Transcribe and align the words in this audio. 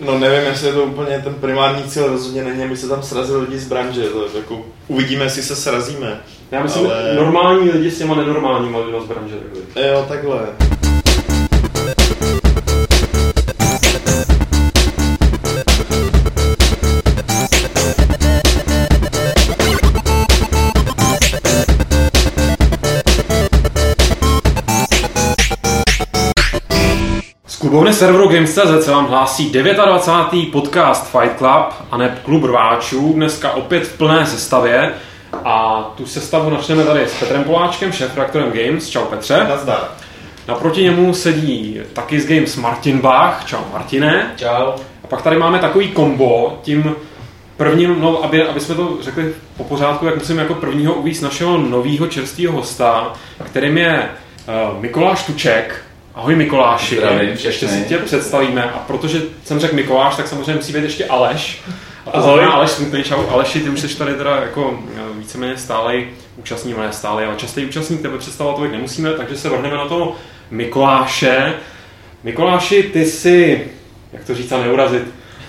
No 0.00 0.18
nevím, 0.18 0.46
jestli 0.50 0.66
je 0.66 0.72
to 0.72 0.82
úplně 0.84 1.20
ten 1.24 1.34
primární 1.34 1.82
cíl, 1.84 2.06
rozhodně 2.06 2.44
není, 2.44 2.64
aby 2.64 2.76
se 2.76 2.88
tam 2.88 3.02
srazili 3.02 3.40
lidi 3.40 3.58
z 3.58 3.68
branže, 3.68 4.02
to 4.04 4.38
jako 4.38 4.64
uvidíme, 4.88 5.24
jestli 5.24 5.42
se 5.42 5.56
srazíme. 5.56 6.20
Já 6.50 6.62
myslím, 6.62 6.86
Ale- 6.86 7.14
normální 7.14 7.70
lidi 7.70 7.90
s 7.90 7.98
těma 7.98 8.14
nenormálníma 8.14 8.78
lidma 8.78 9.00
z 9.00 9.04
branže. 9.04 9.34
takhle. 9.34 9.88
Jo, 9.88 10.04
takhle. 10.08 10.38
Klubovny 27.68 27.92
serveru 27.92 28.28
Games.cz 28.28 28.84
se 28.84 28.90
vám 28.90 29.06
hlásí 29.06 29.50
29. 29.50 30.52
podcast 30.52 31.10
Fight 31.10 31.38
Club 31.38 31.74
a 31.90 31.96
ne 31.96 32.18
klub 32.24 32.44
rváčů, 32.44 33.12
dneska 33.12 33.52
opět 33.52 33.80
v 33.80 33.98
plné 33.98 34.26
sestavě. 34.26 34.92
A 35.44 35.82
tu 35.96 36.06
sestavu 36.06 36.50
načneme 36.50 36.84
tady 36.84 37.08
s 37.08 37.20
Petrem 37.20 37.44
Poláčkem, 37.44 37.92
šéf-redaktorem 37.92 38.52
Games. 38.52 38.88
Čau 38.88 39.04
Petře. 39.04 39.46
Nazdar. 39.48 39.80
Naproti 40.48 40.82
němu 40.82 41.14
sedí 41.14 41.80
taky 41.92 42.20
z 42.20 42.26
Games 42.26 42.56
Martin 42.56 42.98
Bach. 42.98 43.44
Čau 43.46 43.62
Martine. 43.72 44.32
Čau. 44.36 44.72
A 45.04 45.06
pak 45.08 45.22
tady 45.22 45.38
máme 45.38 45.58
takový 45.58 45.88
kombo, 45.88 46.58
tím 46.62 46.94
prvním, 47.56 48.00
no, 48.00 48.24
aby, 48.24 48.42
aby 48.42 48.60
jsme 48.60 48.74
to 48.74 48.96
řekli 49.00 49.34
po 49.56 49.64
pořádku, 49.64 50.06
jak 50.06 50.14
musím 50.14 50.38
jako 50.38 50.54
prvního 50.54 50.94
uvíct 50.94 51.22
našeho 51.22 51.58
nového 51.58 52.06
čerstvého 52.06 52.52
hosta, 52.52 53.12
kterým 53.44 53.78
je 53.78 54.08
uh, 54.72 54.80
Mikoláš 54.80 55.22
Tuček. 55.22 55.87
Ahoj 56.18 56.36
Mikoláši, 56.36 56.96
Zdravím. 56.96 57.36
Ještě 57.44 57.68
si 57.68 57.84
tě 57.84 57.98
představíme. 57.98 58.64
A 58.64 58.78
protože 58.78 59.22
jsem 59.44 59.60
řekl 59.60 59.74
Mikoláš, 59.74 60.16
tak 60.16 60.28
samozřejmě 60.28 60.54
musí 60.54 60.72
být 60.72 60.82
ještě 60.82 61.06
Aleš. 61.06 61.62
A 62.06 62.10
to 62.10 62.18
Ahoj. 62.18 62.44
Aleš 62.44 62.70
Smutný, 62.70 63.02
čau 63.02 63.26
Aleši, 63.28 63.60
ty 63.60 63.70
už 63.70 63.80
jsi 63.80 63.98
tady 63.98 64.14
teda 64.14 64.36
jako 64.36 64.78
eh, 64.96 65.00
víceméně 65.18 65.56
stálej 65.56 66.08
účastník, 66.36 66.78
ne 66.78 66.92
stálej, 66.92 67.26
ale 67.26 67.36
častý 67.36 67.66
účastník, 67.66 68.02
tebe 68.02 68.18
představovat 68.18 68.56
tolik 68.56 68.72
nemusíme, 68.72 69.12
takže 69.12 69.36
se 69.36 69.48
vrhneme 69.48 69.76
na 69.76 69.88
toho 69.88 70.16
Mikoláše. 70.50 71.54
Mikoláši, 72.24 72.82
ty 72.82 73.06
jsi, 73.06 73.66
jak 74.12 74.24
to 74.24 74.34
říct 74.34 74.52
a 74.52 74.58
neurazit, 74.58 75.04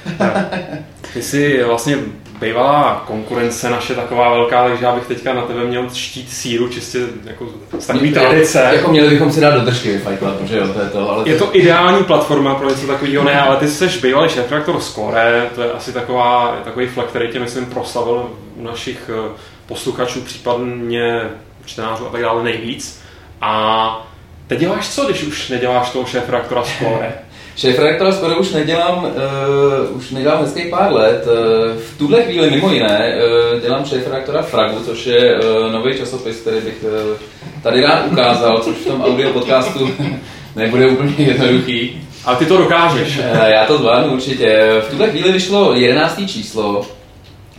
ty 1.13 1.21
jsi 1.21 1.63
vlastně 1.63 1.97
bývalá 2.41 3.03
konkurence 3.07 3.69
naše 3.69 3.95
taková 3.95 4.33
velká, 4.33 4.63
takže 4.63 4.85
já 4.85 4.95
bych 4.95 5.05
teďka 5.05 5.33
na 5.33 5.41
tebe 5.41 5.63
měl 5.63 5.89
štít 5.93 6.33
síru 6.33 6.69
čistě 6.69 6.99
jako 7.23 7.47
z 7.79 7.87
takový 7.87 8.13
tradice. 8.13 8.69
Jako 8.73 8.91
měli 8.91 9.09
bychom 9.09 9.31
si 9.31 9.41
dát 9.41 9.53
do 9.53 9.61
držky 9.61 9.97
Fight 9.97 10.19
Club, 10.19 10.41
že 10.43 10.57
jo, 10.57 10.67
to 10.73 10.79
je 10.79 10.89
to, 10.89 11.11
ale 11.11 11.29
Je 11.29 11.37
to 11.37 11.55
ideální 11.55 12.03
platforma 12.03 12.55
pro 12.55 12.69
něco 12.69 12.87
takového, 12.87 13.23
ne, 13.23 13.41
ale 13.41 13.57
ty 13.57 13.67
jsi 13.67 13.87
bývalý 14.01 14.29
šéf-redaktor 14.29 14.79
Score, 14.79 15.49
to 15.55 15.61
je 15.61 15.71
asi 15.71 15.93
taková, 15.93 16.57
takový 16.63 16.87
flek, 16.87 17.07
který 17.07 17.27
tě, 17.27 17.39
myslím, 17.39 17.65
proslavil 17.65 18.29
u 18.55 18.63
našich 18.63 19.09
eh, 19.13 19.31
posluchačů, 19.65 20.21
případně 20.21 21.21
čtenářů 21.65 22.07
a 22.07 22.09
tak 22.09 22.21
dále 22.21 22.43
nejvíc. 22.43 23.01
A 23.41 24.07
teď 24.47 24.59
děláš 24.59 24.89
co, 24.89 25.05
když 25.05 25.23
už 25.23 25.49
neděláš 25.49 25.89
toho 25.89 26.05
šéf-redaktora 26.05 26.63
Score? 26.63 27.13
šéf 27.59 27.79
redaktora 27.79 28.11
skoro 28.11 28.39
už 28.39 28.51
nedělám, 28.51 29.03
uh, 29.03 29.97
už 29.97 30.11
nedělám 30.11 30.41
hezký 30.41 30.69
pár 30.69 30.93
let. 30.93 31.25
Uh, 31.27 31.77
v 31.81 31.97
tuhle 31.97 32.23
chvíli 32.23 32.51
mimo 32.51 32.71
jiné 32.71 33.15
uh, 33.53 33.59
dělám 33.61 33.85
šéf 33.85 34.07
redaktora 34.07 34.41
Fragu, 34.41 34.79
což 34.85 35.05
je 35.05 35.35
uh, 35.39 35.71
nový 35.71 35.97
časopis, 35.97 36.37
který 36.41 36.61
bych 36.61 36.83
uh, 36.83 37.17
tady 37.63 37.81
rád 37.81 38.05
ukázal, 38.11 38.59
což 38.59 38.75
v 38.75 38.85
tom 38.87 39.01
audio 39.01 39.29
podcastu 39.33 39.89
nebude 40.55 40.87
úplně 40.87 41.13
jednoduchý. 41.17 42.01
Ale 42.25 42.37
ty 42.37 42.45
to 42.45 42.57
dokážeš. 42.57 43.19
Eh, 43.23 43.51
Já 43.51 43.65
to 43.65 43.77
zvládnu 43.77 44.13
určitě. 44.13 44.67
V 44.87 44.89
tuhle 44.89 45.09
chvíli 45.09 45.31
vyšlo 45.31 45.73
11. 45.73 46.21
číslo. 46.27 46.81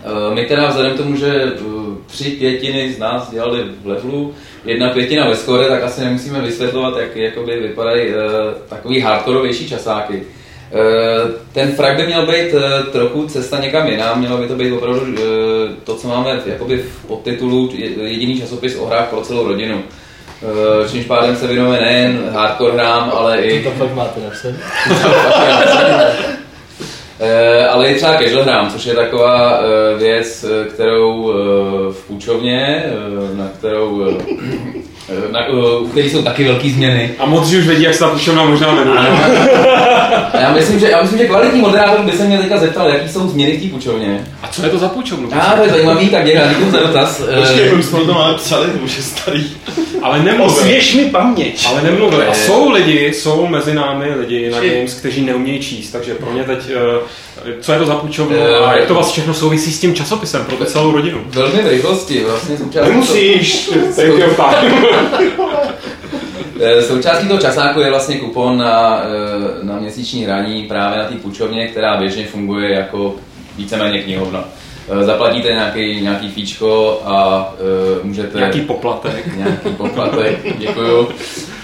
Eh, 0.04 0.34
My 0.34 0.46
teda 0.46 0.68
vzhledem 0.68 0.94
k 0.94 0.96
tomu, 0.96 1.16
že 1.16 1.52
tři 2.06 2.30
pětiny 2.30 2.92
z 2.92 2.98
nás 2.98 3.30
dělali 3.30 3.60
v 3.82 3.86
levelu, 3.86 4.34
jedna 4.64 4.90
pětina 4.90 5.28
ve 5.28 5.36
skore, 5.36 5.64
tak 5.68 5.82
asi 5.82 6.00
nemusíme 6.00 6.40
vysvětlovat, 6.40 6.96
jak 6.98 7.16
jakoby 7.16 7.56
vypadají 7.60 8.08
eh, 8.08 8.14
takový 8.68 9.00
hardkorovější 9.00 9.68
časáky. 9.68 10.22
Eh, 10.72 11.30
Ten 11.52 11.72
frak 11.72 11.96
by 11.96 12.06
měl 12.06 12.26
být 12.26 12.54
eh, 12.54 12.82
trochu 12.92 13.26
cesta 13.28 13.60
někam 13.60 13.86
jinam, 13.86 14.18
mělo 14.18 14.36
by 14.38 14.46
to 14.46 14.54
být 14.54 14.72
opravdu 14.72 15.00
eh, 15.18 15.20
to, 15.84 15.94
co 15.94 16.08
máme 16.08 16.36
v- 16.36 16.46
jakoby 16.46 16.78
v 16.78 17.06
podtitulu 17.06 17.70
je- 17.74 18.08
jediný 18.08 18.40
časopis 18.40 18.76
o 18.78 18.86
hrách 18.86 19.08
pro 19.08 19.20
celou 19.20 19.48
rodinu. 19.48 19.82
Eh, 20.84 20.88
Čímž 20.88 21.04
pádem 21.06 21.36
se 21.36 21.46
věnujeme 21.46 21.80
nejen 21.84 22.30
hardcore 22.32 22.72
hrám, 22.72 23.10
ale 23.14 23.38
i 23.40 23.62
To 23.64 23.70
fakt 23.70 23.94
máte 23.94 24.20
napsat. 24.20 24.52
Eh, 27.22 27.66
ale 27.68 27.88
i 27.88 27.94
třeba 27.94 28.16
casual 28.18 28.44
hrám, 28.44 28.70
což 28.70 28.84
je 28.84 28.94
taková 28.94 29.60
eh, 29.60 29.98
věc, 29.98 30.44
eh, 30.44 30.68
kterou 30.68 31.32
v 31.92 32.06
půjčovně, 32.06 32.84
na 33.34 33.48
kterou, 33.48 34.16
na, 35.32 35.40
eh, 35.48 35.52
u 35.80 35.88
který 35.88 36.10
jsou 36.10 36.22
taky 36.22 36.44
velké 36.44 36.68
změny. 36.68 37.10
A 37.18 37.26
modří 37.26 37.58
už 37.58 37.66
vědí, 37.66 37.82
jak 37.82 37.94
se 37.94 38.00
ta 38.00 38.08
půjčovna 38.08 38.44
možná 38.44 38.72
jmenuje. 38.74 38.98
A 40.32 40.40
já 40.40 40.52
myslím, 40.52 40.78
že, 40.80 40.90
já 40.90 41.02
myslím, 41.02 41.18
že 41.18 41.26
kvalitní 41.26 41.60
moderátor 41.60 42.00
by 42.04 42.12
se 42.12 42.24
mě 42.24 42.38
teďka 42.38 42.58
zeptal, 42.58 42.88
jaký 42.88 43.08
jsou 43.08 43.28
změny 43.28 43.56
v 43.56 43.62
té 43.62 43.68
půjčovně. 43.68 44.26
A 44.42 44.48
co 44.48 44.62
je 44.64 44.68
to 44.70 44.78
za 44.78 44.88
půjčovnu? 44.88 45.28
A 45.40 45.52
to 45.56 45.62
je 45.62 45.68
zajímavý, 45.70 46.08
tak 46.08 46.24
dělá, 46.26 46.46
děkuji 46.46 46.70
za 46.70 46.78
dotaz. 46.80 47.22
Eh, 47.28 47.40
Počkej, 47.40 47.72
už 47.74 47.84
jsme 47.84 47.98
to 47.98 48.12
máme 48.14 48.34
psali, 48.34 48.66
to 48.68 48.78
už 48.84 48.96
je 48.96 49.02
starý. 49.02 49.44
Ale 50.02 50.18
nemluvili. 50.22 50.58
Osvěž 50.58 50.94
mi 50.94 51.04
paměť. 51.04 51.66
Ale 51.68 51.82
nemluvili. 51.82 52.26
A 52.26 52.34
jsou 52.34 52.70
lidi, 52.70 53.12
jsou 53.14 53.46
mezi 53.46 53.74
námi 53.74 54.06
lidi 54.20 54.50
na 54.50 54.60
Či- 54.60 54.70
Games, 54.70 54.94
kteří 54.94 55.20
neumějí 55.24 55.58
číst, 55.60 55.90
takže 55.90 56.14
pro 56.14 56.30
mě 56.32 56.44
teď, 56.44 56.58
eh, 56.70 57.52
co 57.60 57.72
je 57.72 57.78
to 57.78 57.84
za 57.86 57.94
půjčovnu 57.94 58.36
Eh. 58.36 58.64
a 58.64 58.76
jak 58.76 58.86
to 58.86 58.94
vlastně 58.94 59.12
všechno 59.12 59.34
souvisí 59.34 59.72
s 59.72 59.80
tím 59.80 59.94
časopisem 59.94 60.44
pro 60.44 60.56
tu 60.56 60.64
celou 60.64 60.92
rodinu. 60.92 61.18
Velmi 61.26 61.62
v 61.62 61.68
rychlosti, 61.68 62.24
vlastně 62.28 62.56
součástí, 62.58 62.90
Nemusíš. 62.90 63.70
Eh, 63.98 64.02
Součástí 66.88 67.28
toho 67.28 67.40
časáku 67.40 67.80
je 67.80 67.90
vlastně 67.90 68.18
kupon 68.18 68.58
na, 68.58 69.02
eh, 69.04 69.64
na 69.64 69.78
měsíční 69.78 70.24
hraní 70.24 70.62
právě 70.62 70.98
na 70.98 71.04
té 71.04 71.14
půjčovně, 71.14 71.66
která 71.66 71.96
běžně 71.96 72.26
funguje 72.26 72.74
jako 72.74 73.14
víceméně 73.56 74.02
knihovna. 74.02 74.44
Eh, 74.88 75.04
Zaplatíte 75.04 75.48
nějaký, 75.48 76.00
nějaký 76.00 76.28
fíčko 76.28 77.00
a 77.04 77.48
eh, 77.58 78.00
můžete... 78.02 78.38
Nějaký 78.38 78.60
poplatek. 78.60 79.36
nějaký 79.36 79.68
poplatek, 79.76 80.58
děkuju. 80.58 81.08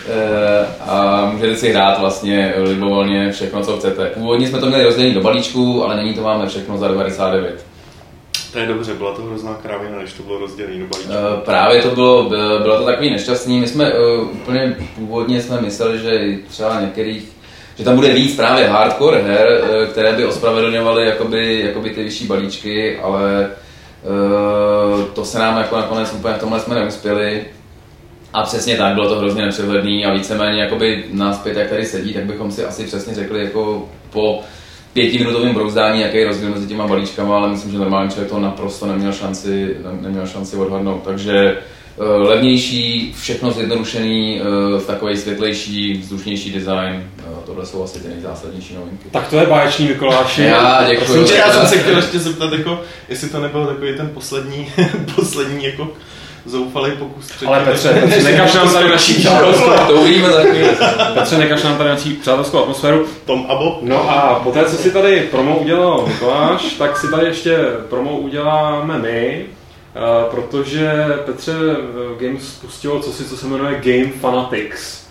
Eh, 0.09 0.67
A 0.89 1.29
můžete 1.33 1.57
si 1.57 1.73
hrát 1.73 2.01
vlastně 2.01 2.55
libovolně 2.57 3.33
všechno, 3.33 3.65
co 3.65 3.77
chcete. 3.77 4.07
Původně 4.07 4.49
jsme 4.49 4.59
to 4.59 4.67
měli 4.67 4.85
rozdělené 4.85 5.15
do 5.15 5.21
balíčku, 5.21 5.85
ale 5.85 5.97
nyní 5.97 6.15
to 6.15 6.23
máme 6.23 6.47
všechno 6.47 6.79
za 6.79 6.89
99. 6.89 7.66
To 8.53 8.59
je 8.59 8.67
dobře, 8.67 8.95
byla 8.95 9.15
to 9.15 9.23
hrozná 9.23 9.55
krávina, 9.55 9.99
než 9.99 10.13
to 10.13 10.23
bylo 10.23 10.39
rozdělené 10.39 10.79
do 10.79 10.87
balíčku. 10.87 11.13
Eh, 11.13 11.41
Právě 11.45 11.83
to 11.83 11.91
bylo, 11.91 12.23
byl- 12.23 12.63
bylo 12.63 12.79
to 12.79 12.85
takový 12.85 13.11
nešťastný. 13.11 13.61
My 13.61 13.69
jsme 13.69 13.85
eh, 13.93 14.17
úplně 14.33 14.77
původně 14.95 15.43
jsme 15.43 15.61
mysleli, 15.61 15.99
že 15.99 16.39
třeba 16.49 16.81
některých, 16.81 17.25
že 17.79 17.85
tam 17.85 17.97
bude 17.97 18.09
víc 18.13 18.37
právě 18.37 18.67
hardcore 18.69 19.23
her, 19.23 19.47
eh, 19.83 19.87
které 19.87 20.13
by 20.13 20.27
ospravedlňovaly 20.27 21.07
jakoby, 21.07 21.61
jakoby 21.67 21.91
ty 21.91 22.05
vyšší 22.05 22.27
balíčky, 22.27 22.99
ale 22.99 23.51
eh, 23.51 25.07
to 25.15 25.25
se 25.25 25.39
nám 25.39 25.59
jako 25.59 25.77
nakonec 25.77 26.13
úplně 26.13 26.35
v 26.35 26.41
tomhle 26.41 26.61
jsme 26.61 26.75
neuspěli. 26.75 27.45
A 28.33 28.43
přesně 28.43 28.77
tak, 28.77 28.95
bylo 28.95 29.09
to 29.09 29.19
hrozně 29.19 29.43
nepřehledný 29.43 30.07
a 30.07 30.13
víceméně 30.13 30.63
jakoby 30.63 31.05
nás 31.13 31.39
pět, 31.39 31.57
jak 31.57 31.69
tady 31.71 31.85
sedí, 31.87 32.15
tak 32.15 32.25
bychom 32.25 32.51
si 32.53 32.65
asi 32.65 32.85
přesně 32.85 33.15
řekli 33.15 33.45
jako 33.45 33.89
po 34.11 34.41
pětiminutovém 34.97 35.55
brouzdání, 35.55 36.01
jaký 36.01 36.17
je 36.17 36.27
rozdíl 36.27 36.51
mezi 36.51 36.67
těma 36.67 36.87
balíčkama, 36.87 37.37
ale 37.37 37.49
myslím, 37.49 37.73
že 37.73 37.79
normální 37.79 38.11
člověk 38.11 38.31
to 38.31 38.39
naprosto 38.39 38.87
neměl 38.87 39.13
šanci, 39.13 39.77
ne- 39.85 39.99
neměl 40.01 40.27
šanci 40.27 40.57
odhadnout. 40.57 41.03
Takže 41.05 41.37
eh, 41.37 42.05
levnější, 42.05 43.15
všechno 43.21 43.51
zjednodušený, 43.51 44.41
eh, 44.41 44.81
takový 44.81 45.17
světlejší, 45.17 45.93
vzdušnější 45.93 46.53
design, 46.53 47.11
eh, 47.19 47.23
tohle 47.47 47.67
jsou 47.67 47.85
asi 47.85 48.01
ty 48.01 48.09
nejzásadnější 48.09 48.75
novinky. 48.75 49.05
Tak 49.11 49.29
to 49.29 49.37
je 49.37 49.47
báječný 49.47 49.89
Mikoláši. 49.89 50.43
Já 50.43 50.87
děkuji. 50.89 51.27
Já 51.39 51.53
jsem 51.53 51.67
se 51.67 51.79
chtěl 51.79 51.97
ještě 51.97 52.19
zeptat, 52.19 52.53
jako, 52.53 52.81
jestli 53.09 53.29
to 53.29 53.41
nebyl 53.41 53.67
takový 53.67 53.97
ten 53.97 54.11
poslední, 54.15 54.69
poslední 55.15 55.65
jako 55.65 55.89
zoufalý 56.47 56.93
pokus. 56.93 57.27
předtím, 57.27 57.49
Ale 57.49 57.59
než- 57.59 57.69
Petře, 57.69 57.89
Petře, 58.01 58.23
nekaž 58.23 58.55
nám 58.55 58.73
tady 58.73 58.89
naší 58.89 59.29
To 59.87 59.93
uvidíme 59.95 60.31
za 60.33 60.41
chvíli. 60.43 60.69
Petře, 61.15 61.39
nekaž 61.39 61.63
nám 61.63 61.77
tady 61.77 61.91
naší 61.91 62.13
přátelskou 62.13 62.59
atmosféru. 62.59 63.07
Tom 63.25 63.47
Abo. 63.49 63.79
No 63.83 64.11
a 64.11 64.41
poté, 64.45 64.65
co 64.65 64.77
si 64.77 64.91
tady 64.91 65.21
promo 65.31 65.59
udělal 65.59 66.05
Mikoláš, 66.09 66.63
tak 66.79 66.99
si 66.99 67.11
tady 67.11 67.27
ještě 67.27 67.57
promo 67.91 68.19
uděláme 68.19 68.99
my, 68.99 69.45
eh, 69.97 70.01
protože 70.31 70.93
Petře 71.27 71.53
Games 72.21 72.49
spustilo 72.49 73.01
co 73.01 73.13
si, 73.13 73.25
co 73.25 73.37
se 73.37 73.47
jmenuje 73.47 73.81
Game 73.85 74.13
Fanatics. 74.21 75.06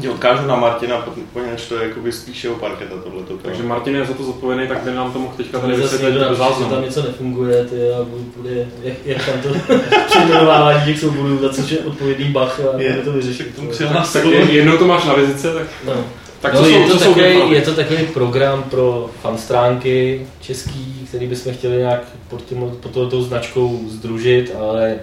Tě 0.00 0.10
odkážu 0.10 0.46
na 0.46 0.56
Martina, 0.56 1.06
poněvadž 1.32 1.62
to 1.68 1.76
je 1.76 1.88
jakoby 1.88 2.12
spíše 2.12 2.48
o 2.48 2.54
parketa 2.54 2.94
tohleto. 3.04 3.34
Takže 3.42 3.62
Martin 3.62 3.96
je 3.96 4.04
za 4.04 4.14
to 4.14 4.22
zodpovědný, 4.24 4.68
tak 4.68 4.82
by 4.82 4.94
nám 4.94 5.12
to 5.12 5.18
mohl 5.18 5.34
teďka 5.36 5.58
tady 5.58 5.74
vysvětlit 5.76 6.12
do 6.12 6.18
že 6.18 6.24
tam 6.24 6.34
záznamu. 6.34 6.80
něco 6.84 7.02
nefunguje, 7.02 7.64
ty 7.64 7.90
a 7.92 7.96
bude, 8.36 8.66
jak, 8.82 8.94
jak 9.04 9.26
tam 9.26 9.40
to 9.40 9.74
přejmenovávání 10.06 10.84
těch 10.84 11.00
souborů, 11.00 11.38
za 11.38 11.48
což 11.48 11.70
je 11.70 11.78
odpovědný 11.78 12.24
Bach 12.24 12.60
a 12.60 12.80
Je, 12.80 12.94
to 12.96 13.12
vyřešit. 13.12 13.54
tomu 13.56 13.68
To- 13.68 13.74
přihlásil. 13.74 14.22
Tak 14.22 14.30
je- 14.32 14.52
jednou 14.54 14.76
to 14.76 14.86
máš 14.86 15.04
na 15.04 15.14
vizice, 15.14 15.54
tak, 15.54 15.66
No. 15.86 16.04
Tak 16.40 16.54
no, 16.54 16.60
co 16.60 16.68
je, 16.68 16.86
jsou, 16.86 16.92
to 16.92 16.98
jsou 16.98 17.14
takový, 17.14 17.50
je 17.52 17.62
to 17.62 17.74
takový 17.74 18.06
program 18.06 18.62
pro 18.62 19.10
fanstránky 19.22 20.26
český, 20.40 21.04
který 21.08 21.26
bychom 21.26 21.52
chtěli 21.52 21.76
nějak 21.76 22.00
pod, 22.30 22.44
tím, 22.44 22.70
pod 22.80 22.90
touto 22.90 23.22
značkou 23.22 23.80
združit, 23.88 24.52
ale 24.60 24.94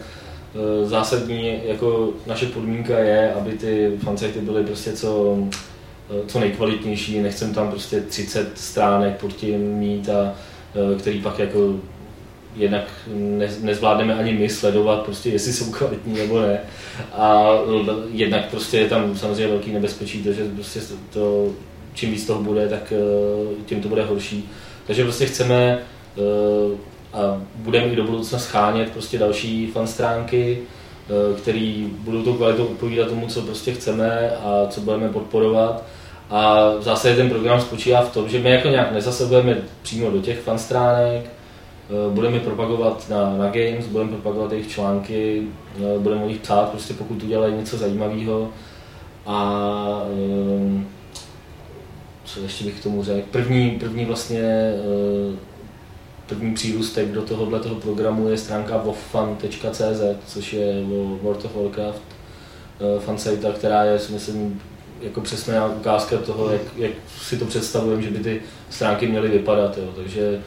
zásadní 0.84 1.60
jako 1.66 2.10
naše 2.28 2.46
podmínka 2.46 3.00
je, 3.00 3.34
aby 3.34 3.52
ty 3.52 3.92
fansajty 4.04 4.40
byly 4.40 4.64
prostě 4.64 4.94
co, 4.94 5.38
e, 6.10 6.28
co 6.28 6.40
nejkvalitnější, 6.40 7.20
nechcem 7.20 7.54
tam 7.54 7.70
prostě 7.70 8.02
30 8.02 8.58
stránek 8.58 9.16
pod 9.16 9.34
tím 9.34 9.62
mít 9.62 10.10
a 10.10 10.36
e, 10.94 11.00
který 11.00 11.22
pak 11.22 11.40
jako 11.40 11.76
jednak 12.56 12.84
ne, 13.14 13.50
nezvládneme 13.62 14.16
ani 14.16 14.34
my 14.34 14.50
sledovat, 14.50 15.02
prostě 15.02 15.30
jestli 15.30 15.54
jsou 15.54 15.72
kvalitní 15.72 16.14
nebo 16.14 16.42
ne. 16.42 16.60
A 17.14 17.50
jednak 18.12 18.50
prostě 18.50 18.78
je 18.78 18.90
tam 18.90 19.18
samozřejmě 19.18 19.48
velký 19.48 19.72
nebezpečí, 19.72 20.24
to, 20.24 20.34
že 20.34 20.46
prostě 20.56 20.80
to, 21.14 21.50
čím 21.94 22.12
víc 22.12 22.26
toho 22.26 22.44
bude, 22.44 22.70
tak 22.70 22.94
eh, 22.96 23.64
tím 23.66 23.82
to 23.82 23.90
bude 23.90 24.06
horší. 24.06 24.50
Takže 24.88 25.04
prostě 25.04 25.26
chceme 25.26 25.80
eh, 26.18 26.93
a 27.13 27.42
budeme 27.56 27.86
i 27.88 27.95
do 27.95 28.04
budoucna 28.04 28.39
schánět 28.39 28.92
prostě 28.92 29.18
další 29.18 29.68
fan 29.68 29.88
stránky, 29.88 30.60
eh, 30.60 31.42
který 31.42 31.89
budou 32.00 32.24
tou 32.24 32.33
kvalitou 32.33 32.65
odpovídat 32.65 33.07
tomu, 33.07 33.27
co 33.27 33.42
prostě 33.42 33.74
chceme 33.74 34.30
a 34.30 34.68
co 34.69 34.81
budeme 34.81 35.10
podporovat. 35.10 35.83
A 36.30 36.69
v 36.80 36.83
zásadě 36.83 37.15
ten 37.15 37.30
program 37.30 37.62
spočívá 37.62 38.01
v 38.01 38.13
tom, 38.13 38.30
že 38.30 38.39
my 38.39 38.50
jako 38.50 38.68
nějak 38.68 38.92
nezasahujeme 38.92 39.57
přímo 39.81 40.12
do 40.12 40.21
těch 40.21 40.39
fan 40.39 40.60
stránek, 40.60 41.30
Eh, 41.89 42.13
budeme 42.13 42.36
je 42.36 42.39
propagovat 42.39 43.10
na, 43.10 43.38
na 43.38 43.45
Games, 43.45 43.88
budeme 43.88 44.10
propagovat 44.10 44.51
jejich 44.51 44.71
články, 44.71 45.42
eh, 45.77 46.00
budeme 46.00 46.24
o 46.24 46.27
nich 46.27 46.39
psát, 46.39 46.69
prostě 46.69 46.94
pokud 46.94 47.24
udělají 47.24 47.56
něco 47.56 47.77
zajímavého. 47.77 48.50
A 49.25 50.04
ehm, 50.12 50.88
co 52.25 52.39
ještě 52.39 52.65
bych 52.65 52.80
k 52.80 52.83
tomu 52.83 53.04
řekl? 53.04 53.27
První, 53.31 53.71
první 53.71 54.06
vlastně 54.06 54.74
první 56.34 56.54
přírůstek 56.54 57.08
do 57.08 57.22
tohohle 57.22 57.60
toho 57.60 57.76
programu 57.76 58.28
je 58.28 58.38
stránka 58.38 58.78
wofan.cz, 58.78 60.02
což 60.28 60.54
je 60.54 60.84
World 61.22 61.46
of 61.46 61.56
Warcraft 61.56 62.02
eh, 62.80 63.00
fansite, 63.00 63.52
která 63.52 63.84
je, 63.84 64.00
si 64.00 64.14
myslím, 64.14 64.62
jako 65.02 65.22
přesná 65.22 65.66
ukázka 65.66 66.18
toho, 66.18 66.52
jak, 66.52 66.62
jak 66.78 66.92
si 67.22 67.38
to 67.38 67.46
představujeme, 67.46 68.02
že 68.02 68.10
by 68.10 68.20
ty 68.20 68.42
stránky 68.70 69.08
měly 69.08 69.30
vypadat. 69.30 69.78
Jo. 69.78 69.90
Takže 69.96 70.42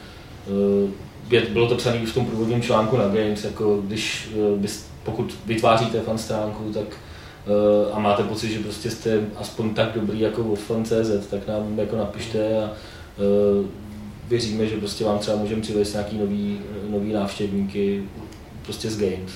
eh, 0.47 0.91
je, 1.29 1.41
bylo 1.41 1.67
to 1.67 1.75
psané 1.75 1.99
už 1.99 2.09
v 2.09 2.13
tom 2.13 2.25
průvodním 2.25 2.61
článku 2.61 2.97
na 2.97 3.07
Games, 3.07 3.43
jako 3.43 3.81
když, 3.81 4.29
eh, 4.33 4.57
bys, 4.57 4.85
pokud 5.03 5.35
vytváříte 5.45 6.01
fan 6.01 6.17
stránku, 6.17 6.71
tak 6.73 6.87
a 7.93 7.99
máte 7.99 8.23
pocit, 8.23 8.49
že 8.49 8.59
prostě 8.59 8.91
jste 8.91 9.21
aspoň 9.35 9.73
tak 9.73 9.91
dobrý 9.95 10.19
jako 10.19 10.43
o 10.43 10.55
fan.cz, 10.55 11.27
tak 11.29 11.47
nám 11.47 11.79
jako 11.79 11.97
napište 11.97 12.57
a 12.57 12.71
věříme, 14.27 14.67
že 14.67 14.77
prostě 14.77 15.05
vám 15.05 15.19
třeba 15.19 15.37
můžeme 15.37 15.61
přivést 15.61 15.93
nějaký 15.93 16.17
nový, 16.17 16.59
nový 16.89 17.13
návštěvníky 17.13 18.03
prostě 18.63 18.89
z 18.89 18.99
Games. 18.99 19.31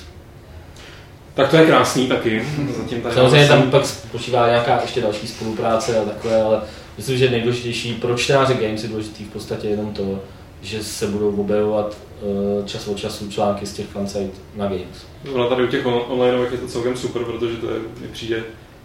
Tak 1.34 1.50
to 1.50 1.58
je 1.58 1.66
krásný 1.66 2.08
taky. 2.08 2.44
Zatím 2.78 3.02
tady 3.02 3.16
Samozřejmě 3.16 3.48
tam 3.48 3.72
pak 3.72 3.86
spočívá 3.86 4.48
nějaká 4.48 4.82
ještě 4.82 5.02
další 5.02 5.28
spolupráce 5.28 6.00
a 6.00 6.06
takové, 6.06 6.42
ale 6.42 6.62
myslím, 6.98 7.18
že 7.18 7.30
nejdůležitější 7.30 7.94
pro 7.94 8.18
čtenáře 8.18 8.54
Games 8.54 8.84
je 8.84 8.90
důležitý 8.90 9.24
v 9.24 9.30
podstatě 9.30 9.68
jenom 9.68 9.94
to, 9.94 10.20
že 10.62 10.84
se 10.84 11.08
budou 11.08 11.36
objevovat 11.36 11.98
eh, 12.22 12.68
čas 12.68 12.88
od 12.88 12.98
času 12.98 13.30
články 13.30 13.66
z 13.66 13.74
těch 13.74 13.86
fansite 13.86 14.38
na 14.56 14.66
Games. 14.66 15.06
Zrovna 15.24 15.48
tady 15.48 15.64
u 15.64 15.68
těch 15.68 15.86
on- 15.86 16.02
onlineových 16.08 16.52
je 16.52 16.58
to 16.58 16.68
celkem 16.68 16.98
super, 16.98 17.24
protože 17.24 17.58
to 17.58 17.70
je, 17.70 17.80
mi 18.02 18.08
přijde, 18.08 18.44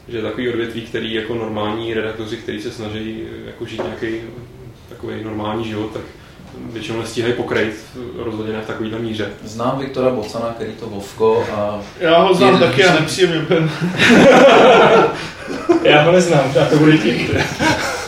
že 0.09 0.17
je 0.17 0.23
takový 0.23 0.49
odvětví, 0.49 0.83
který 0.83 1.15
jako 1.15 1.35
normální 1.35 1.95
redaktoři, 1.95 2.37
kteří 2.37 2.63
se 2.63 2.71
snaží 2.71 3.23
eh, 3.23 3.47
jako 3.47 3.67
žít 3.67 3.83
nějaký 3.83 4.07
takový 4.89 5.25
normální 5.25 5.65
život, 5.65 5.91
tak 5.93 6.03
většinou 6.73 7.01
nestíhají 7.01 7.35
pokrejt, 7.35 7.85
rozhodně 8.19 8.53
ne 8.53 8.61
v 8.61 8.67
takovýhle 8.67 8.99
míře. 8.99 9.29
Znám 9.45 9.79
Viktora 9.79 10.11
Bocana, 10.11 10.47
který 10.55 10.73
to 10.73 10.87
Vovko 10.87 11.45
a 11.57 11.81
Já 12.01 12.23
ho 12.23 12.35
znám 12.35 12.59
taky 12.59 12.85
a 12.85 13.01
nepříjemně 13.01 13.39
úplně. 13.39 13.69
Já 15.83 16.03
ho 16.03 16.13
neznám, 16.13 16.53
tak 16.55 16.71
to 16.71 16.77
bude 16.77 16.99
tím. 16.99 17.29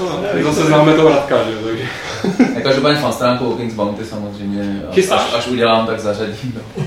No, 0.00 0.20
my 0.34 0.42
zase 0.42 0.64
známe 0.64 0.94
to 0.94 1.08
Radka, 1.08 1.36
že 1.44 1.52
jo, 1.52 1.58
takže... 1.64 1.84
a 2.56 2.60
každopádně 2.62 3.00
fan 3.00 3.12
stránku 3.12 3.52
o 3.52 3.56
Kings 3.56 3.74
Bounty 3.74 4.04
samozřejmě, 4.04 4.82
až, 5.10 5.34
až, 5.34 5.46
udělám, 5.46 5.86
tak 5.86 6.00
zařadím 6.00 6.52
do 6.54 6.84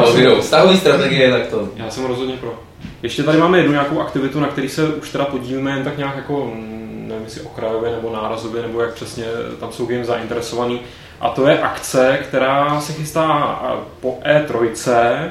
do 0.00 0.12
videu. 0.12 0.42
Stahový 0.42 0.76
strategie, 0.78 1.30
tak 1.30 1.46
to 1.46 1.68
Já 1.76 1.90
jsem 1.90 2.04
rozhodně 2.04 2.36
pro. 2.36 2.58
Ještě 3.02 3.22
tady 3.22 3.38
máme 3.38 3.58
jednu 3.58 3.72
nějakou 3.72 4.00
aktivitu, 4.00 4.40
na 4.40 4.48
který 4.48 4.68
se 4.68 4.88
už 4.88 5.10
teda 5.10 5.24
podílíme 5.24 5.70
jen 5.70 5.84
tak 5.84 5.98
nějak 5.98 6.16
jako, 6.16 6.52
mm, 6.54 7.04
nevím 7.08 7.24
jestli 7.24 7.40
okrajově 7.40 7.90
nebo 7.90 8.12
nárazově, 8.12 8.62
nebo 8.62 8.80
jak 8.80 8.94
přesně 8.94 9.24
tam 9.60 9.72
jsou 9.72 9.86
game 9.86 10.04
zainteresovaný. 10.04 10.80
A 11.20 11.28
to 11.28 11.46
je 11.46 11.60
akce, 11.60 12.18
která 12.22 12.80
se 12.80 12.92
chystá 12.92 13.60
po 14.00 14.18
E3. 14.24 15.30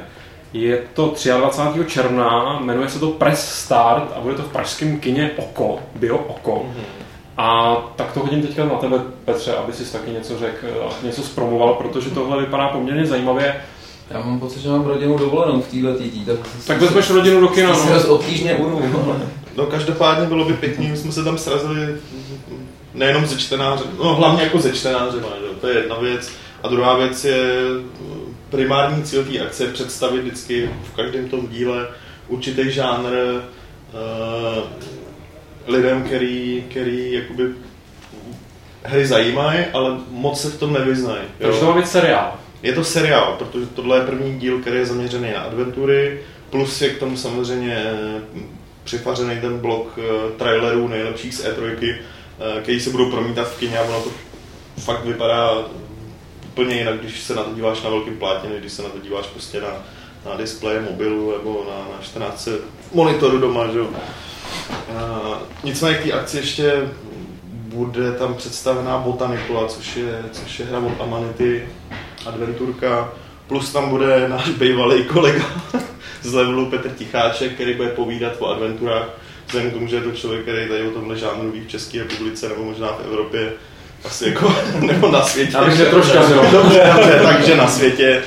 Je 0.54 0.84
to 0.94 1.14
23. 1.40 1.86
června, 1.86 2.60
jmenuje 2.60 2.90
se 2.90 3.00
to 3.00 3.08
Press 3.08 3.50
Start 3.50 4.12
a 4.16 4.20
bude 4.20 4.36
to 4.36 4.44
v 4.44 4.52
pražském 4.52 5.00
kině 5.00 5.32
Oko, 5.38 5.80
Bio 5.96 6.18
Oko. 6.18 6.66
A 7.38 7.76
tak 7.96 8.12
to 8.12 8.20
hodím 8.20 8.42
teďka 8.42 8.66
na 8.66 8.76
tebe, 8.76 8.98
Petře, 9.26 9.56
aby 9.56 9.74
si 9.74 9.92
taky 9.92 10.12
něco 10.12 10.38
řekl, 10.38 10.68
něco 11.04 11.22
zpromoval, 11.22 11.74
protože 11.74 12.10
tohle 12.10 12.40
vypadá 12.40 12.68
poměrně 12.68 13.06
zajímavě. 13.06 13.56
Já 14.14 14.20
mám 14.26 14.40
pocit, 14.40 14.60
že 14.62 14.70
mám 14.70 14.86
rodinu 14.86 15.18
dovolenou 15.18 15.62
v 15.62 15.68
této 15.68 15.94
týdí, 16.04 16.26
tak, 16.26 16.36
Tak 16.68 16.82
vezmeš 16.82 17.10
rodinu 17.10 17.42
do 17.42 17.48
kina, 17.48 17.76
si 17.76 17.88
no. 17.90 17.94
dost 17.96 18.06
obtížně 18.10 18.56
urvu. 18.56 19.04
ale- 19.06 19.20
No 19.56 19.66
každopádně 19.66 20.26
bylo 20.26 20.46
by 20.46 20.54
pěkný, 20.54 20.88
my 20.88 20.98
jsme 20.98 21.12
se 21.12 21.24
tam 21.24 21.38
srazili 21.38 21.96
nejenom 22.94 23.26
ze 23.26 23.38
čtenáře, 23.38 23.84
no 23.98 24.16
hlavně 24.16 24.44
jako 24.44 24.60
ze 24.60 24.72
čtenáře, 24.72 25.18
to 25.62 25.68
je 25.68 25.78
jedna 25.78 25.96
věc. 26.00 26.32
A 26.64 26.68
druhá 26.68 26.98
věc 26.98 27.26
je 27.26 27.38
primární 28.50 29.04
cíl 29.04 29.24
té 29.26 29.40
akce 29.40 29.68
představit 29.68 30.22
vždycky 30.22 30.70
v 30.92 30.96
každém 30.96 31.30
tom 31.30 31.48
díle 31.48 31.88
určitý 32.28 32.72
žánr 32.72 33.10
uh, 33.14 34.64
lidem, 35.68 36.04
který, 36.04 36.64
který 36.70 37.14
jakoby 37.14 37.44
hry 38.84 39.08
zajímají, 39.08 39.66
ale 39.74 39.98
moc 40.10 40.42
se 40.42 40.50
v 40.50 40.60
tom 40.60 40.74
nevyznají. 40.74 41.22
jo. 41.22 41.46
Takže 41.48 41.60
to 41.60 41.66
má 41.66 41.74
být 41.74 41.88
seriál. 41.88 42.34
Je 42.64 42.74
to 42.74 42.84
seriál, 42.84 43.36
protože 43.40 43.66
tohle 43.66 43.98
je 43.98 44.06
první 44.06 44.40
díl, 44.40 44.60
který 44.62 44.78
je 44.78 44.86
zaměřený 44.86 45.32
na 45.32 45.42
adventury, 45.42 46.20
plus 46.50 46.82
je 46.82 46.90
k 46.90 47.00
tomu 47.00 47.18
samozřejmě 47.18 47.76
eh, 47.76 48.22
přifařený 48.84 49.42
ten 49.42 49.60
blok 49.60 50.00
eh, 50.00 50.32
trailerů 50.38 50.88
nejlepších 50.88 51.36
z 51.36 51.46
E3, 51.46 51.96
eh, 51.96 52.62
který 52.62 52.80
se 52.80 52.90
budou 52.90 53.12
promítat 53.12 53.48
v 53.48 53.58
kině 53.60 53.80
a 53.80 53.84
ono 53.84 54.02
to 54.02 54.10
fakt 54.82 55.06
vypadá 55.06 55.58
úplně 56.48 56.76
jinak, 56.76 57.00
když 57.00 57.22
se 57.22 57.36
na 57.36 57.44
to 57.44 57.56
díváš 57.56 57.82
na 57.82 57.90
velkém 57.90 58.18
plátě, 58.18 58.50
než 58.50 58.60
když 58.60 58.72
se 58.72 58.84
na 58.84 58.90
to 58.90 59.00
díváš 59.00 59.28
prostě 59.28 59.62
na, 59.62 59.84
na 60.26 60.38
displeje 60.38 60.82
mobilu 60.82 61.32
nebo 61.32 61.66
na, 61.70 61.96
na 61.98 62.04
14 62.04 62.48
monitoru 62.94 63.38
doma, 63.38 63.68
že 63.68 63.80
jo. 63.80 63.90
Nicméně 65.64 65.98
k 65.98 66.04
té 66.04 66.12
akci 66.12 66.38
ještě 66.38 66.90
bude 67.50 68.12
tam 68.12 68.34
představená 68.34 68.98
Botanicula, 68.98 69.68
což 69.68 69.96
je, 69.96 70.24
což 70.32 70.60
je 70.60 70.66
hra 70.66 70.80
od 70.80 71.02
Amanity, 71.02 71.68
adventurka, 72.26 73.14
plus 73.48 73.72
tam 73.72 73.90
bude 73.90 74.28
náš 74.30 74.50
bývalý 74.50 75.04
kolega 75.04 75.46
z 76.22 76.34
levelu 76.34 76.66
Petr 76.66 76.90
Ticháček, 76.90 77.54
který 77.54 77.74
bude 77.74 77.90
povídat 77.90 78.34
o 78.40 78.50
adventurách, 78.50 79.10
vzhledem 79.46 79.72
k 79.72 79.74
tomu, 79.74 79.88
že 79.88 79.96
je 79.96 80.02
to 80.02 80.12
člověk, 80.12 80.42
který 80.42 80.70
tady 80.70 80.88
o 80.88 80.92
tomhle 80.92 81.18
žánru 81.18 81.52
ví 81.52 81.62
v 81.62 81.70
České 81.70 82.00
republice 82.00 82.50
nebo 82.50 82.64
možná 82.64 82.88
v 82.88 83.06
Evropě, 83.06 83.54
asi 84.06 84.26
jako, 84.26 84.56
nebo 84.80 85.12
na 85.12 85.22
světě. 85.22 85.52
Já 85.58 85.66
bych 85.66 85.90
troška, 85.90 86.28
že 86.28 86.34
jo. 86.34 86.46
Dobře, 86.52 86.92
dobře, 86.96 87.22
takže 87.24 87.56
na 87.56 87.68
světě 87.68 88.24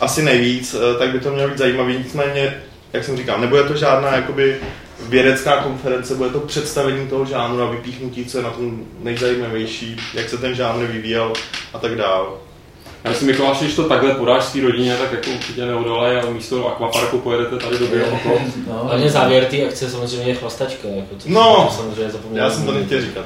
asi 0.00 0.22
nejvíc, 0.22 0.74
eh, 0.74 0.98
tak 0.98 1.10
by 1.10 1.20
to 1.20 1.30
mělo 1.30 1.48
být 1.48 1.58
zajímavý. 1.58 1.98
Nicméně, 1.98 2.62
jak 2.92 3.04
jsem 3.04 3.16
říkal, 3.16 3.40
nebude 3.40 3.62
to 3.62 3.76
žádná 3.76 4.16
jakoby 4.16 4.56
vědecká 5.08 5.56
konference, 5.56 6.14
bude 6.14 6.30
to 6.30 6.40
představení 6.40 7.08
toho 7.08 7.24
žánru 7.24 7.62
a 7.62 7.70
vypíchnutí, 7.70 8.24
co 8.24 8.38
je 8.38 8.44
na 8.44 8.50
tom 8.50 8.84
nejzajímavější, 9.02 9.96
jak 10.14 10.28
se 10.28 10.38
ten 10.38 10.54
žánr 10.54 10.86
vyvíjel 10.86 11.32
a 11.72 11.78
tak 11.78 11.96
dál. 11.96 12.38
Já 13.04 13.10
myslím, 13.10 13.28
Mikuláš, 13.28 13.60
když 13.60 13.74
to 13.74 13.84
takhle 13.88 14.14
podáš 14.14 14.44
své 14.44 14.60
rodině, 14.62 14.96
tak 14.96 15.12
jako 15.12 15.30
určitě 15.30 15.66
neodolej 15.66 16.18
a 16.20 16.30
místo 16.30 16.56
do 16.56 16.66
akvaparku 16.68 17.18
pojedete 17.18 17.56
tady 17.56 17.78
do 17.78 17.86
Biooko. 17.86 18.40
No, 18.68 18.84
Hlavně 18.84 19.10
závěr 19.10 19.44
té 19.44 19.66
akce 19.66 19.90
samozřejmě 19.90 20.28
je 20.28 20.34
chlastačka. 20.34 20.88
Jako 20.88 21.14
to, 21.14 21.24
No, 21.26 21.66
to 21.70 21.74
samozřejmě 21.76 22.10
zapomněl. 22.10 22.44
Já 22.44 22.50
jsem 22.50 22.66
to 22.66 22.72
nechtěl 22.72 23.00
říkat. 23.00 23.24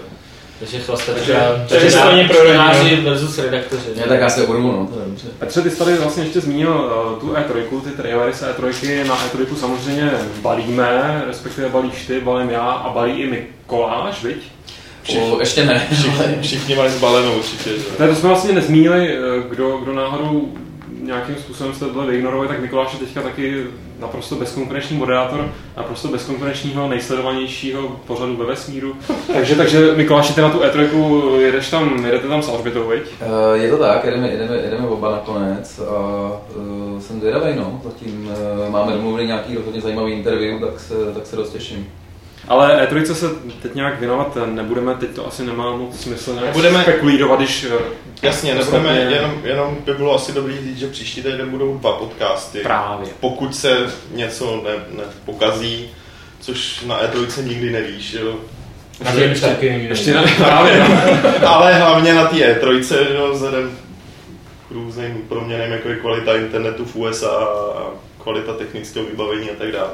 Takže 0.58 0.78
chlastačka, 0.78 1.14
Takže- 1.16 1.64
takže 1.68 1.90
stejně 1.90 2.28
pro 2.28 2.36
čtenáři 2.36 2.96
versus 2.96 3.38
redaktoři. 3.38 3.84
Ne, 3.96 4.02
tak 4.02 4.20
já 4.20 4.28
se 4.28 4.44
urvu, 4.44 4.72
no, 4.72 4.88
dobře. 5.06 5.26
Petře, 5.38 5.60
ty 5.62 5.70
jsi 5.70 5.78
tady 5.78 5.94
vlastně 5.96 6.22
ještě 6.24 6.40
zmínil 6.40 6.70
uh, 7.12 7.18
tu 7.20 7.34
E3, 7.34 7.80
ty 7.80 7.90
trailery 7.90 8.32
z 8.34 8.42
E3. 8.42 9.06
Na 9.06 9.16
E3 9.16 9.56
samozřejmě 9.60 10.10
balíme, 10.42 11.22
respektive 11.26 11.68
balíš 11.68 12.06
ty, 12.06 12.20
balím 12.20 12.50
já 12.50 12.60
a 12.70 12.90
balí 12.92 13.12
i 13.12 13.26
Mikoláš, 13.30 14.24
viď? 14.24 14.36
O, 15.16 15.40
ještě 15.40 15.64
ne. 15.64 15.88
Všichni, 15.92 16.42
všichni 16.42 16.74
mají 16.74 16.90
zbalenou 16.90 17.38
určitě. 17.38 17.70
Že? 17.70 17.84
Ne, 17.98 18.08
to 18.08 18.14
jsme 18.14 18.28
vlastně 18.28 18.52
nezmínili, 18.52 19.16
eh, 19.16 19.20
kdo, 19.48 19.78
kdo 19.78 19.92
náhodou 19.92 20.48
nějakým 21.02 21.36
způsobem 21.36 21.74
jste 21.74 21.84
tohle 21.84 22.06
vyignorovali, 22.06 22.48
tak 22.48 22.60
Mikuláš 22.60 22.92
je 22.92 22.98
teďka 22.98 23.22
taky 23.22 23.64
naprosto 24.00 24.34
bezkonkurenční 24.34 24.96
moderátor, 24.96 25.52
naprosto 25.76 26.08
bezkonkurenčního, 26.08 26.88
nejsledovanějšího 26.88 27.88
pořadu 28.06 28.36
ve 28.36 28.44
vesmíru. 28.44 28.94
takže, 29.32 29.54
takže 29.54 29.94
Mikuláši, 29.96 30.34
ty 30.34 30.40
na 30.40 30.50
tu 30.50 30.58
E3 30.58 31.38
jedeš 31.38 31.70
tam, 31.70 32.04
jedete 32.04 32.28
tam 32.28 32.42
s 32.42 32.48
Alžbětou, 32.48 32.88
viď? 32.88 33.02
Uh, 33.02 33.62
je 33.62 33.70
to 33.70 33.78
tak, 33.78 34.04
jedeme, 34.04 34.28
jedeme, 34.28 34.56
jedeme 34.56 34.86
oba 34.86 35.10
nakonec 35.10 35.80
a 35.80 36.32
uh, 36.56 37.00
jsem 37.00 37.20
zvědavý, 37.20 37.56
no. 37.56 37.80
Zatím 37.84 38.30
uh, 38.66 38.72
máme 38.72 38.92
domluvený 38.92 39.26
nějaký 39.26 39.54
rozhodně 39.54 39.80
zajímavý 39.80 40.12
interview, 40.12 40.60
tak 40.60 40.80
se, 40.80 40.94
tak 41.14 41.26
se 41.26 41.36
dost 41.36 41.52
těším. 41.52 41.86
Ale 42.48 42.86
E3 42.90 43.12
se 43.12 43.26
teď 43.62 43.74
nějak 43.74 44.00
věnovat 44.00 44.38
nebudeme, 44.46 44.94
teď 44.94 45.10
to 45.10 45.26
asi 45.26 45.46
nemá 45.46 45.76
moc 45.76 46.00
smysl 46.00 46.32
nějak 46.32 46.46
Nebudeme- 46.46 46.82
spekulírovat, 46.82 47.38
když 47.38 47.64
eh, 47.64 47.84
Jasně, 48.22 48.54
nebudeme, 48.54 48.88
Ostatně- 48.90 49.14
jenom, 49.16 49.40
jenom 49.44 49.76
by 49.84 49.94
bylo 49.94 50.14
asi 50.14 50.32
dobrý 50.32 50.54
říct, 50.64 50.78
že 50.78 50.86
příští 50.86 51.22
týden 51.22 51.50
budou 51.50 51.78
dva 51.78 51.92
podcasty. 51.92 52.58
právě. 52.60 53.08
Pokud 53.20 53.56
se 53.56 53.76
něco 54.14 54.62
ne, 54.64 55.02
nepokazí, 55.02 55.90
což 56.40 56.80
na 56.86 57.00
E3 57.02 57.44
nikdy 57.44 57.70
nevíš, 57.70 58.12
jo. 58.12 58.34
Na 59.04 59.12
ty 59.12 59.28
už 59.32 59.40
taky 59.40 59.70
nikdy 59.70 59.88
Ještě 59.88 60.14
na, 60.14 60.22
právě, 60.36 60.78
no. 60.88 60.96
Ale 61.48 61.74
hlavně 61.74 62.14
na 62.14 62.24
té 62.26 62.36
E3, 62.36 62.96
jo, 63.14 63.30
vzhledem 63.32 63.70
k 64.68 64.70
různým 64.70 65.24
proměnám, 65.28 65.70
jako 65.70 65.88
je 65.88 65.96
kvalita 65.96 66.36
internetu 66.36 66.84
v 66.84 66.96
USA 66.96 67.30
a 67.78 67.82
kvalita 68.22 68.52
technického 68.52 69.06
vybavení 69.06 69.50
a 69.50 69.54
tak 69.58 69.72
dále. 69.72 69.90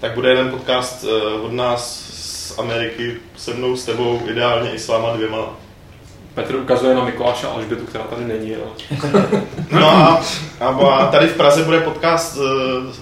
Tak 0.00 0.14
bude 0.14 0.28
jeden 0.28 0.50
podcast 0.50 1.04
eh, 1.04 1.40
od 1.40 1.52
nás 1.52 2.10
z 2.14 2.58
Ameriky, 2.58 3.16
se 3.36 3.54
mnou, 3.54 3.76
s 3.76 3.84
tebou, 3.84 4.20
ideálně 4.26 4.70
i 4.70 4.78
s 4.78 4.88
váma 4.88 5.12
dvěma. 5.12 5.38
Petr 6.34 6.56
ukazuje 6.56 6.94
na 6.94 7.04
Mikuláše 7.04 7.46
a 7.46 7.50
Alžbětu, 7.50 7.86
která 7.86 8.04
tady 8.04 8.24
není. 8.24 8.56
Ale... 8.56 8.66
No 9.70 9.88
a, 9.88 10.22
a, 10.60 10.66
a 10.66 11.10
tady 11.10 11.26
v 11.26 11.36
Praze 11.36 11.62
bude 11.62 11.80
podcast 11.80 12.36
eh, 12.36 12.92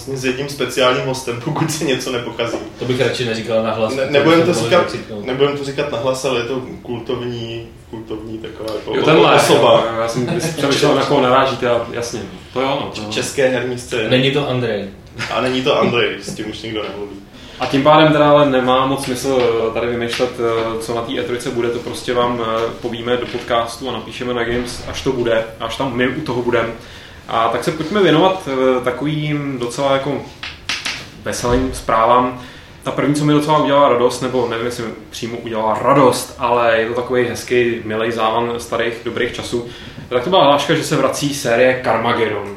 vlastně 0.00 0.16
s 0.16 0.24
jedním 0.24 0.48
speciálním 0.48 1.06
hostem, 1.06 1.40
pokud 1.44 1.70
se 1.70 1.84
něco 1.84 2.12
nepokazí. 2.12 2.58
To 2.78 2.84
bych 2.84 3.00
radši 3.00 3.24
neříkal 3.24 3.62
nahlas. 3.62 3.94
Ne, 3.94 4.06
nebudem 4.10 4.42
to 4.42 4.54
říkat, 4.54 4.94
nebudem 5.24 5.58
to 5.58 5.64
říkat 5.64 5.92
nahlas, 5.92 6.24
ale 6.24 6.40
je 6.40 6.44
to 6.44 6.62
kultovní, 6.82 7.68
kultovní 7.90 8.38
taková 8.38 8.74
jako 8.74 8.96
Jo, 8.96 9.04
tenhle, 9.04 9.34
osoba 9.34 9.84
Jo, 9.86 10.00
já 10.00 10.08
jsem 10.08 10.40
přemýšlel, 10.56 10.94
na 10.94 11.04
koho 11.04 11.20
narážíte 11.20 11.70
a 11.70 11.86
jasně. 11.92 12.20
To 12.52 12.60
jo, 12.60 12.68
no. 12.80 13.04
To 13.04 13.12
české 13.12 13.48
herní 13.48 13.78
scény. 13.78 14.10
Není 14.10 14.30
to 14.30 14.48
Andrej. 14.48 14.88
A 15.34 15.40
není 15.40 15.62
to 15.62 15.80
Andrej, 15.80 16.16
s 16.22 16.34
tím 16.34 16.50
už 16.50 16.62
nikdo 16.62 16.82
nemluví. 16.82 17.16
A 17.60 17.66
tím 17.66 17.82
pádem 17.82 18.12
teda 18.12 18.30
ale 18.30 18.50
nemá 18.50 18.86
moc 18.86 19.04
smysl 19.04 19.38
eh, 19.40 19.74
tady 19.74 19.86
vymýšlet, 19.86 20.30
eh, 20.38 20.78
co 20.80 20.94
na 20.94 21.02
té 21.02 21.12
E3 21.12 21.50
bude, 21.50 21.68
to 21.68 21.78
prostě 21.78 22.14
vám 22.14 22.40
eh, 22.42 22.70
povíme 22.82 23.16
do 23.16 23.26
podcastu 23.26 23.88
a 23.88 23.92
napíšeme 23.92 24.34
na 24.34 24.44
Games, 24.44 24.84
až 24.88 25.02
to 25.02 25.12
bude, 25.12 25.44
až 25.60 25.76
tam 25.76 25.96
my 25.96 26.08
u 26.08 26.20
toho 26.20 26.42
budeme. 26.42 26.68
A 27.30 27.48
tak 27.48 27.64
se 27.64 27.70
pojďme 27.70 28.02
věnovat 28.02 28.48
eh, 28.48 28.84
takovým 28.84 29.58
docela 29.58 29.92
jako 29.92 30.22
veselým 31.22 31.70
zprávám. 31.74 32.40
Ta 32.82 32.90
první, 32.90 33.14
co 33.14 33.24
mi 33.24 33.32
docela 33.32 33.58
udělala 33.58 33.88
radost, 33.88 34.20
nebo 34.20 34.48
nevím, 34.48 34.66
jestli 34.66 34.84
mi 34.84 34.90
přímo 35.10 35.38
udělala 35.38 35.78
radost, 35.82 36.34
ale 36.38 36.80
je 36.80 36.88
to 36.88 36.94
takový 36.94 37.24
hezký, 37.24 37.80
milý 37.84 38.12
závan 38.12 38.52
starých 38.58 38.94
dobrých 39.04 39.34
časů. 39.34 39.66
Tak 40.08 40.24
to 40.24 40.30
byla 40.30 40.44
hláška, 40.44 40.74
že 40.74 40.84
se 40.84 40.96
vrací 40.96 41.34
série 41.34 41.80
Carmageddon. 41.84 42.56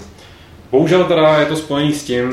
Bohužel 0.72 1.04
teda 1.04 1.40
je 1.40 1.46
to 1.46 1.56
spojený 1.56 1.94
s 1.94 2.04
tím, 2.04 2.32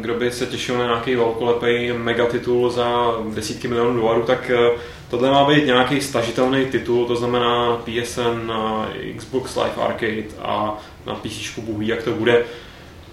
kdo 0.00 0.14
by 0.14 0.30
se 0.30 0.46
těšil 0.46 0.78
na 0.78 0.84
nějaký 0.84 1.16
velkolepý 1.16 1.92
megatitul 1.92 2.70
za 2.70 3.14
desítky 3.34 3.68
milionů 3.68 4.00
dolarů, 4.00 4.22
tak 4.22 4.50
eh, 4.50 4.78
tohle 5.10 5.30
má 5.30 5.44
být 5.44 5.66
nějaký 5.66 6.00
stažitelný 6.00 6.66
titul, 6.66 7.06
to 7.06 7.16
znamená 7.16 7.76
PSN, 7.84 8.46
na 8.46 8.88
Xbox 9.16 9.56
Live 9.56 9.86
Arcade 9.86 10.42
a 10.42 10.78
na 11.08 11.14
PC 11.14 11.58
Bůh 11.58 11.78
ví, 11.78 11.88
jak 11.88 12.02
to 12.02 12.10
bude. 12.10 12.42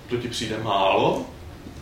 To 0.10 0.16
ti 0.18 0.28
přijde 0.28 0.56
málo? 0.64 1.22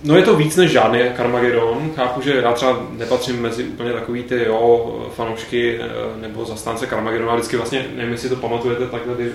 No 0.04 0.16
je 0.16 0.24
to 0.24 0.36
víc 0.36 0.56
než 0.56 0.72
žádný 0.72 1.00
Carmageddon. 1.16 1.92
Chápu, 1.96 2.22
že 2.22 2.36
já 2.44 2.52
třeba 2.54 2.78
nepatřím 2.92 3.42
mezi 3.42 3.64
úplně 3.64 3.94
takový 3.94 4.24
ty 4.24 4.44
jo, 4.44 4.96
fanoušky 5.16 5.80
eh, 5.82 5.88
nebo 6.22 6.46
zastánce 6.46 6.88
Carmageddonu. 6.88 7.32
A 7.32 7.36
vždycky 7.36 7.58
vlastně, 7.58 7.86
nevím, 7.96 8.12
jestli 8.12 8.30
to 8.30 8.36
pamatujete, 8.36 8.88
takhle 8.88 9.16
ty 9.16 9.32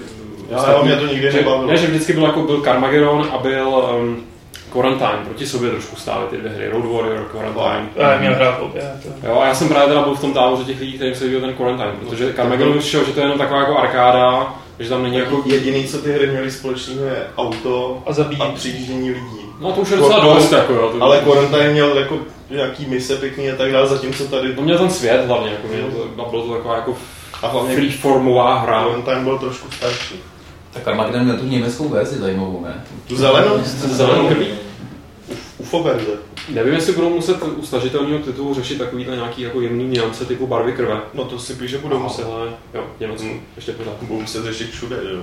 Já, 0.50 0.56
ostatní- 0.56 0.74
jo, 0.74 0.84
mě 0.84 0.96
to 0.96 1.12
nikdy 1.12 1.30
že, 1.30 1.36
nebavilo. 1.36 1.70
Ne, 1.70 1.76
že 1.76 1.86
vždycky 1.86 2.12
byl 2.12 2.22
jako 2.24 2.42
byl 2.42 2.60
Carmageddon 2.62 3.28
a 3.32 3.38
byl 3.38 3.68
um, 3.68 4.24
Quarantine. 4.72 5.24
Proti 5.24 5.46
sobě 5.46 5.70
trošku 5.70 5.96
stály 5.96 6.26
ty 6.30 6.36
dvě 6.36 6.50
hry. 6.50 6.68
Road 6.68 6.84
Warrior, 6.84 7.24
Quarantine. 7.32 7.88
Já 7.96 8.18
měl 8.18 8.34
hrát 8.34 8.60
obě. 8.60 8.82
To... 9.02 9.26
Jo, 9.26 9.40
a 9.40 9.46
já 9.46 9.54
jsem 9.54 9.68
právě 9.68 9.88
teda 9.88 10.02
byl 10.02 10.14
v 10.14 10.20
tom 10.20 10.32
táboře 10.32 10.64
těch 10.64 10.80
lidí, 10.80 10.92
kterým 10.92 11.14
se 11.14 11.24
líbil 11.24 11.40
ten 11.40 11.54
Quarantine, 11.54 11.92
protože 12.00 12.32
Carmageddon 12.32 12.78
přišel, 12.78 13.04
že 13.04 13.12
to 13.12 13.20
je 13.20 13.24
jenom 13.26 13.38
taková 13.38 13.60
jako 13.60 13.78
arkáda, 13.78 14.54
že 14.78 14.88
tam 14.88 15.02
není 15.02 15.16
jako... 15.16 15.36
Jako 15.36 15.48
jediný, 15.48 15.84
co 15.84 15.98
ty 15.98 16.12
hry 16.12 16.26
měly 16.26 16.50
společného, 16.50 17.04
je 17.04 17.26
auto 17.36 18.02
A 18.06 18.12
zabíjí. 18.12 18.40
a 18.42 18.48
přijíždění 18.52 19.10
lidí. 19.10 19.40
No 19.60 19.72
to 19.72 19.80
už 19.80 19.90
je 19.90 19.96
docela 19.96 20.20
dost, 20.20 20.52
jako 20.52 20.72
jo. 20.72 20.90
To, 20.92 21.02
Ale 21.04 21.18
Quarantine 21.20 21.70
měl 21.70 21.98
jako 21.98 22.18
nějaký 22.50 22.86
mise 22.86 23.16
pěkný 23.16 23.50
a 23.50 23.56
tak 23.56 23.72
dále, 23.72 23.88
zatímco 23.88 24.24
tady 24.24 24.52
to 24.52 24.62
měl 24.62 24.78
ten 24.78 24.90
svět 24.90 25.26
hlavně, 25.26 25.50
jako 25.50 25.68
měl 25.68 25.86
to, 25.90 26.22
a 26.22 26.28
bylo 26.30 26.42
to 26.46 26.52
taková 26.54 26.74
jako 26.74 26.96
a 27.42 27.48
hlavně 27.48 27.74
freeformová 27.74 28.58
hra. 28.58 28.82
Quarantine 28.84 29.20
byl 29.20 29.38
trošku 29.38 29.70
starší. 29.70 30.14
Tak 30.72 30.88
Armageddon 30.88 31.24
měl 31.24 31.36
tu 31.36 31.46
německou 31.46 31.88
verzi 31.88 32.18
zajímavou, 32.18 32.60
ne? 32.64 32.84
Tu 33.08 33.16
zelenou? 33.16 33.58
Zelenou 33.64 34.28
krví. 34.28 34.48
UFO 35.58 35.82
verze. 35.82 36.10
Nevím, 36.48 36.74
jestli 36.74 36.92
budou 36.92 37.10
muset 37.10 37.42
u 37.42 37.66
stažitelného 37.66 38.18
titulu 38.18 38.54
řešit 38.54 38.78
takovýhle 38.78 39.16
nějaký 39.16 39.42
jako 39.42 39.60
jemný 39.60 39.84
niance 39.84 40.24
typu 40.24 40.46
barvy 40.46 40.72
krve. 40.72 41.00
No 41.14 41.24
to 41.24 41.38
si 41.38 41.54
píš, 41.54 41.70
že 41.70 41.78
budou 41.78 41.98
muset. 41.98 42.24
Ale 42.24 42.48
jo, 42.74 42.84
Německu, 43.00 43.26
Hmm. 43.26 43.40
ještě 43.56 43.72
pořád. 43.72 43.96
Budou 44.02 44.20
muset 44.20 44.44
řešit 44.44 44.70
všude, 44.70 44.96
jo. 45.12 45.22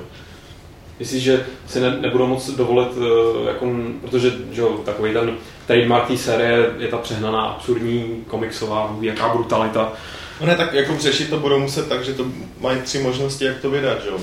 Myslíš, 0.99 1.23
že 1.23 1.45
si 1.67 1.79
ne, 1.81 1.97
nebudou 2.01 2.27
moc 2.27 2.49
dovolit, 2.49 2.87
eh, 2.97 3.47
jako, 3.47 3.65
protože 4.01 4.33
že 4.51 4.61
jo, 4.61 4.81
takový 4.85 5.13
ten 5.13 5.37
trademark 5.67 6.07
té 6.07 6.17
série 6.17 6.73
je 6.77 6.87
ta 6.87 6.97
přehnaná, 6.97 7.41
absurdní, 7.41 8.23
komiksová, 8.27 8.95
jaká 9.01 9.29
brutalita. 9.33 9.93
No 10.41 10.47
ne, 10.47 10.55
tak 10.55 10.73
jako 10.73 10.97
řešit 10.99 11.29
to 11.29 11.37
budou 11.39 11.59
muset 11.59 11.89
tak, 11.89 12.05
že 12.05 12.13
to 12.13 12.25
mají 12.61 12.81
tři 12.81 12.99
možnosti, 12.99 13.45
jak 13.45 13.59
to 13.61 13.69
vydat, 13.69 14.03
že 14.03 14.09
jo. 14.09 14.17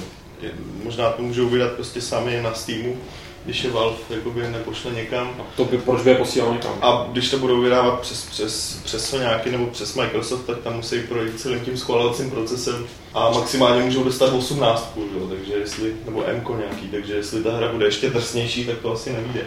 Možná 0.84 1.10
to 1.10 1.22
můžou 1.22 1.48
vydat 1.48 1.72
prostě 1.72 2.00
sami 2.00 2.42
na 2.42 2.54
Steamu, 2.54 2.96
když 3.44 3.64
je 3.64 3.70
Valve 3.70 3.96
jakoby 4.10 4.42
nepošle 4.48 4.90
někam. 4.92 5.28
A 5.38 5.42
to 5.56 5.64
by, 5.64 5.78
proč 5.78 6.02
by 6.02 6.10
je 6.10 6.16
posílal 6.16 6.52
někam? 6.52 6.72
A 6.82 7.06
když 7.12 7.30
to 7.30 7.38
budou 7.38 7.60
vydávat 7.60 8.00
přes, 8.00 8.24
přes, 8.24 8.80
přes 8.84 9.10
Sonyáky 9.10 9.50
nebo 9.50 9.66
přes 9.66 9.94
Microsoft, 9.94 10.46
tak 10.46 10.58
tam 10.58 10.76
musí 10.76 11.00
projít 11.00 11.40
celým 11.40 11.60
tím 11.60 11.76
schvalovacím 11.76 12.30
procesem 12.30 12.86
a 13.14 13.30
maximálně 13.30 13.82
můžou 13.82 14.04
dostat 14.04 14.32
18, 14.32 14.92
jo, 14.96 15.26
takže 15.28 15.52
jestli, 15.54 15.92
nebo 16.04 16.24
M 16.26 16.42
nějaký, 16.58 16.88
takže 16.88 17.14
jestli 17.14 17.42
ta 17.42 17.56
hra 17.56 17.72
bude 17.72 17.86
ještě 17.86 18.10
drsnější, 18.10 18.64
tak 18.66 18.78
to 18.78 18.92
asi 18.92 19.12
nevíde. 19.12 19.40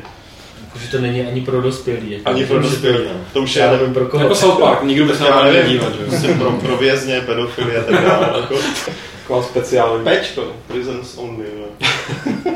Protože 0.73 0.87
to 0.91 1.01
není 1.01 1.21
ani 1.21 1.41
pro 1.41 1.61
dospělý. 1.61 2.11
Jako, 2.11 2.29
Ani 2.29 2.45
pro 2.45 2.55
že 2.61 2.63
to- 2.63 2.69
dospělé, 2.69 2.99
no. 3.13 3.19
To 3.33 3.41
už 3.41 3.55
je, 3.55 3.61
Já 3.61 3.71
nevím 3.71 3.93
pro 3.93 4.05
koho. 4.05 4.23
Jako 4.23 4.35
South 4.35 4.59
Park, 4.59 4.83
nikdo 4.83 5.05
by 5.05 5.15
se 5.15 5.23
na 5.23 5.31
to 5.39 5.43
nevím, 5.43 5.61
nedívat, 5.63 5.95
že 5.95 6.01
jo? 6.01 6.07
prostě 6.09 6.27
pro, 6.33 6.51
pro 6.51 6.77
vězně, 6.77 7.21
pedofily 7.21 7.77
a 7.77 7.83
tak 7.83 8.01
dále. 8.05 8.39
Jako. 8.41 8.55
Taková 9.21 9.43
speciální. 9.43 10.03
Pečko, 10.03 10.43
prisons 10.67 11.17
only, 11.17 11.45
jo. 11.59 11.87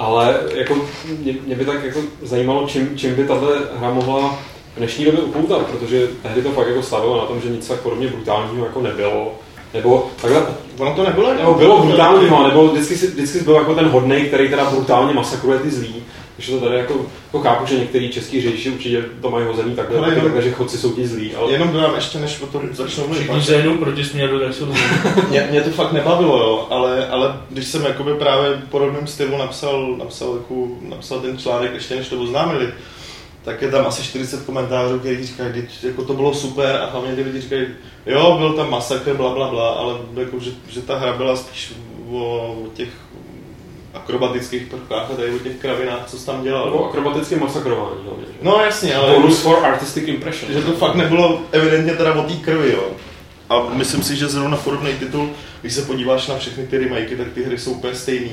Ale 0.00 0.40
jako, 0.54 0.76
mě, 1.18 1.34
mě, 1.46 1.54
by 1.54 1.64
tak 1.64 1.84
jako 1.84 2.00
zajímalo, 2.22 2.66
čím, 2.68 2.98
čím 2.98 3.14
by 3.14 3.24
tahle 3.24 3.56
hra 3.76 3.90
mohla 3.90 4.38
v 4.74 4.78
dnešní 4.78 5.04
době 5.04 5.20
upoutat, 5.20 5.66
protože 5.66 6.08
tehdy 6.22 6.42
to 6.42 6.50
fakt 6.50 6.68
jako 6.68 6.82
stavilo 6.82 7.18
na 7.18 7.24
tom, 7.24 7.40
že 7.40 7.48
nic 7.48 7.68
tak 7.68 7.80
podobně 7.80 8.08
brutálního 8.08 8.66
jako 8.66 8.80
nebylo. 8.80 9.34
Nebo 9.74 10.10
takhle, 10.22 10.42
Ono 10.78 10.94
to 10.94 11.04
nebylo 11.04 11.34
nebo 11.34 11.54
bylo 11.54 11.82
brutálního, 11.82 12.48
nebo 12.48 12.68
vždycky, 12.68 12.94
vždycky 12.94 13.40
byl 13.40 13.54
jako 13.54 13.74
ten 13.74 13.88
hodnej, 13.88 14.24
který 14.24 14.48
teda 14.48 14.70
brutálně 14.70 15.14
masakruje 15.14 15.58
ty 15.58 15.70
zlý. 15.70 16.02
Takže 16.40 16.52
to 16.52 16.60
tady 16.60 16.76
jako, 16.76 17.06
jako 17.26 17.40
chápu, 17.40 17.66
že 17.66 17.78
některý 17.78 18.08
český 18.08 18.40
řidiči 18.40 18.70
určitě 18.70 19.04
to 19.22 19.30
mají 19.30 19.46
hozený 19.46 19.74
takhle, 19.76 19.98
Ale 19.98 20.06
taky 20.06 20.16
jenom- 20.18 20.32
takhle, 20.32 20.42
že 20.50 20.54
chodci 20.56 20.78
jsou 20.78 20.92
ti 20.92 21.06
zlí, 21.06 21.34
ale 21.34 21.52
Jenom 21.52 21.68
dodám 21.72 21.94
ještě, 21.94 22.18
než 22.18 22.40
o 22.40 22.46
tom 22.46 22.62
začnou 22.72 23.04
mluvit. 23.06 23.20
Všichni 23.22 23.42
se 23.42 23.54
jedou 23.54 23.76
proti 23.76 24.04
směru, 24.04 24.40
tak 24.40 24.54
jsou 24.54 24.66
Mě, 25.30 25.48
mě 25.50 25.60
to 25.60 25.70
fakt 25.70 25.92
nebavilo, 25.92 26.38
jo, 26.38 26.66
ale, 26.70 27.08
ale 27.08 27.36
když 27.50 27.66
jsem 27.66 27.84
jakoby 27.84 28.14
právě 28.14 28.50
v 28.66 28.70
podobném 28.70 29.06
stylu 29.06 29.38
napsal, 29.38 29.96
napsal, 29.98 30.34
jako, 30.34 30.68
napsal 30.88 31.20
ten 31.20 31.38
článek, 31.38 31.74
ještě 31.74 31.96
než 31.96 32.08
to 32.08 32.20
oznámili, 32.22 32.68
tak 33.44 33.62
je 33.62 33.70
tam 33.70 33.86
asi 33.86 34.02
40 34.02 34.42
komentářů, 34.44 34.98
kteří 34.98 35.26
říkají, 35.26 35.50
"Vždyť 35.50 35.84
jako 35.84 36.04
to 36.04 36.14
bylo 36.14 36.34
super 36.34 36.76
a 36.76 36.90
hlavně 36.90 37.14
ty 37.14 37.22
lidi 37.22 37.40
říkají, 37.40 37.66
jo, 38.06 38.36
byl 38.38 38.52
tam 38.52 38.70
masakr, 38.70 39.14
bla, 39.14 39.34
bla, 39.34 39.48
bla, 39.48 39.68
ale 39.70 39.94
jako, 40.16 40.38
že, 40.40 40.50
že 40.68 40.80
ta 40.82 40.98
hra 40.98 41.12
byla 41.12 41.36
spíš 41.36 41.72
o, 42.10 42.16
o 42.16 42.66
těch 42.74 42.88
akrobatických 43.94 44.62
prvkách 44.66 45.10
a 45.10 45.14
tady 45.16 45.30
o 45.30 45.38
těch 45.38 45.56
kravinách, 45.56 46.02
co 46.06 46.18
jsi 46.18 46.26
tam 46.26 46.42
dělal. 46.42 46.64
nebo 46.64 46.88
akrobatické 46.88 47.36
masakrování 47.36 47.96
hlavně. 48.04 48.24
že? 48.26 48.32
No 48.42 48.60
jasně, 48.64 48.94
ale 48.94 49.12
Bonus 49.14 49.40
for 49.40 49.64
artistic 49.64 50.04
impression. 50.08 50.52
že 50.52 50.62
to 50.62 50.72
fakt 50.72 50.94
nebylo 50.94 51.42
evidentně 51.52 51.92
teda 51.92 52.14
o 52.14 52.22
té 52.22 52.34
krvi, 52.34 52.72
jo. 52.72 52.84
A 53.50 53.62
myslím 53.72 54.02
si, 54.02 54.16
že 54.16 54.28
zrovna 54.28 54.56
podobný 54.56 54.92
titul, 54.98 55.30
když 55.60 55.72
se 55.74 55.82
podíváš 55.82 56.28
na 56.28 56.38
všechny 56.38 56.66
ty 56.66 56.78
remakey, 56.78 57.16
tak 57.16 57.26
ty 57.34 57.42
hry 57.44 57.58
jsou 57.58 57.70
úplně 57.72 57.94
stejný. 57.94 58.32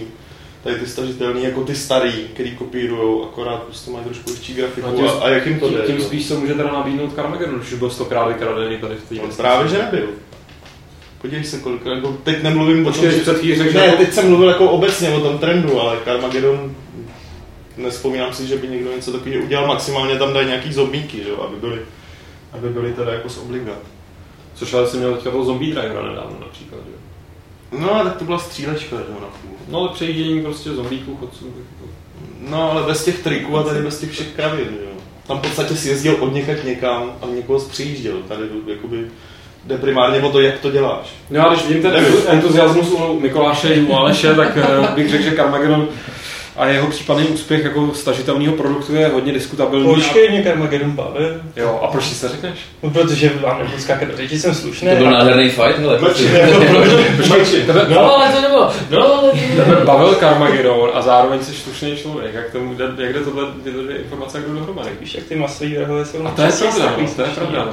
Tady 0.63 0.75
ty 0.75 0.87
stažitelný 0.87 1.43
jako 1.43 1.63
ty 1.63 1.75
starý, 1.75 2.11
který 2.33 2.55
kopírujou, 2.55 3.23
akorát 3.23 3.63
prostě 3.63 3.91
mají 3.91 4.05
trošku 4.05 4.29
větší 4.29 4.53
grafiku. 4.53 4.87
A 4.87 4.91
tím- 4.91 5.05
A, 5.07 5.11
a 5.11 5.29
jak 5.29 5.45
jim 5.45 5.59
to 5.59 5.69
tím, 5.69 5.77
jde? 5.77 5.83
tím 5.83 5.97
jo? 5.97 6.03
spíš 6.03 6.25
se 6.25 6.33
může 6.33 6.53
teda 6.53 6.71
nabídnout 6.71 7.15
Carmageddon, 7.15 7.59
už 7.59 7.73
byl 7.73 7.89
stokrát 7.89 8.27
vykradený 8.27 8.77
tady 8.77 8.95
v 8.95 9.09
té 9.09 9.15
No, 9.15 9.21
právě, 9.37 9.67
že 9.69 9.77
nebyl. 9.77 10.07
Podívej 11.21 11.43
se, 11.43 11.59
kolik, 11.59 11.86
jako 11.86 12.17
teď 12.24 12.43
nemluvím 12.43 12.88
o 12.88 12.89
Počkej, 12.89 13.09
tom, 13.09 13.19
že... 13.19 13.21
před 13.21 13.74
Ne, 13.74 13.91
teď 13.97 14.13
jsem 14.13 14.27
mluvil 14.29 14.50
jako 14.50 14.69
obecně 14.69 15.09
o 15.09 15.19
tom 15.19 15.38
trendu, 15.38 15.81
ale 15.81 15.97
Carmageddon 16.03 16.75
nespomínám 17.77 18.33
si, 18.33 18.47
že 18.47 18.57
by 18.57 18.67
někdo 18.67 18.91
něco 18.95 19.12
takového 19.12 19.43
udělal, 19.43 19.67
maximálně 19.67 20.15
tam 20.15 20.33
dají 20.33 20.47
nějaký 20.47 20.74
zombíky, 20.74 21.24
že 21.24 21.29
jo, 21.29 21.41
aby 21.47 21.55
byly, 21.55 21.81
aby 22.51 22.69
byly 22.69 22.93
teda 22.93 23.13
jako 23.13 23.29
z 23.29 23.38
obligat. 23.38 23.77
Což 24.55 24.74
ale 24.74 24.88
jsem 24.88 25.00
měl 25.00 25.13
teďka 25.15 25.31
toho 25.31 25.45
zombie 25.45 25.75
drivera 25.75 26.09
nedávno 26.09 26.38
například, 26.39 26.79
že? 26.86 26.91
jo. 26.91 27.79
No, 27.81 28.03
tak 28.03 28.15
to 28.17 28.25
byla 28.25 28.39
střílečka, 28.39 28.95
že 28.95 29.03
jo, 29.09 29.17
na 29.21 29.27
půl. 29.27 29.57
No 29.67 29.79
ale 29.79 29.89
přejíždění 29.93 30.41
prostě 30.41 30.69
zombíků, 30.69 31.15
chodců. 31.15 31.45
jako- 31.45 31.91
No, 32.50 32.71
ale 32.71 32.83
bez 32.83 33.05
těch 33.05 33.19
triků 33.24 33.57
a 33.57 33.63
tady 33.63 33.81
bez 33.81 34.00
těch 34.00 34.12
všech 34.12 34.27
kravin, 34.27 34.65
že 34.65 34.83
jo. 34.86 34.91
Tam 35.27 35.38
v 35.38 35.41
podstatě 35.41 35.75
si 35.75 35.89
jezdil 35.89 36.15
od 36.19 36.33
někam 36.63 37.12
a 37.21 37.25
někoho 37.36 37.59
zpřijížděl. 37.59 38.17
Tady 38.27 38.43
jakoby 38.67 39.07
jde 39.67 39.77
primárně 39.77 40.21
o 40.21 40.29
to, 40.31 40.39
jak 40.41 40.59
to 40.59 40.71
děláš. 40.71 41.07
No 41.29 41.50
a 41.50 41.53
když 41.53 41.65
vidím 41.65 41.81
ten 41.83 42.05
entuziasmus 42.27 42.91
u 42.91 43.19
Mikoláše 43.19 43.67
i 43.74 43.81
u 43.81 43.93
Aleše, 43.95 44.33
tak 44.36 44.57
eh, 44.57 44.88
bych 44.95 45.09
řekl, 45.09 45.24
že 45.24 45.31
Carmageddon 45.36 45.88
a 46.57 46.67
jeho 46.67 46.88
případný 46.88 47.25
úspěch 47.27 47.63
jako 47.63 47.91
stažitelného 47.93 48.53
produktu 48.53 48.95
je 48.95 49.07
hodně 49.07 49.33
diskutabilní. 49.33 49.93
Počkej, 49.95 50.29
mě 50.29 50.43
Carmageddon 50.43 50.91
bavil. 50.91 51.41
Jo, 51.55 51.79
a 51.83 51.88
proč 51.88 52.03
si 52.05 52.15
se 52.15 52.29
řekneš? 52.29 52.59
No, 52.83 52.89
protože 52.89 53.31
vám 53.41 53.59
nebudu 53.59 53.77
skákat 53.79 54.07
do 54.07 54.17
řeči, 54.17 54.39
jsem 54.39 54.55
slušný. 54.55 54.89
To 54.89 54.95
byl 54.95 55.12
nádherný 55.12 55.50
fight, 55.50 55.77
hele. 55.79 56.00
Počkej, 56.00 57.62
tebe, 57.65 57.86
No, 57.89 58.15
ale 58.15 58.29
to 58.36 58.41
nebylo. 58.41 58.71
No, 58.89 59.13
ale 59.13 59.31
tebe 59.55 59.75
bavil 59.86 60.15
Carmageddon 60.15 60.89
a 60.93 61.01
zároveň 61.01 61.39
jsi 61.43 61.53
slušný 61.53 61.97
člověk. 61.97 62.33
Jak, 62.33 62.51
tomu, 62.51 62.74
jde- 62.74 63.03
jak 63.03 63.13
jde 63.13 63.19
tohle, 63.19 63.43
tyhle 63.63 63.83
dvě 63.83 63.97
informace 63.97 64.38
jako 64.38 64.51
dohromady? 64.51 64.89
Víš, 65.00 65.15
jak 65.15 65.24
ty 65.24 65.36
masový 65.36 65.75
vrhové 65.75 66.05
jsou 66.05 66.25
A 66.27 66.31
to 66.31 66.41
je 66.41 66.51
pravda, 66.51 66.95
no, 67.01 67.07
to 67.15 67.21
je 67.21 67.27
pravda. 67.27 67.67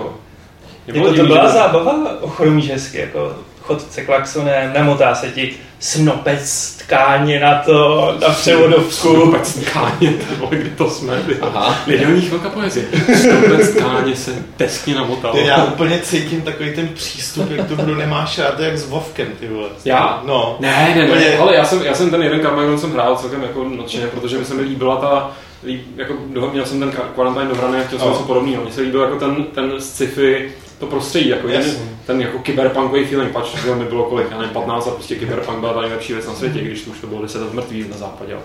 Jako. 0.86 0.98
Jako 0.98 1.14
to 1.16 1.26
byla 1.26 1.46
že- 1.46 1.52
zábava, 1.52 1.94
ochromíš 2.20 2.70
hezky, 2.70 2.98
jako 2.98 3.32
chodce 3.62 4.04
klaxonem, 4.04 4.72
namotá 4.74 5.14
se 5.14 5.28
ti 5.30 5.54
snopec 5.80 6.70
tkáně 6.86 7.40
na 7.40 7.54
to, 7.66 8.14
na 8.20 8.28
převodovku. 8.34 9.08
Vůbec 9.16 9.54
tkáně, 9.54 10.12
vole, 10.38 10.50
kde 10.56 10.70
to 10.70 10.90
jsme? 10.90 11.22
Aha. 11.42 11.78
Lidovní 11.86 12.20
chvilka 12.20 12.48
poezie. 12.48 12.86
Stopec 13.16 13.70
tkáně 13.70 14.16
se 14.16 14.30
teskně 14.56 14.94
namotal. 14.94 15.32
Ty, 15.32 15.46
já 15.46 15.64
úplně 15.64 15.98
cítím 15.98 16.42
takový 16.42 16.74
ten 16.74 16.88
přístup, 16.88 17.50
jak 17.50 17.68
tu 17.68 17.76
hru 17.76 17.94
nemáš 17.94 18.38
rád, 18.38 18.60
jak 18.60 18.78
s 18.78 18.88
Vovkem, 18.88 19.28
ty 19.40 19.48
vole. 19.48 19.68
Já? 19.84 20.22
No. 20.26 20.56
Ne, 20.60 20.92
ne, 20.96 21.02
ne, 21.02 21.08
Úplně- 21.10 21.38
ale 21.38 21.54
já 21.54 21.64
jsem, 21.64 21.82
já 21.82 21.94
jsem 21.94 22.10
ten 22.10 22.22
jeden 22.22 22.40
Carmageddon 22.40 22.78
jsem 22.78 22.92
hrál 22.92 23.16
celkem 23.16 23.42
jako 23.42 23.64
nadšeně, 23.64 24.06
protože 24.06 24.38
mi 24.38 24.44
se 24.44 24.54
mi 24.54 24.62
líbila 24.62 24.96
ta, 24.96 25.30
líb, 25.66 25.80
jako, 25.96 26.14
měl 26.52 26.66
jsem 26.66 26.80
ten 26.80 26.92
Quarantine 27.14 27.44
dohraný 27.48 27.76
a 27.78 27.82
chtěl 27.86 27.98
jsem 27.98 28.08
No. 28.08 28.14
něco 28.14 28.26
podobného. 28.26 28.62
Mně 28.62 28.72
se 28.72 28.80
líbil 28.80 29.00
jako 29.02 29.16
ten, 29.16 29.44
ten 29.54 29.72
sci-fi, 29.78 30.52
to 30.78 30.86
prostředí, 30.86 31.28
jako 31.28 31.46
ten, 31.46 31.56
Jasně. 31.56 31.88
ten 32.06 32.20
jako 32.20 32.38
kyberpunkový 32.38 33.04
feeling, 33.04 33.32
pač 33.32 33.44
že 33.64 33.74
mi 33.74 33.84
bylo 33.84 34.04
kolik, 34.04 34.26
já 34.30 34.38
nevím, 34.38 34.52
15 34.52 34.86
a 34.86 34.90
prostě 34.90 35.14
kyberpunk 35.14 35.58
byla 35.58 35.72
ta 35.72 35.80
nejlepší 35.80 36.12
věc 36.12 36.26
na 36.26 36.34
světě, 36.34 36.60
když 36.60 36.82
to 36.82 36.90
už 36.90 37.00
to 37.00 37.06
bylo 37.06 37.22
10 37.22 37.40
let 37.42 37.54
mrtvých 37.54 37.90
na 37.90 37.96
západě. 37.96 38.36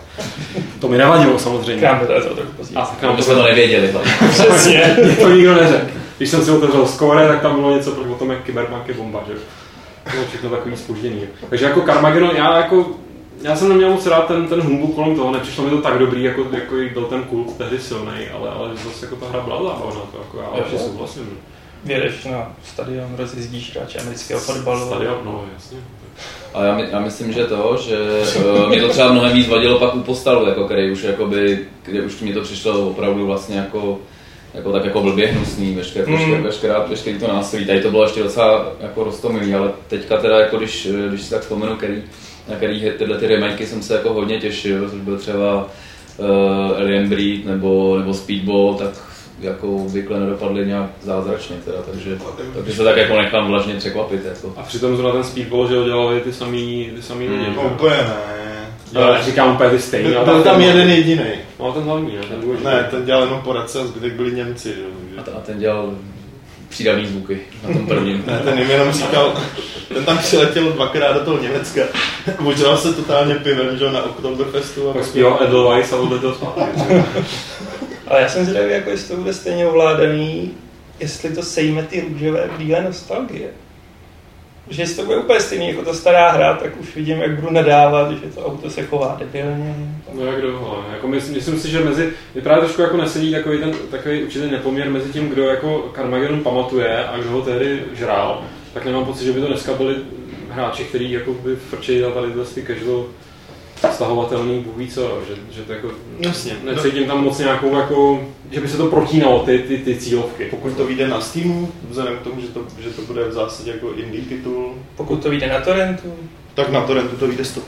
To 0.79 0.87
mi 0.87 0.97
nevadilo 0.97 1.39
samozřejmě. 1.39 1.81
Krám 1.81 1.99
to 1.99 2.05
to 2.07 2.35
trochu 2.35 2.51
později. 2.57 2.77
A 2.77 2.85
tak 2.85 3.01
nám 3.01 3.15
To 3.15 3.23
jsme 3.23 3.33
to 3.35 3.43
nevěděli. 3.43 3.93
Přesně. 4.29 4.95
Mě 5.03 5.15
to 5.15 5.29
nikdo 5.29 5.55
neřekl. 5.55 5.87
Když 6.17 6.29
jsem 6.29 6.45
si 6.45 6.51
otevřel 6.51 6.87
score, 6.87 7.27
tak 7.27 7.41
tam 7.41 7.55
bylo 7.55 7.75
něco 7.75 7.91
o 7.91 8.13
tom, 8.13 8.29
jak 8.29 8.45
Cyberpunk 8.45 8.87
je 8.87 8.93
bomba, 8.93 9.23
že? 9.27 9.33
To 10.03 10.09
bylo 10.11 10.23
všechno 10.29 10.49
takový 10.49 10.77
spožděný. 10.77 11.21
Takže 11.49 11.65
jako 11.65 11.81
Carmageddon, 11.81 12.35
já 12.35 12.57
jako 12.57 12.85
já 13.41 13.55
jsem 13.55 13.69
neměl 13.69 13.89
moc 13.89 14.05
rád 14.07 14.27
ten, 14.27 14.47
ten 14.47 14.61
humbuk 14.61 14.95
kolem 14.95 15.15
toho, 15.15 15.31
nepřišlo 15.31 15.63
mi 15.63 15.69
to 15.69 15.81
tak 15.81 15.97
dobrý, 15.97 16.23
jako, 16.23 16.45
jako 16.51 16.77
i 16.77 16.89
byl 16.89 17.03
ten 17.03 17.23
kult 17.23 17.57
tehdy 17.57 17.79
silný, 17.79 18.11
ale, 18.33 18.49
ale 18.49 18.69
zase 18.83 19.05
jako 19.05 19.15
ta 19.15 19.25
hra 19.29 19.39
byla 19.41 19.63
zábavná, 19.63 20.01
to 20.11 20.17
jako 20.17 20.37
já 20.37 20.57
Jo. 20.57 20.63
ještě 20.63 20.79
souhlasím. 20.79 21.29
Vědeš 21.83 22.23
na 22.25 22.55
stadion, 22.65 23.15
rozjezdíš 23.17 23.75
hráče 23.75 23.99
amerického 23.99 24.39
fotbalu. 24.39 24.85
Stadion, 24.87 25.17
no 25.25 25.45
jasně. 25.53 25.77
A 26.53 26.63
já, 26.63 26.75
my, 26.75 26.83
já 26.91 26.99
myslím, 26.99 27.33
že 27.33 27.45
to, 27.45 27.77
že 27.87 27.97
uh, 28.45 28.69
mě 28.69 28.81
to 28.81 28.89
třeba 28.89 29.11
mnohem 29.11 29.33
víc 29.33 29.47
vadilo 29.47 29.79
pak 29.79 29.95
u 29.95 29.99
postalu, 30.03 30.47
jako 30.47 30.65
který 30.65 30.91
už 30.91 31.03
jakoby, 31.03 31.59
kde 31.85 32.01
už 32.01 32.21
mi 32.21 32.33
to 32.33 32.41
přišlo 32.41 32.89
opravdu 32.89 33.25
vlastně 33.27 33.57
jako 33.57 33.99
jako 34.53 34.71
tak 34.71 34.85
jako 34.85 35.01
blbě 35.01 35.27
hnusný, 35.27 35.75
veškeré, 35.75 36.05
Mm. 36.05 36.13
veškeré, 36.17 36.41
veškerá, 36.41 36.79
veškerý 36.89 37.19
to 37.19 37.27
násilí. 37.27 37.65
Tady 37.65 37.81
to 37.81 37.91
bylo 37.91 38.03
ještě 38.03 38.23
docela 38.23 38.71
jako 38.79 39.03
roztomilý, 39.03 39.53
ale 39.53 39.71
teďka 39.87 40.17
teda 40.17 40.39
jako 40.39 40.57
když, 40.57 40.87
když 41.09 41.21
si 41.21 41.29
tak 41.29 41.41
vzpomenu, 41.41 41.75
který, 41.75 42.03
na 42.47 42.55
který 42.55 42.91
tyhle 42.97 43.17
ty 43.17 43.27
remakey 43.27 43.67
jsem 43.67 43.81
se 43.81 43.93
jako 43.93 44.13
hodně 44.13 44.39
těšil, 44.39 44.89
což 44.89 45.01
byl 45.01 45.17
třeba 45.17 45.67
uh, 46.17 46.77
Alien 46.77 47.09
Breed 47.09 47.45
nebo, 47.45 47.97
nebo 47.97 48.13
Speedball, 48.13 48.73
tak 48.75 48.89
jako 49.41 49.75
obvykle 49.75 50.19
nedopadly 50.19 50.65
nějak 50.65 50.89
zázračně 51.01 51.55
teda, 51.65 51.77
takže, 51.91 52.17
takže 52.53 52.73
se 52.73 52.83
tak 52.83 52.97
jako 52.97 53.17
nechám 53.17 53.47
vlažně 53.47 53.73
překvapit. 53.75 54.25
Jako. 54.25 54.53
A 54.57 54.63
přitom 54.63 54.95
zrovna 54.97 55.11
ten 55.13 55.23
speedball, 55.23 55.67
že 55.67 55.77
ho 55.77 55.83
dělali 55.85 56.19
ty 56.19 56.33
samý, 56.33 56.91
ty 56.95 57.01
samý 57.01 57.29
lidi. 57.29 57.47
Mm. 57.49 57.55
No, 57.55 57.61
že? 57.61 57.67
úplně 57.67 57.95
ne. 57.95 58.13
Já 58.91 59.11
neříkám 59.13 59.53
úplně 59.53 59.69
ty 59.69 59.79
stejný, 59.79 60.09
Byl, 60.11 60.19
ta 60.25 60.41
tam 60.43 60.55
firma- 60.55 60.59
jeden 60.67 60.89
jediný. 60.89 61.23
No 61.59 61.71
ten 61.73 61.83
hlavní, 61.83 62.15
ne? 62.15 62.21
ten 62.29 62.41
důležitý. 62.41 62.65
Ne, 62.69 62.87
ten 62.91 63.05
dělal 63.05 63.23
jenom 63.23 63.41
poradce 63.41 63.79
a 63.81 63.85
zbytek 63.85 64.13
byli 64.13 64.31
Němci. 64.31 64.69
Jo. 64.69 64.85
A, 65.17 65.23
t- 65.23 65.31
a 65.31 65.39
ten 65.39 65.59
dělal 65.59 65.93
přídavný 66.69 67.05
zvuky 67.07 67.39
na 67.67 67.73
tom 67.73 67.87
prvním. 67.87 68.23
Ne, 68.27 68.39
ten 68.43 68.59
jim 68.59 68.69
jenom 68.69 68.91
říkal, 68.91 69.33
ten 69.93 70.05
tam 70.05 70.17
přiletěl 70.17 70.71
dvakrát 70.71 71.13
do 71.13 71.19
toho 71.19 71.37
Německa, 71.37 71.81
ožral 72.45 72.77
se 72.77 72.93
totálně 72.93 73.35
pivem, 73.35 73.77
že 73.77 73.83
jo, 73.83 73.91
na 73.91 74.03
Oktoberfestu. 74.03 74.89
A 74.89 74.93
Pak 74.93 75.05
zpíval 75.05 75.37
Edelweiss 75.41 75.93
a 75.93 75.97
odletěl 75.97 76.33
zpátky. 76.33 76.63
Ale 78.09 78.21
já 78.21 78.29
jsem 78.29 78.45
zvědavý, 78.45 78.71
jako 78.71 78.89
jestli 78.89 79.15
to 79.15 79.21
bude 79.21 79.33
stejně 79.33 79.67
ovládaný, 79.67 80.51
jestli 80.99 81.29
to 81.29 81.43
sejme 81.43 81.83
ty 81.83 82.01
růžové 82.01 82.49
brýle 82.55 82.83
nostalgie. 82.83 83.49
Že 84.69 84.81
jestli 84.81 84.95
to 84.95 85.05
bude 85.05 85.17
úplně 85.17 85.39
stejný 85.39 85.69
jako 85.69 85.81
ta 85.81 85.93
stará 85.93 86.31
hra, 86.31 86.53
tak 86.53 86.81
už 86.81 86.95
vidím, 86.95 87.17
jak 87.17 87.39
budu 87.39 87.53
nadávat, 87.53 88.11
že 88.11 88.27
to 88.35 88.45
auto 88.45 88.69
se 88.69 88.83
chová 88.83 89.17
debilně. 89.19 89.75
No 90.13 90.25
jak 90.25 90.43
ale 90.43 90.83
jako 90.93 91.07
myslím, 91.07 91.35
myslím, 91.35 91.59
si, 91.59 91.69
že 91.69 91.79
mezi, 91.79 92.13
je 92.35 92.41
právě 92.41 92.63
trošku 92.63 92.81
jako 92.81 92.97
nesedí 92.97 93.31
takový 93.31 93.59
ten, 93.59 93.73
takový 93.91 94.23
určitý 94.23 94.51
nepoměr 94.51 94.89
mezi 94.89 95.09
tím, 95.09 95.29
kdo 95.29 95.43
jako 95.43 95.91
Carmageddon 95.95 96.43
pamatuje 96.43 97.07
a 97.07 97.17
kdo 97.17 97.29
ho 97.29 97.41
tehdy 97.41 97.83
žrál, 97.93 98.43
tak 98.73 98.85
nemám 98.85 99.05
pocit, 99.05 99.25
že 99.25 99.33
by 99.33 99.41
to 99.41 99.47
dneska 99.47 99.73
byli 99.73 99.95
hráči, 100.49 100.83
kteří 100.83 101.11
jako 101.11 101.33
by 101.33 101.55
frčeli 101.55 102.01
na 102.01 102.09
tady 102.09 102.27
tyhle 102.27 102.45
ty 102.45 102.63
casual 102.63 103.05
stahovatelný, 103.91 104.59
bůh 104.59 104.77
ví 104.77 104.87
co, 104.87 105.19
že, 105.27 105.33
že 105.55 105.61
to 105.61 105.73
jako, 105.73 105.87
Jasně. 106.19 106.53
necítím 106.63 107.05
tam 107.07 107.23
moc 107.23 107.39
nějakou 107.39 107.75
jako, 107.75 108.21
že 108.51 108.61
by 108.61 108.67
se 108.67 108.77
to 108.77 108.85
protínalo, 108.85 109.39
ty, 109.39 109.59
ty, 109.59 109.77
ty 109.77 109.95
cílovky. 109.95 110.45
Pokud 110.45 110.73
to 110.77 110.85
vyjde 110.85 111.07
na 111.07 111.21
Steamu, 111.21 111.71
vzhledem 111.89 112.17
k 112.17 112.21
tomu, 112.21 112.41
že 112.41 112.47
to, 112.47 112.59
že 112.79 112.89
to 112.89 113.01
bude 113.01 113.25
v 113.25 113.31
zásadě 113.33 113.71
jako 113.71 113.91
indie 113.91 114.23
titul, 114.23 114.73
Pokud 114.95 115.23
to 115.23 115.29
vyjde 115.29 115.47
na 115.47 115.61
torrentu, 115.61 116.13
tak 116.53 116.69
na 116.69 116.81
torrentu 116.81 117.15
to 117.15 117.27
vyjde 117.27 117.43
100%. 117.43 117.59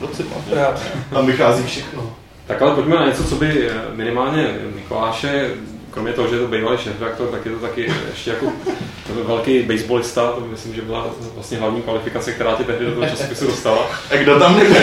právě. 0.50 0.82
Tam 1.14 1.26
vychází 1.26 1.64
všechno. 1.64 2.14
Tak 2.48 2.62
ale 2.62 2.76
pojďme 2.76 2.96
na 2.96 3.06
něco, 3.06 3.24
co 3.24 3.36
by 3.36 3.68
eh, 3.70 3.74
minimálně 3.96 4.56
Mikuláše, 4.76 5.50
kromě 5.92 6.14
toho, 6.14 6.28
že 6.28 6.36
je 6.36 6.40
to 6.42 6.48
bývalý 6.48 6.78
šéf-redaktor, 6.78 7.28
tak 7.28 7.46
je 7.46 7.52
to 7.52 7.58
taky 7.60 7.92
ještě 8.10 8.30
jako 8.30 8.46
velký 9.28 9.62
baseballista, 9.62 10.32
to 10.32 10.42
myslím, 10.52 10.74
že 10.74 10.82
byla 10.82 11.08
vlastně 11.36 11.58
hlavní 11.58 11.82
kvalifikace, 11.82 12.32
která 12.32 12.56
tě 12.56 12.64
tehdy 12.64 12.86
do 12.86 12.92
toho 12.92 13.06
časopisu 13.08 13.48
dostala. 13.48 13.88
A 14.12 14.16
kdo 14.16 14.40
tam 14.40 14.58
nebyl? 14.58 14.76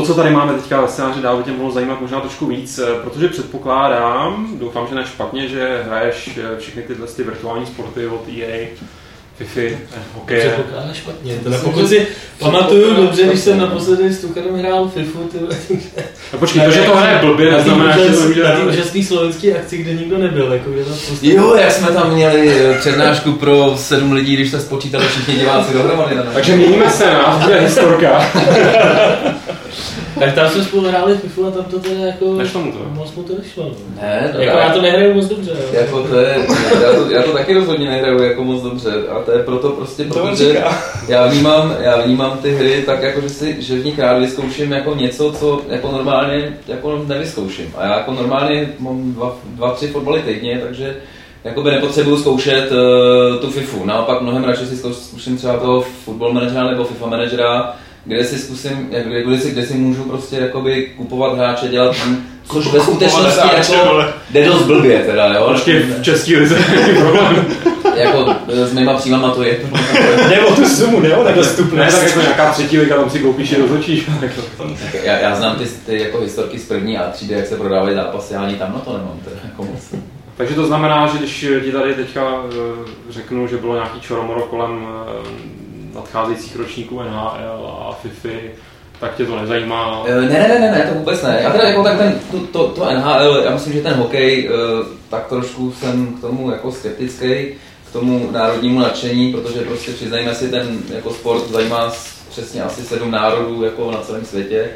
To, 0.00 0.04
co 0.06 0.14
tady 0.14 0.30
máme 0.30 0.52
teďka 0.52 0.80
ve 0.80 0.88
scénáři, 0.88 1.20
dál 1.22 1.36
by 1.36 1.42
tě 1.44 1.50
mohlo 1.50 1.72
zajímat 1.72 2.00
možná 2.00 2.20
trošku 2.20 2.46
víc, 2.46 2.78
eh, 2.78 2.86
protože 3.04 3.28
předpokládám, 3.28 4.48
doufám, 4.58 4.86
že 4.88 4.94
ne 4.94 5.04
špatně, 5.06 5.48
že 5.48 5.82
hraješ 5.86 6.30
eh, 6.38 6.58
všechny 6.60 6.82
tyhle 6.82 7.06
ty 7.06 7.22
virtuální 7.22 7.66
sporty 7.66 8.06
od 8.06 8.24
EA, 8.40 8.66
FIFA, 9.36 9.76
hokej. 10.14 10.40
Předpokládá 10.40 10.92
špatně. 10.94 11.34
Teda 11.44 11.58
pokud 11.64 11.88
si 11.88 12.06
pamatuju 12.38 12.94
dobře, 12.94 13.22
když 13.22 13.40
jsem 13.40 13.58
naposledy 13.58 14.12
s 14.12 14.20
Tucharem 14.20 14.54
hrál 14.58 14.88
FIFU, 14.88 15.18
ty 15.18 15.38
vole, 15.38 15.56
No 16.32 16.38
počkej, 16.38 16.62
to, 16.62 16.70
že 16.70 16.80
to 16.82 16.96
hraje 16.96 17.18
blbě, 17.18 17.50
na 17.50 17.56
neznamená, 17.56 17.96
že 17.98 18.04
to 18.04 18.20
nemůže 18.20 18.42
na 18.44 18.50
té 18.52 18.58
úžasné 18.62 19.02
slovenské 19.04 19.54
akci, 19.58 19.76
kde 19.78 19.94
nikdo 19.94 20.18
nebyl, 20.18 20.52
jako 20.52 20.70
kde 20.70 20.84
to 20.84 20.90
prostě... 21.08 21.32
Jo, 21.32 21.54
jak 21.54 21.72
jsme 21.72 21.88
tam 21.88 22.12
měli 22.14 22.52
eh, 22.70 22.78
přednášku 22.78 23.32
pro 23.32 23.74
sedm 23.76 24.12
lidí, 24.12 24.34
když 24.36 24.50
se 24.50 24.60
spočítali 24.60 25.06
všichni 25.08 25.34
diváci 25.34 25.72
dohromady. 25.72 26.14
na- 26.14 26.22
Takže 26.22 26.56
měníme 26.56 26.90
scénář, 26.90 27.44
bude 27.44 27.60
historka. 27.60 28.26
Tak 30.18 30.34
tam 30.34 30.48
jsme 30.50 30.64
spolu 30.64 30.88
hráli 30.88 31.16
FIFU 31.16 31.46
a 31.46 31.50
tam 31.50 31.64
to 31.64 31.78
teda 31.78 32.00
jako... 32.06 32.34
Nešlo 32.34 32.60
mu 32.60 32.72
to. 32.72 32.78
Moc 32.92 33.14
mu 33.14 33.22
to 33.22 33.32
nešlo. 33.38 33.64
No. 33.64 33.70
Ne, 34.02 34.30
no, 34.34 34.40
Jako 34.40 34.58
já 34.58 34.70
to 34.72 34.82
nehraju 34.82 35.14
moc 35.14 35.24
dobře. 35.26 35.50
Jo. 35.50 35.80
Jako 35.80 36.02
to 36.02 36.18
je, 36.18 36.36
já 36.82 36.92
to, 36.92 37.10
já 37.10 37.22
to 37.22 37.32
taky 37.32 37.54
rozhodně 37.54 37.90
nehraju 37.90 38.22
jako 38.22 38.44
moc 38.44 38.62
dobře 38.62 38.92
a 39.10 39.22
to 39.22 39.32
je 39.32 39.38
proto 39.42 39.70
prostě, 39.70 40.04
To 40.04 40.14
protože 40.26 40.62
já 41.08 41.26
vnímám, 41.26 41.74
já 41.80 42.00
vnímám 42.00 42.38
ty 42.42 42.50
hry 42.54 42.82
tak 42.86 43.02
jako, 43.02 43.20
že, 43.20 43.28
si, 43.28 43.56
že 43.62 43.78
v 43.78 43.84
nich 43.84 43.98
rád 43.98 44.18
vyzkouším 44.18 44.72
jako 44.72 44.94
něco, 44.94 45.32
co 45.32 45.60
jako 45.68 45.92
normálně 45.92 46.56
jako 46.68 47.02
nevyzkouším. 47.06 47.72
A 47.76 47.84
já 47.84 47.96
jako 47.96 48.12
normálně 48.12 48.68
mám 48.78 49.12
dva, 49.12 49.36
dva 49.44 49.70
tři 49.74 49.86
fotbaly 49.88 50.22
týdně, 50.22 50.60
takže 50.64 50.96
jakoby 51.44 51.70
nepotřebuju 51.70 52.16
zkoušet 52.18 52.70
uh, 52.72 53.40
tu 53.40 53.50
FIFU. 53.50 53.84
Naopak 53.84 54.20
mnohem 54.20 54.44
radši 54.44 54.66
si 54.66 54.74
zkouš- 54.76 54.92
zkusím 55.08 55.36
třeba 55.36 55.56
toho 55.56 55.80
football 56.04 56.32
managera 56.32 56.70
nebo 56.70 56.84
FIFA 56.84 57.06
managera, 57.06 57.74
kde 58.04 58.24
si 58.24 58.38
zkusím, 58.38 58.86
kde, 58.88 59.22
kde, 59.22 59.38
si, 59.38 59.50
kde 59.50 59.66
si 59.66 59.74
můžu 59.74 60.02
prostě 60.04 60.36
jakoby 60.36 60.92
kupovat 60.96 61.36
hráče, 61.36 61.68
dělat 61.68 61.96
tým, 62.04 62.26
což 62.44 62.66
ve 62.72 62.80
skutečnosti 62.80 63.40
hráče, 63.48 63.72
jako 63.74 64.04
jde 64.30 64.44
dost 64.44 64.62
blbě 64.62 64.98
teda, 64.98 65.26
jo. 65.34 65.50
Počkej, 65.52 65.78
v 65.78 66.02
český 66.02 66.36
lize 66.36 66.58
problém. 66.98 67.46
jako 67.98 68.34
s 68.48 68.72
mýma 68.72 68.94
příjmama 68.94 69.30
to 69.30 69.42
je. 69.42 69.58
Jde 70.28 70.40
o 70.40 70.54
tu 70.54 70.64
sumu, 70.68 71.00
ne 71.00 71.16
o 71.16 71.24
Ne, 71.24 71.30
nedostupnost. 71.30 71.94
tak 71.94 72.02
jako 72.08 72.20
nějaká 72.20 72.52
třetí 72.52 72.78
liga, 72.78 72.96
tam 72.96 73.10
si 73.10 73.18
koupíš 73.18 73.52
i 73.52 73.60
rozhodčíš. 73.60 74.06
Jako. 74.22 74.40
Já, 75.02 75.18
já 75.18 75.34
znám 75.36 75.56
ty, 75.56 75.64
ty 75.86 76.00
jako 76.00 76.20
historky 76.20 76.58
z 76.58 76.68
první 76.68 76.98
a 76.98 77.10
třídy, 77.10 77.34
jak 77.34 77.46
se 77.46 77.56
prodávají 77.56 77.94
zápasy, 77.94 78.34
já 78.34 78.42
ani 78.42 78.54
tam 78.54 78.72
na 78.72 78.78
to 78.78 78.92
nemám 78.92 79.18
teda 79.24 79.36
jako 79.44 79.62
moc. 79.62 79.94
Takže 80.36 80.54
to 80.54 80.66
znamená, 80.66 81.06
že 81.06 81.18
když 81.18 81.46
ti 81.64 81.72
tady 81.72 81.94
teďka 81.94 82.42
eh, 82.50 82.52
řeknu, 83.10 83.46
že 83.46 83.56
bylo 83.56 83.74
nějaký 83.74 84.00
čoromoro 84.00 84.40
kolem 84.42 84.86
eh, 84.86 85.48
nadcházejících 85.94 86.56
ročníků 86.56 87.02
NHL 87.02 87.76
a 87.90 87.92
FIFA, 88.02 88.28
tak 89.00 89.14
tě 89.16 89.26
to 89.26 89.36
nezajímá. 89.40 90.02
Eh, 90.08 90.20
Ne, 90.20 90.28
ne, 90.28 90.48
ne, 90.60 90.70
ne, 90.72 90.86
to 90.92 90.98
vůbec 90.98 91.22
ne. 91.22 91.40
Já 91.42 91.50
teda 91.50 91.68
jako 91.68 91.82
tak 91.82 91.98
ten, 91.98 92.20
to, 92.30 92.38
to, 92.38 92.68
to 92.68 92.84
NHL, 92.94 93.42
já 93.44 93.50
myslím, 93.50 93.72
že 93.72 93.80
ten 93.80 93.94
hokej, 93.94 94.50
eh, 94.50 94.84
tak 95.10 95.26
trošku 95.26 95.72
jsem 95.72 96.06
k 96.06 96.20
tomu 96.20 96.50
jako 96.50 96.72
skeptický, 96.72 97.26
k 97.88 97.92
tomu 97.92 98.28
národnímu 98.32 98.80
nadšení, 98.80 99.32
protože 99.32 99.60
prostě 99.60 99.92
přiznejme 99.92 100.34
si, 100.34 100.48
ten 100.48 100.78
jako 100.94 101.10
sport 101.10 101.48
zajímá 101.50 101.90
s- 101.90 102.18
přesně 102.30 102.62
asi 102.62 102.82
sedm 102.82 103.10
národů 103.10 103.64
jako 103.64 103.90
na 103.90 104.00
celém 104.00 104.24
světě. 104.24 104.68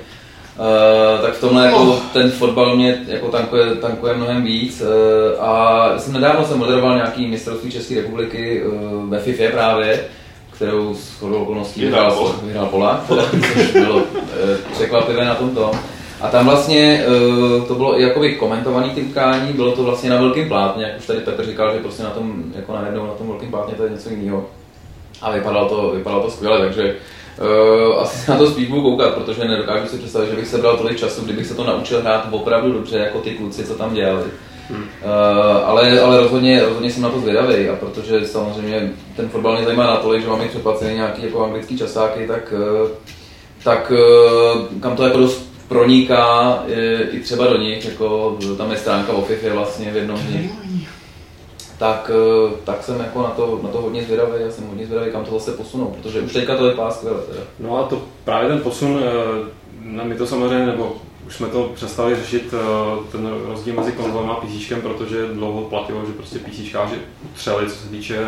Uh, 0.59 1.23
tak 1.23 1.33
v 1.35 1.41
tomhle 1.41 1.67
jako 1.67 2.01
ten 2.13 2.31
fotbal 2.31 2.77
mě 2.77 3.03
jako 3.09 3.29
tankuje, 3.29 3.75
tankuje 3.75 4.15
mnohem 4.15 4.45
víc 4.45 4.81
uh, 4.81 5.45
a 5.45 5.89
jsem 5.99 6.13
nedávno 6.13 6.45
jsem 6.47 6.59
moderoval 6.59 6.95
nějaký 6.97 7.27
mistrovství 7.27 7.71
České 7.73 7.95
republiky 7.95 8.63
uh, 8.65 9.09
ve 9.09 9.19
FIFA 9.21 9.43
právě, 9.53 10.05
kterou 10.63 10.95
s 10.95 11.19
chodou 11.19 11.43
okolností 11.43 11.81
Vyhrál 11.81 12.35
vyhrál, 12.43 12.67
Polák. 12.67 13.01
Polák, 13.01 13.31
což 13.31 13.73
bylo 13.73 13.97
uh, 13.97 14.03
překvapivé 14.73 15.25
na 15.25 15.35
tomto. 15.35 15.71
A 16.21 16.29
tam 16.29 16.45
vlastně 16.45 17.05
uh, 17.07 17.65
to 17.65 17.75
bylo 17.75 18.01
i 18.01 18.03
jakoby 18.03 18.35
komentovaný 18.35 18.91
ty 18.91 19.03
utkání, 19.03 19.53
bylo 19.53 19.73
to 19.73 19.83
vlastně 19.83 20.11
na 20.11 20.17
velkém 20.17 20.49
plátně, 20.49 20.85
jak 20.85 20.99
už 20.99 21.07
tady 21.07 21.21
Petr 21.21 21.47
říkal, 21.47 21.73
že 21.73 21.79
prostě 21.79 22.03
na 22.03 22.11
tom, 22.11 22.45
jako 22.57 22.77
najednou 22.77 23.07
na 23.07 23.13
tom 23.13 23.29
velkém 23.29 23.51
plátně 23.51 23.75
to 23.75 23.85
je 23.85 23.91
něco 23.91 24.11
jiného. 24.11 24.47
A 25.23 25.31
vypadalo 25.31 25.69
to, 25.69 25.91
vypadalo 25.97 26.23
to 26.23 26.31
skvěle, 26.31 26.59
takže 26.59 26.95
uh, 27.91 28.01
asi 28.01 28.19
se 28.19 28.31
na 28.33 28.39
to 28.39 28.47
spíš 28.47 28.69
budu 28.69 28.83
koukat, 28.83 29.15
protože 29.15 29.45
nedokážu 29.45 29.87
si 29.87 29.99
představit, 29.99 30.31
že 30.31 30.37
bych 30.37 30.49
se 30.49 30.59
bral 30.59 30.77
tolik 30.77 30.99
času, 30.99 31.25
kdybych 31.25 31.47
se 31.47 31.55
to 31.55 31.65
naučil 31.65 32.01
hrát 32.01 32.29
opravdu 32.31 32.73
dobře, 32.73 32.99
jako 32.99 33.19
ty 33.19 33.31
kluci, 33.31 33.65
co 33.65 33.75
tam 33.75 33.95
dělali. 33.95 34.25
Uh, 34.73 34.79
ale, 35.65 36.01
ale 36.01 36.21
rozhodně, 36.21 36.65
rozhodně 36.65 36.91
jsem 36.91 37.03
na 37.03 37.09
to 37.09 37.21
zvědavý 37.21 37.69
a 37.69 37.77
protože 37.77 38.27
samozřejmě 38.27 38.93
ten 39.17 39.29
fotbal 39.29 39.57
mě 39.57 39.65
zajímá 39.65 39.87
natolik, 39.87 40.23
že 40.23 40.29
mám 40.29 40.43
i 40.43 40.49
předplacený 40.49 40.95
nějaký 40.95 41.23
jako 41.23 41.45
anglický 41.45 41.79
časáky, 41.79 42.27
tak, 42.27 42.55
uh, 42.83 42.89
tak 43.65 43.93
uh, 43.93 44.81
kam 44.81 44.97
to 44.97 45.05
jako 45.05 45.19
dost 45.19 45.53
proniká 45.69 46.59
i, 47.13 47.21
třeba 47.21 47.47
do 47.47 47.57
nich, 47.57 47.85
jako 47.85 48.39
tam 48.59 48.71
je 48.71 48.77
stránka 48.77 49.13
o 49.13 49.23
FIFA 49.23 49.55
vlastně 49.55 49.91
v 49.91 49.97
jednom 49.97 50.19
nich 50.33 50.51
tak, 51.83 52.11
eh, 52.15 52.57
tak 52.65 52.83
jsem 52.83 53.01
jako 53.01 53.23
na 53.23 53.31
to, 53.31 53.61
na 53.63 53.69
to 53.69 53.81
hodně 53.81 54.03
zvědavý, 54.03 54.33
já 54.37 54.51
jsem 54.51 54.67
hodně 54.67 54.87
zvědavý, 54.87 55.13
kam 55.13 55.25
to 55.25 55.39
zase 55.39 55.53
posunou, 55.53 55.87
protože 55.87 56.21
už 56.21 56.33
teďka 56.33 56.57
to 56.57 56.65
vypadá 56.65 56.91
skvěle. 56.91 57.21
No 57.59 57.79
a 57.79 57.83
to 57.83 58.03
právě 58.25 58.49
ten 58.49 58.61
posun, 58.61 59.01
eh, 59.05 59.49
na 59.81 60.05
my 60.05 60.15
to 60.15 60.27
samozřejmě, 60.27 60.67
nebo 60.67 60.97
už 61.27 61.35
jsme 61.37 61.49
to 61.49 61.71
přestali 61.75 62.17
řešit, 62.17 62.55
eh, 62.55 63.13
ten 63.13 63.31
rozdíl 63.49 63.75
mezi 63.75 63.93
konzolem 63.93 64.31
a 64.31 64.35
PC, 64.35 64.81
protože 64.83 65.27
dlouho 65.27 65.63
platilo, 65.63 66.07
že 66.07 66.13
prostě 66.13 66.39
PCčkáři 66.39 66.95
utřeli, 67.25 67.71
co 67.71 67.77
se 67.77 67.89
týče 67.89 68.19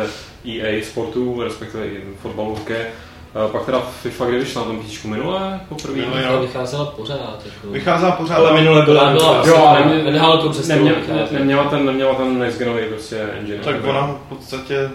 EA 0.45 0.83
sportu, 0.85 1.43
respektive 1.43 1.85
i 1.85 2.01
fotbalu, 2.21 2.55
hokej. 2.55 2.77
Eh, 2.81 3.51
Pak 3.51 3.65
teda 3.65 3.79
FIFA, 3.79 4.25
kdy 4.25 4.39
vyšla 4.39 4.61
na 4.61 4.67
tom 4.67 4.79
PC 4.79 5.03
minule 5.03 5.59
poprvé? 5.69 5.93
Minule, 5.95 6.23
jo. 6.23 6.39
Vycházela 6.41 6.85
pořád. 6.85 7.39
Jako. 7.45 7.67
Vychází 7.73 8.05
pořád. 8.17 8.35
Ale 8.35 8.53
minule 8.53 8.81
byla 8.81 9.09
byla 9.11 9.43
Jo, 9.47 9.57
ale 9.57 9.85
ne- 9.85 10.11
NHL 10.11 10.37
to 10.37 10.49
přestalo 10.49 10.79
Neměla, 10.79 11.27
neměla, 11.31 11.63
ten, 11.63 11.85
neměla 11.85 12.15
ten 12.15 12.39
next 12.39 12.61
prostě 12.89 13.17
engine. 13.17 13.63
Tak 13.63 13.75
ona 13.87 14.07
v 14.07 14.29
podstatě... 14.29 14.89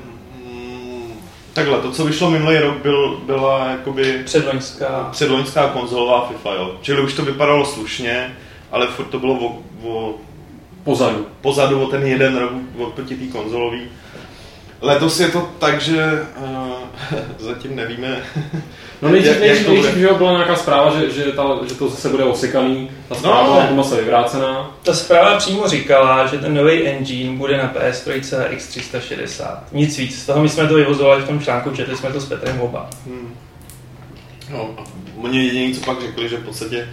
Takhle, 1.53 1.81
to, 1.81 1.93
co 1.93 2.05
vyšlo 2.05 2.31
minulý 2.31 2.59
rok, 2.59 2.77
byl, 2.77 3.21
byla 3.27 3.67
jakoby 3.71 4.23
předloňská. 4.25 5.09
předloňská 5.11 5.69
konzolová 5.69 6.29
FIFA, 6.29 6.55
jo. 6.55 6.79
Čili 6.83 7.03
už 7.03 7.15
to 7.15 7.25
vypadalo 7.25 7.65
slušně, 7.65 8.37
ale 8.73 8.87
furt 8.87 9.05
to 9.05 9.19
bylo 9.19 9.35
o, 9.35 9.63
o, 9.83 10.15
Pozadu. 10.85 11.27
pozadu 11.41 11.83
o 11.83 11.87
ten 11.87 12.07
jeden 12.07 12.37
rok 12.37 12.53
oproti 12.79 13.17
té 13.17 13.27
konzolový. 13.27 13.81
Letos 14.81 15.21
je 15.21 15.29
to 15.29 15.51
tak, 15.59 15.81
že 15.81 16.27
uh, 16.37 17.19
zatím 17.39 17.77
nevíme, 17.77 18.23
No 19.03 19.09
nejdřív, 19.09 19.33
jak, 19.33 19.41
jak 19.41 19.49
nejdřív, 19.49 19.67
to 19.67 19.71
bude. 19.73 19.83
nejdřív 19.83 20.09
že 20.09 20.15
byla 20.15 20.33
nějaká 20.33 20.57
zpráva, 20.57 20.99
že, 21.01 21.11
že, 21.11 21.33
ta, 21.33 21.43
že 21.69 21.75
to 21.75 21.89
zase 21.89 22.09
bude 22.09 22.25
osekaný. 22.25 22.91
Ta 23.09 23.15
zpráva 23.15 23.67
No. 23.67 23.73
byla 23.73 23.85
se 23.85 23.97
vyvrácená. 23.97 24.77
Ta 24.83 24.95
zpráva 24.95 25.37
přímo 25.39 25.69
říkala, 25.69 26.27
že 26.27 26.39
ten 26.39 26.55
nový 26.55 26.87
engine 26.89 27.37
bude 27.37 27.57
na 27.57 27.73
PS3 27.75 28.13
a 28.39 28.53
X360. 28.53 29.59
Nic 29.73 29.99
víc. 29.99 30.23
Z 30.23 30.27
toho 30.27 30.43
my 30.43 30.49
jsme 30.49 30.67
to 30.67 30.75
vyvozovali 30.75 31.23
v 31.23 31.27
tom 31.29 31.41
článku, 31.41 31.71
četli 31.71 31.97
jsme 31.97 32.13
to 32.13 32.21
s 32.21 32.27
Petrem 32.29 32.61
oba. 32.61 32.91
Hmm. 33.07 33.35
No, 34.53 34.71
a 34.79 34.83
oni 35.23 35.45
jediný, 35.47 35.75
co 35.75 35.81
pak 35.85 36.01
řekli, 36.01 36.29
že 36.29 36.37
v 36.37 36.45
podstatě 36.45 36.89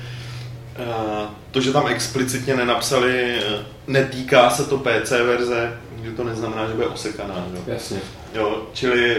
uh, 0.79 1.25
to, 1.51 1.61
že 1.61 1.73
tam 1.73 1.87
explicitně 1.87 2.55
nenapsali, 2.55 3.35
uh, 3.53 3.61
netýká 3.87 4.49
se 4.49 4.65
to 4.65 4.77
PC 4.77 5.09
verze, 5.11 5.73
že 6.03 6.11
to 6.11 6.23
neznamená, 6.23 6.67
že 6.67 6.73
bude 6.73 6.87
osekaná. 6.87 7.45
Jo? 7.53 7.59
Jasně. 7.67 7.97
Jo, 8.33 8.61
čili 8.73 9.17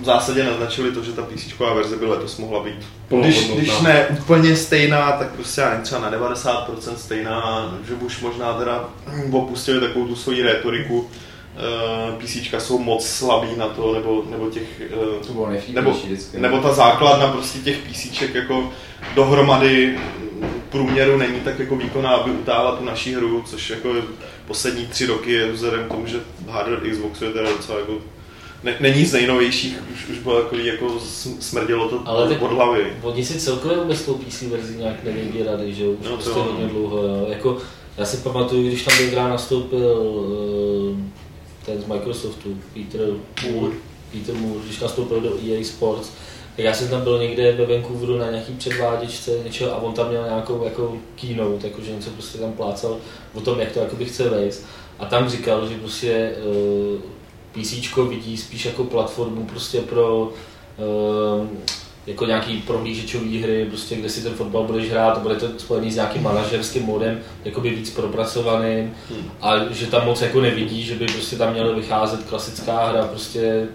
v 0.00 0.04
zásadě 0.04 0.44
naznačili 0.44 0.92
to, 0.92 1.02
že 1.02 1.12
ta 1.12 1.22
PC 1.22 1.58
verze 1.74 1.96
by 1.96 2.06
letos 2.06 2.38
mohla 2.38 2.64
být. 2.64 2.86
Když, 3.20 3.50
když 3.50 3.80
ne 3.80 4.06
úplně 4.20 4.56
stejná, 4.56 5.12
tak 5.12 5.30
prostě 5.30 5.60
já 5.60 5.68
nevím, 5.68 5.84
třeba 5.84 6.00
na 6.00 6.10
90% 6.10 6.94
stejná, 6.94 7.74
že 7.88 7.94
už 7.94 8.20
možná 8.20 8.54
teda 8.54 8.88
opustili 9.32 9.80
takovou 9.80 10.06
tu 10.06 10.16
svoji 10.16 10.42
retoriku. 10.42 11.00
Uh, 11.00 12.22
PCčka 12.22 12.60
jsou 12.60 12.78
moc 12.78 13.06
slabý 13.06 13.48
na 13.56 13.68
to, 13.68 13.94
nebo, 13.94 14.24
nebo 14.30 14.50
těch 14.50 14.82
uh, 14.96 15.26
To 15.26 15.32
bylo 15.32 15.50
nebo, 15.72 15.90
vždycky. 15.90 16.38
nebo 16.38 16.58
ta 16.58 16.72
základna 16.72 17.26
prostě 17.28 17.58
těch 17.58 17.78
písíček 17.78 18.34
jako 18.34 18.72
dohromady 19.14 19.98
v 20.40 20.70
průměru 20.70 21.16
není 21.18 21.40
tak 21.40 21.58
jako 21.58 21.76
výkonná, 21.76 22.10
aby 22.10 22.30
utála 22.30 22.76
tu 22.76 22.84
naší 22.84 23.14
hru, 23.14 23.42
což 23.46 23.70
jako 23.70 23.94
poslední 24.46 24.86
tři 24.86 25.06
roky 25.06 25.32
je 25.32 25.52
vzhledem 25.52 25.84
k 25.84 25.88
tomu, 25.88 26.06
že 26.06 26.20
hardware 26.48 26.90
Xboxu 26.90 27.24
je 27.24 27.30
teda 27.30 27.50
docela 27.50 27.78
jako 27.78 27.92
ne, 28.64 28.76
není 28.80 29.04
z 29.04 29.12
nejnovějších, 29.12 29.78
už, 29.94 30.08
už 30.08 30.18
bylo 30.18 30.42
takový 30.42 30.66
jako 30.66 30.86
sm- 30.86 31.36
smrdělo 31.40 31.88
to 31.88 32.02
Ale 32.04 32.38
od, 32.38 32.52
hlavy. 32.52 32.92
Oni 33.02 33.24
si 33.24 33.38
celkově 33.40 33.76
vůbec 33.78 34.02
tou 34.02 34.14
PC 34.14 34.42
verzi 34.42 34.76
nějak 34.76 35.04
nevědí 35.04 35.42
rady, 35.42 35.74
že 35.74 35.84
jo, 35.84 35.90
už 35.90 36.04
No 36.04 36.10
to 36.10 36.14
prostě 36.16 36.38
jo. 36.38 36.44
hodně 36.50 36.66
dlouho, 36.66 36.98
jo. 37.02 37.26
Jako, 37.28 37.58
já 37.96 38.04
si 38.04 38.16
pamatuju, 38.16 38.68
když 38.68 38.82
tam 38.84 38.98
tenkrát 38.98 39.28
nastoupil 39.28 40.24
eh, 40.96 41.66
ten 41.66 41.82
z 41.82 41.86
Microsoftu, 41.86 42.58
Peter 42.74 43.00
Moore, 43.50 43.74
Peter 44.12 44.34
Moore, 44.34 44.60
když 44.64 44.80
nastoupil 44.80 45.20
do 45.20 45.30
EA 45.48 45.64
Sports, 45.64 46.10
tak 46.56 46.64
já 46.64 46.74
jsem 46.74 46.88
tam 46.88 47.00
byl 47.00 47.18
někde 47.18 47.52
ve 47.52 47.66
Vancouveru 47.66 48.18
na 48.18 48.30
nějaký 48.30 48.52
předváděčce 48.52 49.30
něčeho 49.44 49.72
a 49.72 49.76
on 49.82 49.92
tam 49.92 50.08
měl 50.08 50.24
nějakou 50.24 50.64
jako 50.64 50.96
keynote, 51.20 51.66
jakože 51.66 51.92
něco 51.92 52.10
prostě 52.10 52.38
tam 52.38 52.52
plácal 52.52 52.96
o 53.34 53.40
tom, 53.40 53.60
jak 53.60 53.72
to 53.72 53.80
jakoby 53.80 54.04
chce 54.04 54.28
vejít. 54.30 54.62
A 54.98 55.06
tam 55.06 55.28
říkal, 55.28 55.68
že 55.68 55.74
prostě 55.74 56.32
uh, 56.94 57.00
PC 57.52 57.72
vidí 58.08 58.36
spíš 58.36 58.64
jako 58.64 58.84
platformu 58.84 59.44
prostě 59.44 59.80
pro 59.80 60.22
uh, 60.22 61.46
jako 62.06 62.26
nějaký 62.26 62.56
prohlížečový 62.56 63.42
hry, 63.42 63.64
prostě, 63.68 63.96
kde 63.96 64.08
si 64.08 64.22
ten 64.22 64.32
fotbal 64.34 64.64
budeš 64.64 64.90
hrát 64.90 65.10
a 65.16 65.20
bude 65.20 65.34
to 65.36 65.46
spojený 65.56 65.92
s 65.92 65.94
nějakým 65.94 66.22
manažerským 66.22 66.82
modem, 66.82 67.20
jakoby 67.44 67.70
víc 67.70 67.90
propracovaným 67.90 68.94
Hmm. 69.10 69.30
a 69.42 69.72
že 69.72 69.86
tam 69.86 70.06
moc 70.06 70.20
jako 70.22 70.40
nevidí, 70.40 70.82
že 70.82 70.94
by 70.94 71.06
prostě 71.06 71.36
tam 71.36 71.52
měla 71.52 71.72
vycházet 71.74 72.24
klasická 72.28 72.86
hra 72.86 73.06
prostě 73.06 73.66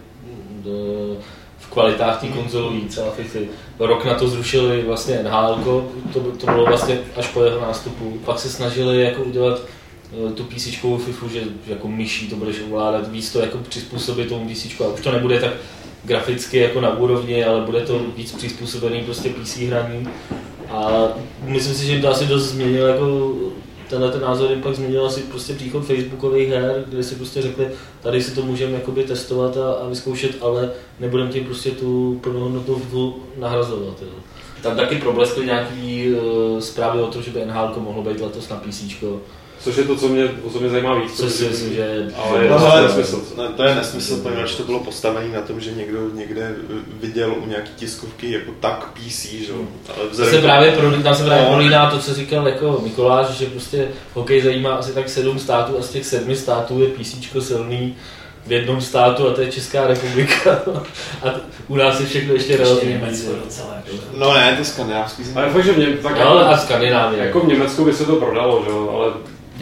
d- 0.64 1.18
v 1.60 1.68
kvalitách 1.70 2.22
té 2.22 2.28
konzolové 2.28 2.80
celá 2.90 3.12
FIFA. 3.12 3.40
Rok 3.80 4.06
na 4.06 4.14
to 4.14 4.28
zrušili 4.28 4.82
vlastně 4.84 5.24
NHL, 5.24 5.62
to, 6.14 6.20
to 6.20 6.46
bylo 6.46 6.66
vlastně 6.66 7.00
až 7.16 7.28
po 7.28 7.44
jeho 7.44 7.62
nástupu. 7.62 8.20
Pak 8.26 8.40
se 8.40 8.50
snažili 8.50 9.02
jako 9.04 9.24
udělat 9.24 9.62
tu 10.36 10.44
PC 10.44 10.64
FIFU, 10.64 11.30
že, 11.30 11.42
jako 11.68 11.88
myší 11.88 12.30
to 12.30 12.36
budeš 12.36 12.56
ovládat, 12.68 13.12
víc 13.12 13.32
to 13.32 13.40
jako 13.40 13.58
přizpůsobit 13.58 14.30
tomu 14.30 14.50
PC, 14.50 14.82
a 14.82 14.88
už 14.88 15.02
to 15.02 15.12
nebude 15.12 15.40
tak 15.40 15.54
graficky 16.04 16.58
jako 16.58 16.82
na 16.82 16.98
úrovni, 16.98 17.46
ale 17.46 17.62
bude 17.62 17.82
to 17.82 18.02
víc 18.18 18.32
přizpůsobený 18.32 19.04
prostě 19.04 19.30
PC 19.30 19.58
hraní. 19.58 20.08
A 20.70 21.08
myslím 21.44 21.76
si, 21.76 21.86
že 21.86 22.02
to 22.02 22.10
asi 22.10 22.26
dost 22.26 22.44
změnil 22.44 22.88
jako 22.88 23.34
tenhle 23.90 24.12
ten 24.12 24.22
názor 24.22 24.50
jim 24.50 24.62
pak 24.62 24.76
změnil 24.76 25.06
asi 25.06 25.22
prostě 25.22 25.54
příchod 25.54 25.86
Facebookových 25.86 26.50
her, 26.50 26.84
kde 26.88 27.04
si 27.04 27.16
prostě 27.16 27.42
řekli, 27.42 27.68
tady 28.02 28.22
si 28.22 28.32
to 28.32 28.42
můžeme 28.42 28.74
jakoby 28.74 29.04
testovat 29.04 29.58
a, 29.58 29.74
a 29.74 29.88
vyzkoušet, 29.88 30.38
ale 30.42 30.72
nebudeme 31.00 31.32
tím 31.32 31.46
prostě 31.46 31.72
tu 31.72 32.20
plnohodnotnou 32.24 32.82
hru 32.90 33.24
nahrazovat. 33.38 34.02
Jo. 34.02 34.08
Tam 34.62 34.76
taky 34.76 34.96
probleskly 34.96 35.46
nějaký 35.46 36.08
uh, 36.12 36.60
zprávy 36.60 37.02
o 37.02 37.08
tom, 37.08 37.24
že 37.24 37.32
by 37.32 37.46
NHL 37.46 37.74
mohlo 37.78 38.04
být 38.04 38.22
letos 38.22 38.50
na 38.50 38.56
PC, 38.56 38.84
Což 39.64 39.78
je 39.78 39.84
to, 39.84 39.96
co 39.96 40.08
mě, 40.08 40.28
co 40.54 40.60
mě 40.60 40.70
zajímá 40.70 40.96
víc. 41.00 41.14
což 41.18 41.32
si 41.32 41.44
myslím, 41.46 41.74
že... 41.74 42.08
Ale 42.18 42.44
je 42.44 42.50
No, 42.50 42.60
to 42.60 42.72
ale- 42.72 42.82
nesmysl. 42.84 43.22
Ne, 43.38 43.44
to 43.58 43.64
je 43.64 43.76
nesmysl, 43.76 44.18
poněvadž 44.18 44.56
to 44.56 44.64
bylo 44.64 44.80
postavené 44.80 45.28
na 45.36 45.42
tom, 45.42 45.60
že 45.60 45.72
někdo 45.72 46.00
někde 46.14 46.56
viděl 47.02 47.36
u 47.44 47.46
nějaký 47.50 47.72
tiskovky 47.76 48.32
jako 48.32 48.52
tak 48.60 48.90
PC, 48.94 49.24
že 49.26 49.52
jo. 49.52 49.58
Ale 49.88 49.98
To 49.98 50.10
vzhledem 50.12 50.36
se 50.36 50.42
právě 50.42 50.72
pro, 50.72 50.92
tam 51.04 51.16
se 51.16 51.24
právě 51.26 51.44
No. 51.46 51.50
prolíná 51.54 51.90
to, 51.90 52.00
co 52.00 52.14
říkal 52.14 52.48
jako 52.48 52.80
Mikoláš, 52.84 53.28
že 53.30 53.46
prostě 53.46 53.88
hokej 54.14 54.42
zajímá 54.42 54.74
asi 54.74 54.92
tak 54.94 55.10
sedm 55.10 55.40
států 55.40 55.78
a 55.80 55.82
z 55.82 55.90
těch 55.90 56.06
sedmi 56.06 56.36
států 56.36 56.82
je 56.82 56.88
PC 56.88 57.16
silný 57.40 57.96
v 58.48 58.52
jednom 58.52 58.82
státu 58.82 59.28
a 59.28 59.34
to 59.34 59.42
je 59.42 59.52
Česká 59.52 59.88
republika. 59.88 60.60
A 61.24 61.28
u 61.68 61.76
nás 61.76 62.00
je 62.00 62.06
všechno 62.06 62.34
ještě 62.34 62.58
relativně 62.58 62.94
Německo 62.96 63.32
docela. 63.44 63.76
Jako. 63.76 63.98
No 64.18 64.34
ne, 64.34 64.56
ty 64.58 64.66
skandinávský 64.66 65.24
Ale 65.36 65.50
fakt, 65.50 65.66
že 65.66 65.72
v 65.74 65.78
Něm, 65.78 65.98
tak 65.98 66.20
No, 66.20 66.28
ale 66.30 66.46
a 66.46 66.58
Skandinávie. 66.58 67.24
jako 67.26 67.40
v 67.40 67.48
Německu 67.48 67.86
by 67.86 67.94
se 67.94 68.06
to 68.06 68.16
prodalo, 68.16 68.64
že 68.66 68.70
jo, 68.72 68.90
ale 68.96 69.14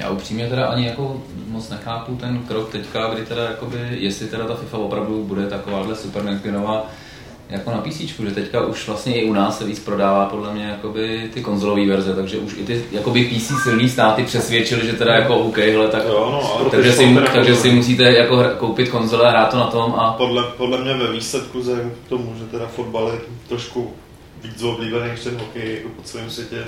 Já 0.01 0.09
upřímně 0.09 0.49
teda 0.49 0.65
ani 0.65 0.85
jako 0.85 1.21
moc 1.47 1.69
nechápu 1.69 2.15
ten 2.15 2.39
krok 2.47 2.71
teďka, 2.71 3.13
kdy 3.13 3.25
teda 3.25 3.43
jakoby, 3.43 3.79
jestli 3.91 4.27
teda 4.27 4.45
ta 4.45 4.55
FIFA 4.55 4.77
opravdu 4.77 5.23
bude 5.23 5.47
takováhle 5.47 5.95
super 5.95 6.23
necklinová 6.23 6.87
jako 7.49 7.71
na 7.71 7.77
PC, 7.77 7.97
že 7.97 8.31
teďka 8.31 8.65
už 8.65 8.87
vlastně 8.87 9.21
i 9.21 9.29
u 9.29 9.33
nás 9.33 9.57
se 9.57 9.65
víc 9.65 9.79
prodává 9.79 10.25
podle 10.25 10.53
mě 10.53 10.65
jakoby 10.65 11.29
ty 11.33 11.41
konzolové 11.41 11.85
verze, 11.87 12.15
takže 12.15 12.37
už 12.37 12.53
i 12.57 12.63
ty 12.63 12.85
jakoby 12.91 13.23
PC 13.25 13.63
silný 13.63 13.89
státy 13.89 14.23
přesvědčili, 14.23 14.85
že 14.85 14.93
teda 14.93 15.15
jako 15.15 15.35
OK, 15.37 15.57
hele, 15.57 15.87
tak, 15.87 16.03
Jo, 16.07 16.29
no, 16.31 16.53
ale 16.59 16.69
takže, 16.69 16.93
si, 16.93 17.17
takže 17.33 17.55
si 17.55 17.71
musíte 17.71 18.03
jako 18.03 18.35
hra- 18.35 18.55
koupit 18.55 18.89
konzole 18.89 19.27
a 19.27 19.29
hrát 19.29 19.51
to 19.51 19.57
na 19.57 19.67
tom 19.67 19.93
a 19.97 20.13
podle, 20.13 20.43
podle 20.43 20.83
mě 20.83 20.93
ve 20.93 21.11
výsledku 21.11 21.59
vzhledem 21.59 21.91
k 22.05 22.09
tomu, 22.09 22.35
že 22.39 22.45
teda 22.45 22.67
fotbal 22.67 23.07
je 23.07 23.19
trošku 23.47 23.91
víc 24.43 24.63
oblíbený 24.63 25.07
než 25.07 25.19
ten 25.19 25.37
hokej 25.37 25.75
jako 25.75 25.89
po 25.89 26.01
celém 26.01 26.29
světě, 26.29 26.63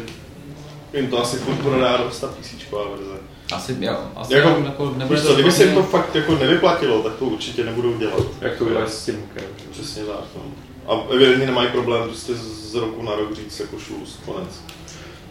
jim 0.93 1.07
to 1.07 1.21
asi 1.21 1.37
furt 1.37 1.55
prodá 1.55 1.97
dost 1.97 2.19
ta 2.19 2.27
písíčková 2.27 2.83
verze. 2.89 3.19
asi, 3.53 3.77
jo, 3.79 3.97
asi 4.15 4.33
Jako, 4.33 4.47
jako, 4.47 4.61
jako 4.65 4.93
nebude 4.97 5.21
co, 5.21 5.33
kdyby 5.33 5.51
se 5.51 5.63
jim 5.63 5.75
to 5.75 5.83
fakt 5.83 6.15
jako 6.15 6.35
nevyplatilo, 6.35 7.03
tak 7.03 7.13
to 7.13 7.25
určitě 7.25 7.63
nebudou 7.63 7.97
dělat. 7.97 8.23
jak 8.41 8.57
to 8.57 8.65
vydají 8.65 8.87
s 8.87 9.05
tím 9.05 9.21
hokejem. 9.21 9.51
Přesně 9.71 10.03
tak. 10.03 10.19
No. 10.35 10.41
A 10.87 11.13
evidentně 11.13 11.45
nemají 11.45 11.69
problém 11.69 12.03
prostě 12.03 12.33
z 12.35 12.75
roku 12.75 13.01
na 13.03 13.15
rok 13.15 13.35
říct 13.35 13.59
jako 13.59 13.79
šluz, 13.79 14.19
konec. 14.25 14.61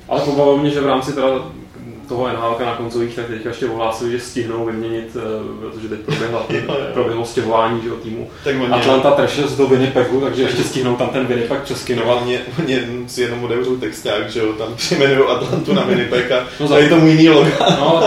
Ale 0.09 0.21
pobavilo 0.21 0.59
mě, 0.59 0.71
že 0.71 0.81
v 0.81 0.87
rámci 0.87 1.13
teda 1.13 1.29
toho 2.13 2.29
NHL 2.29 2.57
na 2.67 2.75
koncových, 2.75 3.15
tak 3.17 3.27
teďka 3.27 3.49
ještě 3.49 3.67
ohlásili, 3.67 4.11
že 4.11 4.21
stihnou 4.21 4.65
vyměnit, 4.67 5.17
eh, 5.17 5.21
protože 5.61 5.89
teď 5.89 6.01
proběhla, 6.01 6.47
proběhlo 6.93 7.25
stěhování 7.27 7.81
že, 7.83 7.91
týmu 8.03 8.31
Tak 8.45 8.55
oni, 8.61 8.73
Atlanta 8.73 9.11
Trashers 9.11 9.53
do 9.53 9.67
Winnipegu, 9.67 10.21
takže 10.21 10.43
ještě 10.43 10.65
stihnou 10.65 10.97
tam 10.97 11.09
ten 11.09 11.27
Winnipeg 11.27 11.61
přeskinovat. 11.63 12.23
oni, 12.23 12.39
oni 12.59 12.81
si 13.07 13.23
jenom 13.23 13.45
otevřou 13.45 13.77
texták, 13.77 14.31
že 14.31 14.41
jo, 14.41 14.53
tam 14.53 14.75
přejmenují 14.77 15.29
Atlantu 15.29 15.73
na 15.73 15.83
Winnipeg 15.85 16.31
a 16.33 16.47
No 16.61 16.67
za- 16.69 16.89
tomu 16.89 17.07
jiný 17.07 17.29
logo. 17.29 17.51
No, 17.81 18.03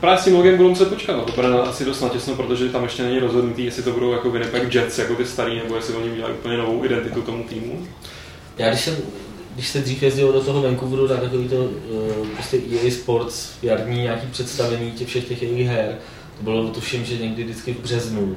právě 0.00 0.18
s 0.20 0.24
tím 0.24 0.36
logem 0.36 0.56
budou 0.56 0.68
muset 0.68 0.88
počkat, 0.88 1.16
no, 1.16 1.22
to 1.24 1.32
bude 1.32 1.48
asi 1.48 1.84
dost 1.84 2.00
natěsno, 2.00 2.34
protože 2.34 2.68
tam 2.68 2.82
ještě 2.82 3.02
není 3.02 3.18
rozhodnutý, 3.18 3.64
jestli 3.64 3.82
to 3.82 3.90
budou 3.92 4.12
jako 4.12 4.30
Winnipeg 4.30 4.74
Jets, 4.74 4.98
jako 4.98 5.14
ty 5.14 5.24
starý, 5.24 5.56
nebo 5.64 5.76
jestli 5.76 5.94
oni 5.94 6.10
udělají 6.10 6.34
úplně 6.34 6.56
novou 6.56 6.84
identitu 6.84 7.22
tomu 7.22 7.42
týmu. 7.42 7.86
Já 8.58 8.68
když 8.68 8.80
jsem, 8.80 8.96
když 9.58 9.68
se 9.68 9.80
dřív 9.80 10.02
jezdil 10.02 10.32
do 10.32 10.40
toho 10.40 10.62
Vancouveru, 10.62 11.08
tak 11.08 11.20
takový 11.20 11.48
to 11.48 11.56
uh, 11.56 12.26
prostě 12.34 12.56
EA 12.56 12.90
Sports, 12.90 13.52
jarní 13.62 14.02
nějaký 14.02 14.26
představení 14.26 14.90
těch 14.90 15.08
všech 15.08 15.28
těch 15.28 15.42
jejich 15.42 15.68
her, 15.68 15.98
to 16.38 16.44
bylo 16.44 16.68
tuším, 16.68 17.04
že 17.04 17.18
někdy 17.18 17.44
vždycky 17.44 17.72
v 17.72 17.80
březnu. 17.80 18.22
Uh, 18.22 18.36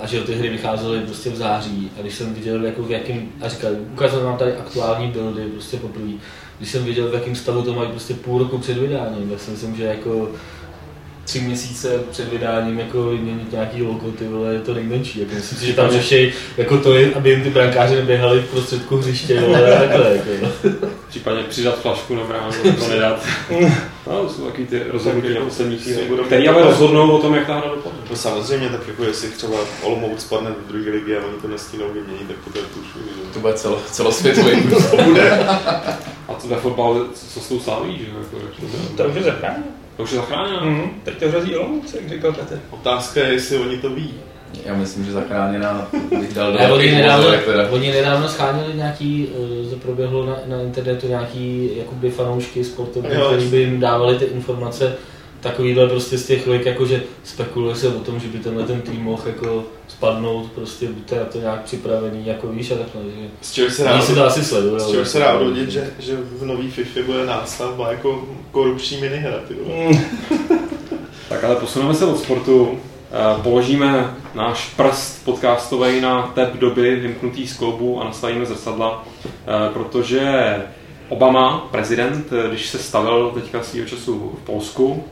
a 0.00 0.06
že 0.06 0.20
ty 0.20 0.34
hry 0.34 0.48
vycházely 0.48 1.00
prostě 1.00 1.30
v 1.30 1.36
září 1.36 1.90
a 1.98 2.02
když 2.02 2.14
jsem 2.14 2.34
viděl 2.34 2.64
jako 2.64 2.82
v 2.82 2.90
jakým, 2.90 3.32
a 3.42 3.48
říkal, 3.48 3.72
ukázal 3.92 4.22
nám 4.22 4.36
tady 4.36 4.56
aktuální 4.56 5.08
buildy 5.08 5.42
prostě 5.42 5.76
poprvé, 5.76 6.12
když 6.58 6.70
jsem 6.70 6.84
viděl 6.84 7.10
v 7.10 7.14
jakém 7.14 7.34
stavu 7.34 7.62
to 7.62 7.74
mají 7.74 7.90
prostě 7.90 8.14
půl 8.14 8.38
roku 8.38 8.58
před 8.58 8.78
vydáním, 8.78 9.30
tak 9.30 9.40
si 9.40 9.50
myslím, 9.50 9.76
že 9.76 9.84
jako 9.84 10.28
tři 11.26 11.40
měsíce 11.40 12.00
před 12.10 12.32
vydáním 12.32 12.78
jako 12.78 13.04
vyměnit 13.08 13.52
nějaký 13.52 13.82
logo, 13.82 14.10
ty 14.10 14.28
vole, 14.28 14.52
je 14.54 14.60
to 14.60 14.74
nejmenší. 14.74 15.20
Jako 15.20 15.34
myslím 15.34 15.58
si, 15.58 15.66
že 15.66 15.72
tam 15.72 15.90
řeší 15.90 16.32
jako 16.56 16.78
to, 16.78 16.94
je, 16.94 17.14
aby 17.14 17.30
jim 17.30 17.42
ty 17.42 17.50
brankáři 17.50 17.94
neběhali 17.94 18.40
v 18.40 18.50
prostředku 18.50 18.96
hřiště, 18.96 19.40
vole, 19.40 19.76
a 19.76 19.78
takhle. 19.78 20.16
Jako, 20.16 20.30
no. 20.62 20.88
Případně 21.08 21.42
přidat 21.42 21.80
flašku 21.80 22.14
na 22.14 22.24
bránu, 22.24 22.52
to 22.78 22.88
nedat. 22.88 23.26
No, 24.06 24.28
jsou 24.28 24.46
takový 24.46 24.66
ty 24.66 24.82
rozhodnutí 24.88 25.34
na 25.34 25.40
poslední 25.40 25.78
chvíli, 25.78 26.00
který 26.26 26.48
ale 26.48 26.62
rozhodnou 26.62 27.10
o 27.10 27.18
tom, 27.18 27.34
jak 27.34 27.46
ta 27.46 27.54
hra 27.54 27.68
dopadne. 27.68 27.98
No 28.10 28.16
samozřejmě, 28.16 28.68
tak 28.68 28.88
jako 28.88 29.04
jestli 29.04 29.28
třeba 29.28 29.56
Olomouc 29.82 30.20
spadne 30.20 30.50
do 30.50 30.72
druhé 30.72 30.90
ligy 30.90 31.16
a 31.16 31.26
oni 31.26 31.40
to 31.42 31.48
nestínou 31.48 31.84
vyměnit, 31.88 32.28
tak 32.28 32.36
to 32.44 32.50
bude 32.50 32.64
tušu, 32.64 32.98
že 32.98 33.32
to 33.32 33.40
bude 33.40 33.52
celo, 33.52 33.82
celosvětový. 33.90 34.62
to 34.90 35.02
bude. 35.02 35.30
A 36.28 36.34
to 36.34 36.48
ve 36.48 36.56
fotbale, 36.56 37.00
co 37.32 37.40
s 37.40 37.48
tou 37.48 37.60
slaví, 37.60 37.98
že 37.98 38.04
jo? 38.04 38.16
Jako, 38.18 38.36
jak 38.46 38.70
to, 38.96 39.02
To 39.02 39.08
už 39.08 39.26
je. 39.26 39.34
To 39.96 40.02
už 40.02 40.12
je 40.12 40.16
zachráněno. 40.16 40.60
Mhm. 40.60 40.90
Teď 41.04 41.18
to 41.18 41.28
hrozí 41.28 41.56
Olomouc, 41.56 41.94
jak 41.94 42.08
říkal 42.08 42.32
Petr. 42.32 42.60
Otázka 42.70 43.20
je, 43.20 43.32
jestli 43.32 43.58
oni 43.58 43.78
to 43.78 43.90
ví. 43.90 44.14
Já 44.64 44.74
myslím, 44.74 45.04
že 45.04 45.12
zachráněná 45.12 45.88
bych 46.18 46.34
dal 46.34 46.52
do 46.52 46.58
Ne, 46.58 46.72
oni, 46.72 46.90
nedávno, 46.92 47.28
oni 47.70 47.92
nedávno 47.92 48.28
schánili 48.28 48.74
nějaký, 48.74 49.28
eh, 49.28 49.70
že 49.70 49.76
proběhlo 49.76 50.26
na, 50.26 50.36
na 50.46 50.62
internetu 50.62 51.08
nějaký 51.08 51.70
jakoby 51.76 52.10
fanoušky 52.10 52.64
sportovní, 52.64 53.10
kteří 53.26 53.48
by 53.48 53.56
jim 53.56 53.80
dávali 53.80 54.18
ty 54.18 54.24
informace 54.24 54.96
takovýhle 55.40 55.88
prostě 55.88 56.18
z 56.18 56.26
těch 56.26 56.46
lik, 56.46 56.66
jakože 56.66 57.02
spekuluje 57.24 57.74
se 57.74 57.88
o 57.88 58.00
tom, 58.00 58.20
že 58.20 58.28
by 58.28 58.38
tenhle 58.38 58.62
ten 58.62 58.80
tým 58.80 59.02
mohl 59.02 59.22
jako 59.26 59.64
spadnout, 59.88 60.52
prostě 60.52 60.88
buďte 60.88 61.16
na 61.16 61.24
to 61.24 61.38
nějak 61.38 61.62
připravený, 61.62 62.26
jako 62.26 62.48
víš 62.48 62.70
a 62.70 62.74
takhle, 62.74 63.02
že 63.02 63.28
Z 63.40 63.52
čeho 63.52 63.70
se 63.70 63.84
dá, 63.84 63.92
oni 63.92 64.02
si 64.02 64.14
to 64.14 64.24
asi 64.24 64.44
sledují. 64.44 64.80
z 64.80 64.90
čeho 64.90 65.04
se 65.04 65.18
dá 65.18 65.34
odvodit, 65.38 65.70
že, 65.70 65.90
že 65.98 66.16
v 66.16 66.44
nový 66.44 66.70
FIFA 66.70 67.00
bude 67.06 67.26
nástavba 67.26 67.90
jako 67.90 68.28
korupční 68.50 69.00
minihra, 69.00 69.38
ty. 69.48 69.54
Mm. 69.54 69.98
Tak 71.28 71.44
ale 71.44 71.56
posuneme 71.56 71.94
se 71.94 72.04
od 72.06 72.18
sportu. 72.18 72.78
Eh, 73.12 73.42
Položíme 73.42 74.14
náš 74.34 74.74
prst 74.76 75.24
podcastový 75.24 76.00
na 76.00 76.22
tep 76.34 76.56
doby 76.56 76.96
vymknutý 76.96 77.46
z 77.48 77.56
kloubu 77.56 78.00
a 78.00 78.04
nastavíme 78.04 78.46
zrcadla, 78.46 79.04
eh, 79.24 79.70
protože 79.72 80.56
Obama, 81.08 81.68
prezident, 81.70 82.32
eh, 82.32 82.48
když 82.48 82.66
se 82.68 82.78
stavil 82.78 83.30
teďka 83.34 83.62
svýho 83.62 83.86
času 83.86 84.32
v 84.42 84.46
Polsku, 84.46 85.04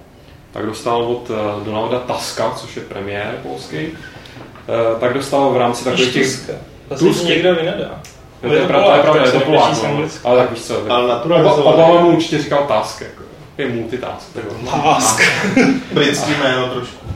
tak 0.55 0.67
dostal 0.67 1.03
od 1.03 1.31
eh, 1.31 1.65
Donalda 1.65 1.99
Tuska, 1.99 2.51
což 2.57 2.77
je 2.77 2.83
premiér 2.83 3.35
polský, 3.43 3.77
eh, 3.77 5.01
tak 5.01 5.15
dostal 5.15 5.51
v 5.51 5.57
rámci 5.57 5.85
takových 5.85 6.13
těch... 6.13 6.51
Tusk. 6.99 7.25
někdo 7.25 7.55
vynadá. 7.55 8.01
To 8.41 8.55
je 8.55 8.67
pravda, 8.67 8.89
to 8.91 8.97
je 8.97 9.03
pravda, 9.03 9.25
je 9.25 9.33
to 9.33 9.41
Polák, 9.41 9.83
no. 9.83 10.09
ale 10.25 10.39
tak 10.39 10.51
víš 10.51 10.63
co, 10.63 10.83
Ale 10.89 11.09
naturalizovaný. 11.09 11.63
Obama 11.63 12.01
mu 12.01 12.09
určitě 12.09 12.39
říkal 12.39 12.65
task, 12.69 13.01
jako, 13.01 13.23
je 13.59 13.69
multitask. 13.69 14.37
Task. 14.71 15.23
Britský 15.93 16.33
jméno 16.43 16.69
trošku. 16.69 17.07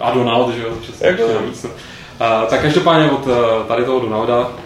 A 0.00 0.10
Donald, 0.10 0.54
že 0.54 0.62
jo, 0.62 0.68
Jako-. 1.00 1.22
No. 1.22 1.70
Uh, 1.70 2.48
tak 2.48 2.60
každopádně 2.60 3.10
od 3.10 3.26
tady 3.68 3.84
toho 3.84 4.00
Donalda, 4.00 4.50
eh, 4.58 4.61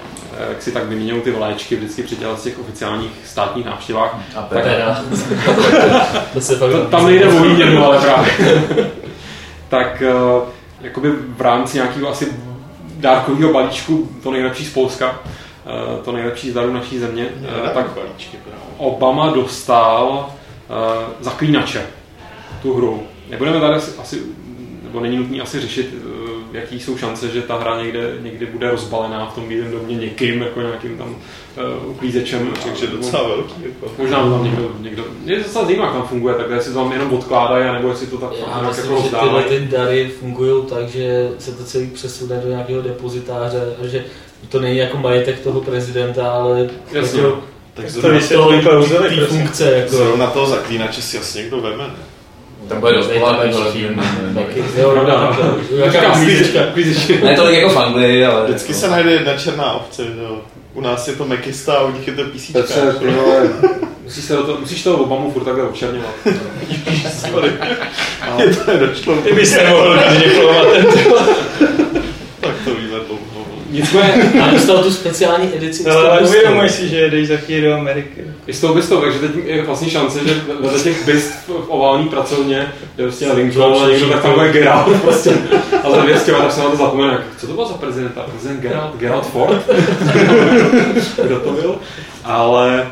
jak 0.49 0.63
si 0.63 0.73
tak 0.73 0.87
vyměňují 0.87 1.23
ty 1.23 1.31
vléčky 1.31 1.77
vždycky 1.77 2.03
při 2.03 2.17
těch 2.17 2.29
těch 2.43 2.59
oficiálních 2.59 3.13
státních 3.25 3.67
návštěvách. 3.67 4.19
A 4.37 4.43
Tak, 4.43 4.63
Teda. 4.63 5.05
to 6.33 6.41
se 6.41 6.57
fakt 6.57 6.71
to, 6.71 6.85
tam 6.85 7.07
nejde 7.07 7.29
o 7.29 7.43
výměnu, 7.43 7.85
ale 7.85 7.99
právě. 7.99 8.33
tak 9.69 10.03
uh, 10.37 10.43
jakoby 10.81 11.11
v 11.11 11.41
rámci 11.41 11.77
nějakého 11.77 12.09
asi 12.09 12.33
dárkového 12.97 13.53
balíčku, 13.53 14.11
to 14.23 14.31
nejlepší 14.31 14.65
z 14.65 14.73
Polska, 14.73 15.11
uh, 15.11 16.05
to 16.05 16.13
nejlepší 16.13 16.51
z 16.51 16.55
darů 16.55 16.73
naší 16.73 16.99
země, 16.99 17.29
tak 17.75 17.87
balíčky. 17.95 18.37
Obama 18.77 19.31
dostal 19.31 20.29
zaklínače, 21.21 21.87
tu 22.63 22.75
hru. 22.75 23.03
Nebudeme 23.31 23.61
tady 23.61 23.75
asi, 23.75 23.91
asi 23.99 24.23
nebo 24.83 25.01
není 25.01 25.17
nutný 25.17 25.41
asi 25.41 25.61
řešit, 25.61 25.95
jaký 26.57 26.81
jsou 26.81 26.97
šance, 26.99 27.29
že 27.29 27.43
ta 27.43 27.59
hra 27.59 27.83
někde, 27.83 28.13
někdy 28.21 28.47
bude 28.47 28.71
rozbalená 28.71 29.27
v 29.27 29.35
tom 29.35 29.49
bílém 29.49 29.71
domě 29.71 29.97
někým, 29.97 30.43
jako 30.43 30.61
nějakým 30.61 30.99
tam 30.99 31.09
uh, 31.09 31.91
uklízečem. 31.91 32.53
Takže 32.65 32.87
docela 32.87 33.29
velký. 33.29 33.55
Jako. 33.63 33.93
Možná 34.03 34.19
tam 34.19 34.45
někdo, 34.45 34.71
někdo, 34.81 35.05
mě 35.25 35.39
docela 35.39 35.65
zajímá, 35.65 35.85
jak 35.85 35.93
tam 35.93 36.03
funguje, 36.09 36.35
tak 36.35 36.51
jestli 36.51 36.73
to 36.73 36.79
tam 36.79 36.93
jenom 36.93 37.13
odkládají, 37.13 37.73
nebo 37.73 37.89
jestli 37.89 38.07
to 38.07 38.19
tak 38.19 38.31
Já 38.41 38.61
nějak 38.61 38.77
myslím, 38.77 38.93
jako 38.93 39.03
že 39.03 39.17
tyhle 39.17 39.43
ty 39.43 39.61
dary 39.61 40.11
fungují 40.21 40.63
tak, 40.67 40.89
že 40.89 41.29
se 41.39 41.53
to 41.53 41.65
celý 41.65 41.87
přesune 41.87 42.41
do 42.45 42.49
nějakého 42.49 42.83
depozitáře 42.83 43.63
a 43.83 43.87
že 43.87 44.05
to 44.49 44.61
není 44.61 44.77
jako 44.77 44.97
majetek 44.97 45.41
toho 45.41 45.61
prezidenta, 45.61 46.31
ale 46.31 46.69
Jasně. 46.93 47.21
jako 47.21 47.39
Tak 47.75 47.85
To 47.85 47.91
zrovna, 47.93 48.19
vysvětlí 48.19 48.61
Klausovi, 48.63 49.09
té 49.09 49.17
prosím. 49.17 49.39
funkce. 49.39 49.71
Jako, 49.73 49.97
zrovna 49.97 50.27
toho 50.27 50.47
zaklínače 50.47 51.03
si 51.03 51.19
asi 51.19 51.39
někdo 51.39 51.61
veme, 51.61 51.85
ne? 51.85 51.95
Tam 52.69 52.81
bude 52.81 52.93
dost 52.93 53.09
Taky, 54.35 54.65
jo, 54.77 54.95
no, 54.95 55.37
jaká 55.85 56.13
uklízečka. 56.13 56.61
Uklízečka. 56.69 57.25
Ne 57.25 57.37
tolik 57.37 57.59
jako 57.59 57.69
v 57.69 57.79
Anglii, 57.79 58.25
ale... 58.25 58.45
Vždycky 58.45 58.75
se 58.75 58.89
najde 58.91 59.11
jedna 59.11 59.37
černá 59.37 59.73
ovce, 59.73 60.05
že 60.05 60.23
jo. 60.23 60.41
U 60.75 60.81
nás 60.81 61.09
je 61.09 61.15
to 61.15 61.25
Mekista 61.25 61.73
a 61.73 61.85
u 61.85 61.93
nich 61.93 62.09
je 62.09 62.15
to 62.15 62.25
písíčka. 62.25 62.61
Petře, 62.61 62.81
vole, 63.01 63.49
musíš, 64.05 64.25
se 64.25 64.37
do 64.37 64.43
toho, 64.43 64.61
musíš 64.61 64.83
toho 64.83 64.97
Obamu 64.97 65.31
furt 65.31 65.45
takhle 65.45 65.69
očerňovat. 65.69 66.15
Sorry. 67.21 67.53
Mně 68.35 68.47
to 68.55 68.73
nedošlo. 68.73 69.17
Ty 69.17 69.33
bys 69.33 69.57
nemohl 69.57 69.99
být 69.99 70.25
diplomatem. 70.25 70.87
Tak 72.41 72.55
to 72.65 72.75
víme 72.75 72.99
dlouho. 73.07 73.47
Nicméně, 73.77 74.43
A 74.43 74.51
dostal 74.51 74.83
tu 74.83 74.91
speciální 74.91 75.57
edici. 75.57 75.85
No, 75.87 75.99
ale 75.99 76.21
uvědomuj 76.21 76.69
si, 76.69 76.89
že 76.89 77.11
jdeš 77.11 77.29
za 77.29 77.37
chvíli 77.37 77.61
do 77.61 77.75
Ameriky. 77.75 78.25
I 78.47 78.53
s 78.53 78.61
tou 78.61 78.75
bystou, 78.75 79.01
takže 79.01 79.19
teď 79.19 79.31
je 79.45 79.63
vlastně 79.63 79.91
šance, 79.91 80.19
že 80.29 80.35
vedle 80.61 80.81
těch 80.81 81.07
byst 81.07 81.33
v 81.47 81.65
ovální 81.69 82.09
pracovně 82.09 82.57
je 82.99 83.05
prostě 83.05 83.33
Lincoln 83.33 83.85
a 83.85 83.89
někdo 83.89 84.09
tak 84.09 84.23
tam 84.23 84.33
bude 84.33 84.53
Geralt 84.53 85.03
prostě. 85.03 85.31
A 85.85 85.91
za 85.91 85.97
200 85.97 86.33
let 86.33 86.43
tak 86.43 86.53
se 86.53 86.61
na 86.61 86.71
to 86.71 86.77
zapomene, 86.77 87.13
jak, 87.13 87.23
co 87.39 87.47
to 87.47 87.53
bylo 87.53 87.69
za 87.69 87.75
prezidenta? 87.75 88.21
Prezident 88.31 88.61
Geralt, 88.61 88.97
Geralt 88.97 89.27
Ford? 89.27 89.71
Kdo 91.25 91.41
to 91.41 91.51
byl? 91.53 91.75
Ale 92.25 92.87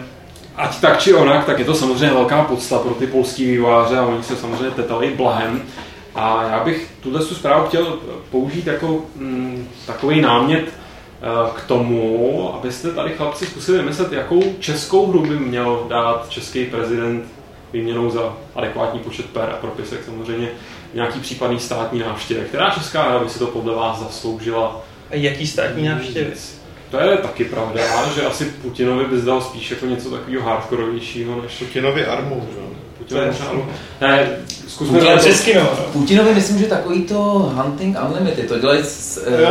ať 0.56 0.80
tak 0.80 0.98
či 1.00 1.14
onak, 1.14 1.44
tak 1.44 1.58
je 1.58 1.64
to 1.64 1.74
samozřejmě 1.74 2.14
velká 2.14 2.42
podsta 2.42 2.78
pro 2.78 2.94
ty 2.94 3.06
polský 3.06 3.46
vývojáře 3.46 3.98
a 3.98 4.06
oni 4.06 4.22
se 4.22 4.36
samozřejmě 4.36 4.70
tetali 4.70 5.12
blahem. 5.16 5.62
A 6.14 6.42
já 6.42 6.64
bych 6.64 6.90
tuhle 7.02 7.22
zprávu 7.22 7.66
chtěl 7.66 7.98
použít 8.30 8.66
jako 8.66 9.02
mm, 9.16 9.68
takový 9.86 10.20
námět 10.20 10.64
eh, 10.68 11.50
k 11.54 11.64
tomu, 11.64 12.54
abyste 12.54 12.92
tady 12.92 13.10
chlapci 13.10 13.46
zkusili 13.46 13.78
vymyslet, 13.78 14.12
jakou 14.12 14.42
českou 14.60 15.06
hru 15.06 15.22
by 15.22 15.38
měl 15.38 15.86
dát 15.88 16.28
český 16.28 16.64
prezident 16.64 17.24
výměnou 17.72 18.10
za 18.10 18.36
adekvátní 18.54 19.00
počet 19.00 19.26
per 19.26 19.50
a 19.50 19.56
propisek 19.56 20.04
samozřejmě 20.04 20.48
nějaký 20.94 21.20
případný 21.20 21.60
státní 21.60 21.98
návštěvy. 21.98 22.40
Která 22.48 22.70
česká 22.70 23.02
hra 23.02 23.18
by 23.18 23.30
si 23.30 23.38
to 23.38 23.46
podle 23.46 23.74
vás 23.74 23.98
zasloužila? 23.98 24.80
A 25.10 25.14
jaký 25.14 25.46
státní 25.46 25.88
návštěvy? 25.88 26.32
To 26.90 27.00
je 27.00 27.16
taky 27.16 27.44
pravda, 27.44 28.08
že 28.14 28.26
asi 28.26 28.44
Putinovi 28.44 29.04
by 29.04 29.18
zdal 29.18 29.40
spíš 29.40 29.70
jako 29.70 29.86
něco 29.86 30.10
takového 30.10 30.42
hardkorovějšího 30.42 31.42
než 31.42 31.58
Putinovi 31.58 32.06
armu, 32.06 32.48
že? 32.52 32.73
Putinovi 33.08 33.26
možná. 33.26 33.46
Ne, 34.00 34.28
zkusme 34.68 34.98
to- 35.00 35.18
česky 35.22 35.54
no. 35.54 35.68
Putinovi 35.92 36.34
myslím, 36.34 36.58
že 36.58 36.66
takový 36.66 37.02
to 37.04 37.14
Hunting 37.54 37.96
Unlimited, 38.08 38.48
to 38.48 38.58
dělají 38.58 38.80
s 38.82 39.16
jo, 39.40 39.48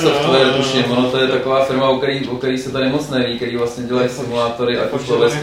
Software, 0.00 0.46
tuším, 0.56 0.84
ono 0.90 1.10
to 1.10 1.18
je 1.18 1.28
taková 1.28 1.64
firma, 1.64 1.88
o 1.88 1.96
který, 1.98 2.28
o 2.28 2.36
který 2.36 2.58
se 2.58 2.70
tady 2.72 2.88
moc 2.88 3.10
neví, 3.10 3.36
který 3.36 3.56
vlastně 3.56 3.84
dělají 3.84 4.08
simulátory, 4.08 4.78
ať 4.78 4.92
už 4.92 5.02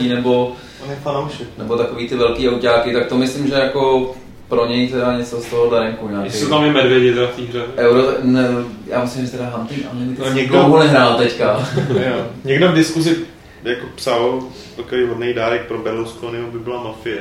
nebo, 0.10 0.52
On 0.84 0.90
je 0.90 0.98
fanoušek. 1.04 1.48
nebo 1.58 1.78
takový 1.78 2.08
ty 2.10 2.16
velký 2.16 2.50
autáky, 2.50 2.94
tak 2.94 3.06
to 3.08 3.18
myslím, 3.18 3.48
že 3.48 3.54
jako 3.54 4.16
pro 4.50 4.66
něj 4.68 4.88
teda 4.88 5.18
něco 5.18 5.42
z 5.42 5.46
toho 5.46 5.80
renku 5.80 6.10
nějaký. 6.10 6.28
Jestli 6.28 6.40
jsou 6.40 6.50
tam 6.50 6.66
i 6.66 6.72
medvědi 6.72 7.14
teda 7.14 7.28
v 7.28 7.36
té 7.36 7.42
hře. 7.42 7.62
Euro, 7.78 8.04
ne, 8.24 8.48
já 8.88 9.02
myslím, 9.02 9.26
že 9.26 9.32
teda 9.32 9.50
Hunting 9.56 9.88
Unlimited 9.94 10.26
No, 10.26 10.34
někdo- 10.34 10.56
dlouho 10.58 10.80
nehrál 10.80 11.16
teďka. 11.18 11.68
Jo. 11.90 12.26
Někdo 12.44 12.68
v 12.72 12.74
diskuzi 12.74 13.16
jako 13.64 13.86
psal, 13.96 14.40
takový 14.76 15.08
hodný 15.08 15.34
dárek 15.34 15.66
pro 15.66 15.78
Berlusconiho 15.78 16.48
by 16.52 16.60
byla 16.60 16.84
mafie. 16.84 17.18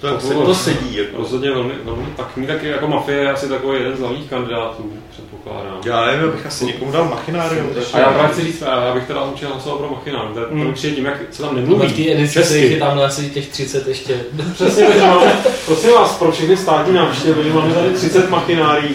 To, 0.00 0.08
To 0.08 0.16
to, 0.16 0.26
bylo- 0.28 0.46
to 0.46 0.54
sedí. 0.54 0.96
Jako. 0.96 1.16
Rozhodně 1.16 1.50
velmi, 1.50 1.72
velmi 1.84 2.02
tak 2.16 2.36
mít 2.36 2.46
taky 2.46 2.68
jako 2.68 2.88
mafie 2.88 3.18
je 3.18 3.32
asi 3.32 3.48
takový 3.48 3.78
jeden 3.78 3.96
z 3.96 4.00
hlavních 4.00 4.30
kandidátů, 4.30 4.92
předpokládám. 5.10 5.80
Já 5.84 6.06
nevím, 6.06 6.28
abych 6.28 6.46
asi 6.46 6.64
někomu 6.64 6.92
dal 6.92 7.04
machinárium. 7.04 7.66
A 7.92 7.98
já 7.98 8.10
právě 8.12 8.32
chci 8.32 8.42
říct, 8.44 8.60
já 8.60 8.94
bych 8.94 9.06
teda 9.06 9.22
určitě 9.24 9.46
hlasoval 9.46 9.78
pro 9.78 9.88
Machinám. 9.90 10.34
To 10.34 10.40
je 10.40 10.46
Hmm. 10.50 10.66
určitě 10.66 10.90
tím, 10.90 11.04
jak 11.06 11.16
se 11.30 11.42
tam 11.42 11.50
Mluví. 11.54 11.68
nemluví. 11.70 11.92
V 11.92 11.96
té 11.96 12.12
edici 12.12 12.58
je 12.58 12.76
tam 12.78 13.00
asi 13.00 13.30
těch 13.30 13.48
30 13.48 13.88
ještě. 13.88 14.20
Přesně, 14.54 14.86
takže 14.86 15.06
máme, 15.06 15.32
prosím 15.66 15.90
vás, 15.90 16.18
pro 16.18 16.32
všechny 16.32 16.56
státní 16.56 16.94
návštěvy 16.94 17.50
máme 17.52 17.74
tady 17.74 17.90
30 17.90 18.30
machinárií, 18.30 18.94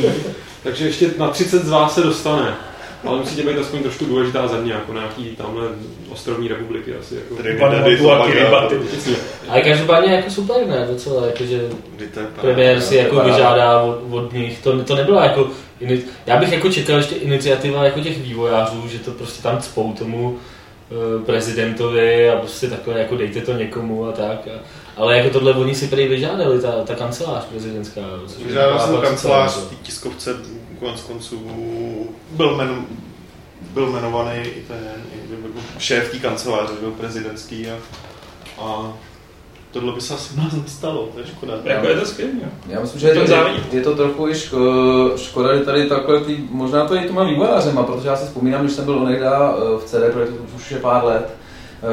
takže 0.63 0.85
ještě 0.85 1.09
na 1.17 1.27
30 1.27 1.65
z 1.65 1.69
vás 1.69 1.93
se 1.95 2.01
dostane. 2.01 2.55
Ale 3.05 3.19
musíte 3.19 3.41
být 3.41 3.57
aspoň 3.59 3.79
trošku 3.79 4.05
důležitá 4.05 4.47
země, 4.47 4.73
jako 4.73 4.93
nějaký 4.93 5.25
tamhle 5.25 5.67
ostrovní 6.09 6.47
republiky 6.47 6.95
asi. 6.95 7.15
Jako. 7.15 7.35
Přesně. 8.87 9.15
Ale 9.49 9.61
každopádně 9.61 10.13
jako 10.13 10.29
super, 10.29 10.67
ne? 10.67 10.87
Docela, 10.91 11.21
to 11.21 11.43
je 11.43 12.27
premiér 12.41 12.81
si 12.81 12.95
jako 12.95 13.19
vyžádá 13.19 13.81
od, 13.81 14.01
od 14.09 14.33
nich. 14.33 14.59
To, 14.61 14.83
to 14.83 14.95
nebyla 14.95 15.23
jako, 15.23 15.49
já 16.25 16.37
bych 16.37 16.51
jako 16.51 16.69
čekal 16.69 16.97
ještě 16.97 17.15
iniciativa 17.15 17.85
jako 17.85 17.99
těch 17.99 18.21
vývojářů, 18.21 18.87
že 18.87 18.99
to 18.99 19.11
prostě 19.11 19.43
tam 19.43 19.57
cpou 19.57 19.93
tomu 19.93 20.37
prezidentovi 21.25 22.29
a 22.29 22.39
prostě 22.39 22.67
takhle 22.67 22.99
jako 22.99 23.17
dejte 23.17 23.41
to 23.41 23.53
někomu 23.53 24.05
a 24.05 24.11
tak. 24.11 24.47
A, 24.47 24.59
ale 24.97 25.17
jako 25.17 25.29
tohle 25.29 25.53
oni 25.53 25.75
si 25.75 25.87
prý 25.87 26.07
vyžádali, 26.07 26.61
ta, 26.61 26.83
ta 26.83 26.95
kancelář 26.95 27.45
prezidentská. 27.45 28.01
což 28.27 28.39
je 28.39 28.45
Vyžádal 28.45 28.71
taková 28.71 28.85
jsem 28.85 28.95
fakt 28.95 29.09
kancelář 29.09 29.57
v 29.57 29.69
té 29.69 29.75
tiskovce, 29.75 30.35
konec 30.79 31.01
konců 31.01 31.41
byl, 32.31 32.55
jmen, 32.55 32.85
byl 33.73 33.87
jmenovaný 33.87 34.39
i 34.39 34.63
ten 34.67 34.77
i 35.15 35.79
šéf 35.79 36.11
té 36.11 36.19
kanceláře, 36.19 36.73
byl 36.79 36.91
prezidentský 36.91 37.67
a, 37.69 37.77
a 38.57 38.93
tohle 39.73 39.93
by 39.93 40.01
se 40.01 40.13
asi 40.13 40.33
u 40.33 40.37
nás 40.37 40.53
nestalo, 40.53 41.09
to 41.13 41.19
je 41.19 41.25
škoda. 41.25 41.53
Jako 41.63 41.87
je 41.87 41.95
to 41.95 42.05
skvělé. 42.05 42.31
Já 42.67 42.81
myslím, 42.81 42.99
že 43.01 43.07
je 43.07 43.15
je, 43.15 43.45
je 43.71 43.81
to 43.81 43.95
trochu 43.95 44.29
i 44.29 44.35
ško, 44.35 44.57
škoda, 45.15 45.55
že 45.57 45.63
tady 45.63 45.89
takhle, 45.89 46.19
tý, 46.19 46.37
možná 46.49 46.85
to 46.85 46.95
je 46.95 47.01
i 47.01 47.07
těma 47.07 47.23
vývojářema, 47.23 47.83
protože 47.83 48.07
já 48.07 48.15
si 48.15 48.25
vzpomínám, 48.25 48.61
když 48.61 48.73
jsem 48.73 48.85
byl 48.85 48.97
onehda 48.97 49.55
eh, 49.57 49.77
v 49.79 49.83
CD 49.85 50.13
projektu, 50.13 50.35
to 50.35 50.55
už 50.55 50.71
je 50.71 50.77
pár 50.77 51.05
let, 51.05 51.35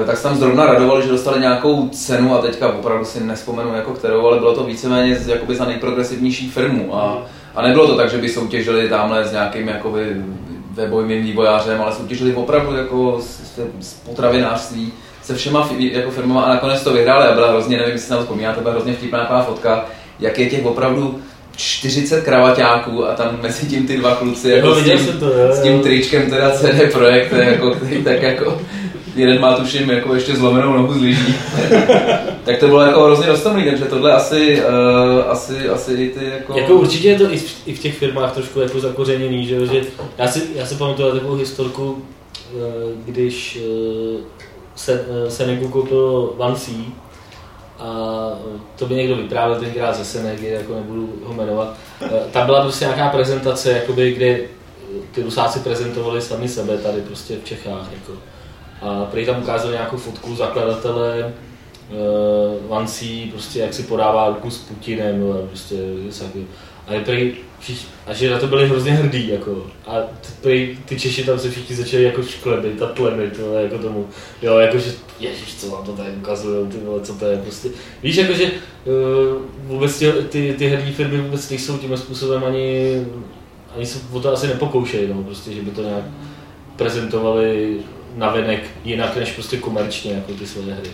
eh, 0.03 0.05
tak 0.05 0.17
se 0.17 0.23
tam 0.23 0.37
zrovna 0.37 0.67
radovali, 0.67 1.03
že 1.03 1.09
dostali 1.09 1.41
nějakou 1.41 1.89
cenu 1.89 2.35
a 2.35 2.43
teďka 2.43 2.73
opravdu 2.73 3.05
si 3.05 3.25
nespomenu 3.25 3.75
jako 3.75 3.93
kterou, 3.93 4.27
ale 4.27 4.39
bylo 4.39 4.55
to 4.55 4.65
víceméně 4.65 5.17
z, 5.17 5.29
jakoby 5.29 5.57
za 5.57 5.65
nejprogresivnější 5.65 6.51
firmu 6.51 6.97
a, 6.97 7.27
a 7.55 7.63
nebylo 7.63 7.87
to 7.87 7.97
tak, 7.97 8.11
že 8.11 8.19
by 8.19 8.29
soutěžili 8.29 8.89
tamhle 8.89 9.25
s 9.25 9.33
nějakým 9.33 9.69
jakoby 9.69 10.17
webovým 10.71 11.23
vývojářem, 11.23 11.81
ale 11.81 11.93
soutěžili 11.93 12.35
opravdu 12.35 12.77
jako 12.77 13.21
s, 13.21 13.27
s, 13.27 13.61
s 13.81 13.95
potravinářství 13.95 14.93
se 15.23 15.35
všema 15.35 15.71
jako 15.79 16.11
firmama 16.11 16.43
a 16.43 16.49
nakonec 16.49 16.83
to 16.83 16.93
vyhráli 16.93 17.27
a 17.27 17.35
byla 17.35 17.51
hrozně, 17.51 17.77
nevím, 17.77 17.93
jestli 17.93 18.07
si 18.07 18.13
na 18.13 18.17
to 18.17 18.23
vzpomínáte, 18.23 18.61
byla 18.61 18.75
hrozně 18.75 18.93
vtipná 18.93 19.19
taková 19.19 19.43
fotka, 19.43 19.85
jak 20.21 20.39
je 20.39 20.51
těch 20.51 20.67
opravdu 20.67 21.21
40 21.57 22.25
kravaťáků 22.25 23.07
a 23.07 23.15
tam 23.15 23.39
mezi 23.43 23.67
tím 23.67 23.87
ty 23.87 23.97
dva 23.97 24.15
kluci 24.15 24.51
Jo, 24.51 24.57
jako 24.57 24.75
s 24.75 24.85
tím, 24.85 25.19
to, 25.21 25.31
s 25.51 25.63
tím 25.63 25.81
tričkem 25.81 26.31
teda 26.31 26.51
CD 26.51 26.93
Projekt, 26.93 27.33
jako, 27.33 27.71
který 27.71 28.05
tak 28.05 28.23
jako 28.23 28.61
jeden 29.17 29.41
má 29.41 29.55
tuším 29.55 29.91
jako 29.91 30.15
ještě 30.15 30.37
zlomenou 30.37 30.73
nohu 30.73 30.95
z 30.95 31.01
lyží. 31.01 31.35
tak 32.45 32.59
to 32.59 32.67
bylo 32.67 32.81
jako 32.81 33.05
hrozně 33.05 33.27
dostomný, 33.27 33.65
takže 33.65 33.85
tohle 33.85 34.13
asi, 34.13 34.63
uh, 34.63 35.31
asi, 35.31 35.69
asi 35.69 35.93
i 35.93 36.09
ty 36.09 36.25
jako... 36.25 36.59
Jako 36.59 36.75
určitě 36.75 37.09
je 37.09 37.19
to 37.19 37.33
i 37.33 37.37
v, 37.37 37.63
i 37.67 37.75
v 37.75 37.79
těch 37.79 37.99
firmách 37.99 38.33
trošku 38.33 38.61
jako 38.61 38.81
zakořeněný, 38.81 39.47
že, 39.47 39.55
jo, 39.55 39.67
že 39.67 39.83
já 40.19 40.29
si, 40.29 40.43
já 40.55 40.67
si 40.67 40.75
pamatuju 40.75 41.13
takovou 41.13 41.35
historku, 41.35 41.99
eh, 42.39 42.59
když 43.05 43.59
eh, 43.63 44.41
se, 44.75 45.05
eh, 45.27 45.31
Seneku 45.31 45.69
koupil 45.69 46.35
Vancy 46.37 46.85
a 47.79 47.95
to 48.77 48.87
by 48.87 48.95
někdo 48.95 49.17
vyprávěl 49.17 49.61
tenkrát 49.61 49.97
ze 49.97 50.05
Senegy, 50.05 50.47
jako 50.47 50.75
nebudu 50.75 51.13
ho 51.25 51.35
jmenovat. 51.35 51.77
Eh, 52.03 52.09
Tam 52.33 52.47
byla 52.47 52.63
prostě 52.63 52.85
nějaká 52.85 53.09
prezentace, 53.09 53.73
jakoby, 53.73 54.13
kde 54.13 54.27
eh, 54.27 54.47
ty 55.13 55.23
Rusáci 55.23 55.61
prezentovali 55.61 56.23
sami 56.23 56.49
sebe 56.49 56.79
tady 56.79 57.01
prostě 57.01 57.37
v 57.37 57.45
Čechách. 57.45 57.89
Jako. 57.93 58.13
A 58.83 59.05
prý 59.05 59.27
tam 59.27 59.43
ukázal 59.43 59.71
nějakou 59.71 59.97
fotku 59.97 60.37
zakladatele 60.37 61.33
Vancí, 62.69 63.31
prostě 63.33 63.61
jak 63.61 63.75
si 63.75 63.83
podává 63.83 64.29
ruku 64.29 64.51
s 64.51 64.59
Putinem, 64.59 65.25
prostě. 65.49 65.75
A, 66.89 66.95
je 66.95 67.01
prý, 67.01 67.35
a 68.07 68.13
že 68.13 68.31
na 68.31 68.39
to 68.39 68.47
byli 68.47 68.69
hrozně 68.69 68.93
hrdí, 68.93 69.29
jako. 69.29 69.67
A 69.87 70.01
t- 70.01 70.29
prý, 70.41 70.79
ty 70.85 71.01
Češi 71.01 71.25
tam 71.25 71.39
se 71.39 71.51
všichni 71.51 71.77
začali 71.77 72.03
jako 72.03 72.23
šklebit 72.23 72.83
a 72.83 72.87
tlemit, 72.87 73.39
jo, 73.39 73.53
jako 73.53 73.79
tomu. 73.79 74.09
Jo, 74.43 74.59
jakože, 74.59 74.93
ježiš, 75.21 75.55
co 75.55 75.71
vám 75.71 75.85
to 75.85 75.93
tady 75.93 76.11
ukazují, 76.11 76.69
ty 76.69 76.77
vole, 76.79 77.01
co 77.01 77.15
to 77.15 77.27
je, 77.27 77.39
prostě. 77.39 77.69
Víš, 78.03 78.17
jakože 78.17 78.45
uh, 78.45 79.43
vůbec 79.67 79.99
ty, 79.99 80.13
ty, 80.13 80.55
ty 80.59 80.69
herní 80.69 80.93
firmy 80.93 81.21
vůbec 81.21 81.51
nejsou 81.51 81.79
tím 81.79 81.97
způsobem 81.97 82.45
ani, 82.45 83.01
ani 83.77 83.87
se 83.87 83.99
o 84.13 84.21
to 84.21 84.33
asi 84.33 84.47
nepokoušejí, 84.47 85.09
no, 85.09 85.23
prostě, 85.23 85.53
že 85.53 85.63
by 85.63 85.71
to 85.71 85.83
nějak 85.83 86.05
prezentovali 86.77 87.79
navenek 88.17 88.63
jinak 88.85 89.17
než 89.17 89.33
prostě 89.33 89.57
komerčně, 89.57 90.13
jako 90.13 90.33
ty 90.33 90.47
své 90.47 90.75
hry. 90.75 90.91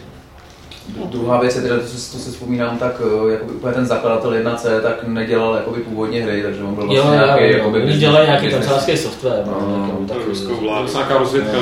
Druhá 1.11 1.40
věc 1.40 1.57
je 1.57 1.62
teda, 1.62 1.77
to, 1.79 1.87
si- 1.87 2.12
to 2.12 2.18
si 2.18 2.31
vzpomínám, 2.31 2.79
tak 2.79 3.03
eh, 3.29 3.33
jakoby 3.33 3.53
úplně 3.53 3.72
ten 3.75 3.87
zakladatel 3.87 4.31
1C 4.31 4.81
tak 4.81 5.05
nedělal 5.09 5.55
jakoby 5.55 5.81
původně 5.81 6.22
hry, 6.25 6.42
takže 6.42 6.62
on 6.62 6.75
byl 6.75 6.87
vlastně 6.87 7.11
jo, 7.11 7.14
nějaký 7.27 7.42
jo, 7.44 7.51
jakoby 7.59 7.79
oni 7.79 7.87
business- 7.87 7.99
dělají 8.01 8.27
nějaký 8.27 8.51
kancelářský 8.51 8.96
software, 8.96 9.42
no, 9.46 9.53
No, 9.61 9.77
nějakou 9.87 10.03
to 10.05 10.09
takovou- 10.09 10.27
ruskou 10.29 10.55
To 10.55 10.61
vládu. 10.61 10.87
je 10.88 10.94
nějaká 10.94 11.18
rozvědka, 11.18 11.53
No. 11.57 11.61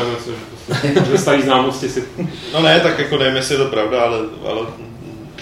nebo 0.95 1.07
že 1.11 1.19
starý 1.19 1.43
známosti 1.43 1.89
si 1.89 2.05
No 2.55 2.63
ne, 2.63 2.81
tak 2.81 2.99
jako 2.99 3.17
nevím, 3.17 3.37
jestli 3.37 3.55
je 3.55 3.59
to 3.59 3.65
pravda, 3.71 4.01
ale, 4.01 4.19
ale 4.51 4.61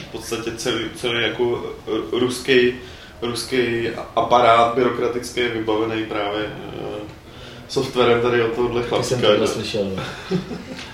v 0.08 0.12
podstatě 0.12 0.50
celý, 0.56 0.84
celý 0.96 1.22
jako 1.22 1.62
ruský, 2.12 2.74
ruský 3.22 3.88
aparát 4.16 4.74
byrokratický 4.74 5.40
je 5.40 5.48
vybavený 5.48 6.04
právě 6.04 6.40
eh, 6.46 7.01
softwarem 7.72 8.20
tady 8.20 8.42
od 8.42 8.52
tohohle 8.52 8.82
Taky 8.82 9.04
jsem 9.04 9.20
to 9.20 9.36
že? 9.38 9.46
slyšel. 9.46 9.92
no. 9.96 10.02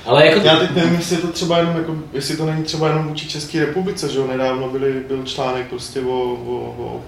Ale 0.07 0.27
jako 0.27 0.41
Já 0.47 0.57
teď 0.57 0.71
nevím, 0.75 0.95
jestli 0.95 1.17
je 1.17 1.23
to 1.23 1.29
třeba 1.29 1.59
jenom, 1.59 1.77
jako, 1.77 1.97
jestli 2.13 2.37
to 2.37 2.47
není 2.47 2.63
třeba 2.65 2.89
jenom 2.89 3.09
vůči 3.09 3.29
České 3.29 3.61
republice, 3.61 4.09
že 4.09 4.19
jo, 4.19 4.27
nedávno 4.27 4.69
byly, 4.69 4.93
byl 5.09 5.23
článek 5.25 5.67
prostě 5.67 6.01
o, 6.01 6.11
o, 6.47 6.75
o, 6.79 7.03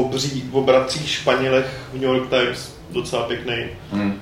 o, 0.00 0.08
bří, 0.08 0.44
o 0.52 0.62
bratřích 0.62 1.08
Španělech 1.10 1.66
v 1.92 1.94
New 1.94 2.02
York 2.02 2.28
Times, 2.28 2.74
docela 2.90 3.22
pěkný. 3.22 3.54
Hmm. 3.92 4.20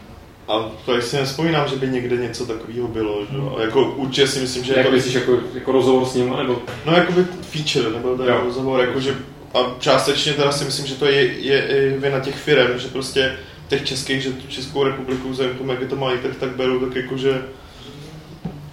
A 0.48 0.70
to 0.86 1.00
si 1.02 1.16
nespomínám, 1.16 1.68
že 1.68 1.76
by 1.76 1.88
někde 1.88 2.16
něco 2.16 2.46
takového 2.46 2.88
bylo, 2.88 3.18
že 3.30 3.36
jo. 3.36 3.56
A 3.58 3.62
Jako 3.62 3.92
určitě 3.96 4.26
si 4.28 4.40
myslím, 4.40 4.64
že 4.64 4.72
jak 4.72 4.78
jako, 4.84 4.90
myslíš, 4.90 5.14
jako, 5.14 5.38
jako 5.54 5.72
rozhovor 5.72 6.04
s 6.06 6.14
ním, 6.14 6.34
nebo 6.38 6.62
No 6.86 6.92
jakoby 6.92 7.24
feature, 7.42 7.90
nebo 7.90 8.24
Jo. 8.24 8.40
rozhovor, 8.44 8.80
jakože 8.80 9.16
a 9.54 9.58
částečně 9.78 10.32
teda 10.32 10.52
si 10.52 10.64
myslím, 10.64 10.87
že 10.87 10.94
to 10.94 11.06
je, 11.06 11.22
je, 11.38 11.54
je 11.74 11.98
vina 11.98 12.20
těch 12.20 12.35
firm, 12.37 12.79
že 12.79 12.88
prostě 12.88 13.33
těch 13.73 13.88
českých, 13.88 14.23
že 14.23 14.33
tu 14.33 14.48
Českou 14.48 14.85
republiku 14.85 15.31
vzhledem 15.31 15.54
k 15.54 15.58
tomu, 15.58 15.70
jak 15.70 15.81
je 15.81 15.88
to 15.88 15.96
mají, 15.96 16.18
tak, 16.18 16.37
tak 16.37 16.56
berou 16.56 16.81
tak 16.81 16.96
jakože 16.96 17.42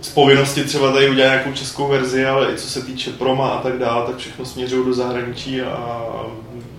z 0.02 0.10
povinnosti 0.10 0.64
třeba 0.64 0.91
tady 0.91 1.10
udělat 1.10 1.30
nějakou 1.30 1.54
českou 1.54 1.88
verzi, 1.88 2.26
ale 2.26 2.54
i 2.54 2.58
co 2.58 2.70
se 2.70 2.82
týče 2.82 3.12
proma 3.12 3.50
a 3.50 3.62
tak 3.62 3.78
dále, 3.78 4.06
tak 4.06 4.18
všechno 4.18 4.45
směřují 4.45 4.86
do 4.86 4.93
zahraničí 4.93 5.62
a 5.62 6.06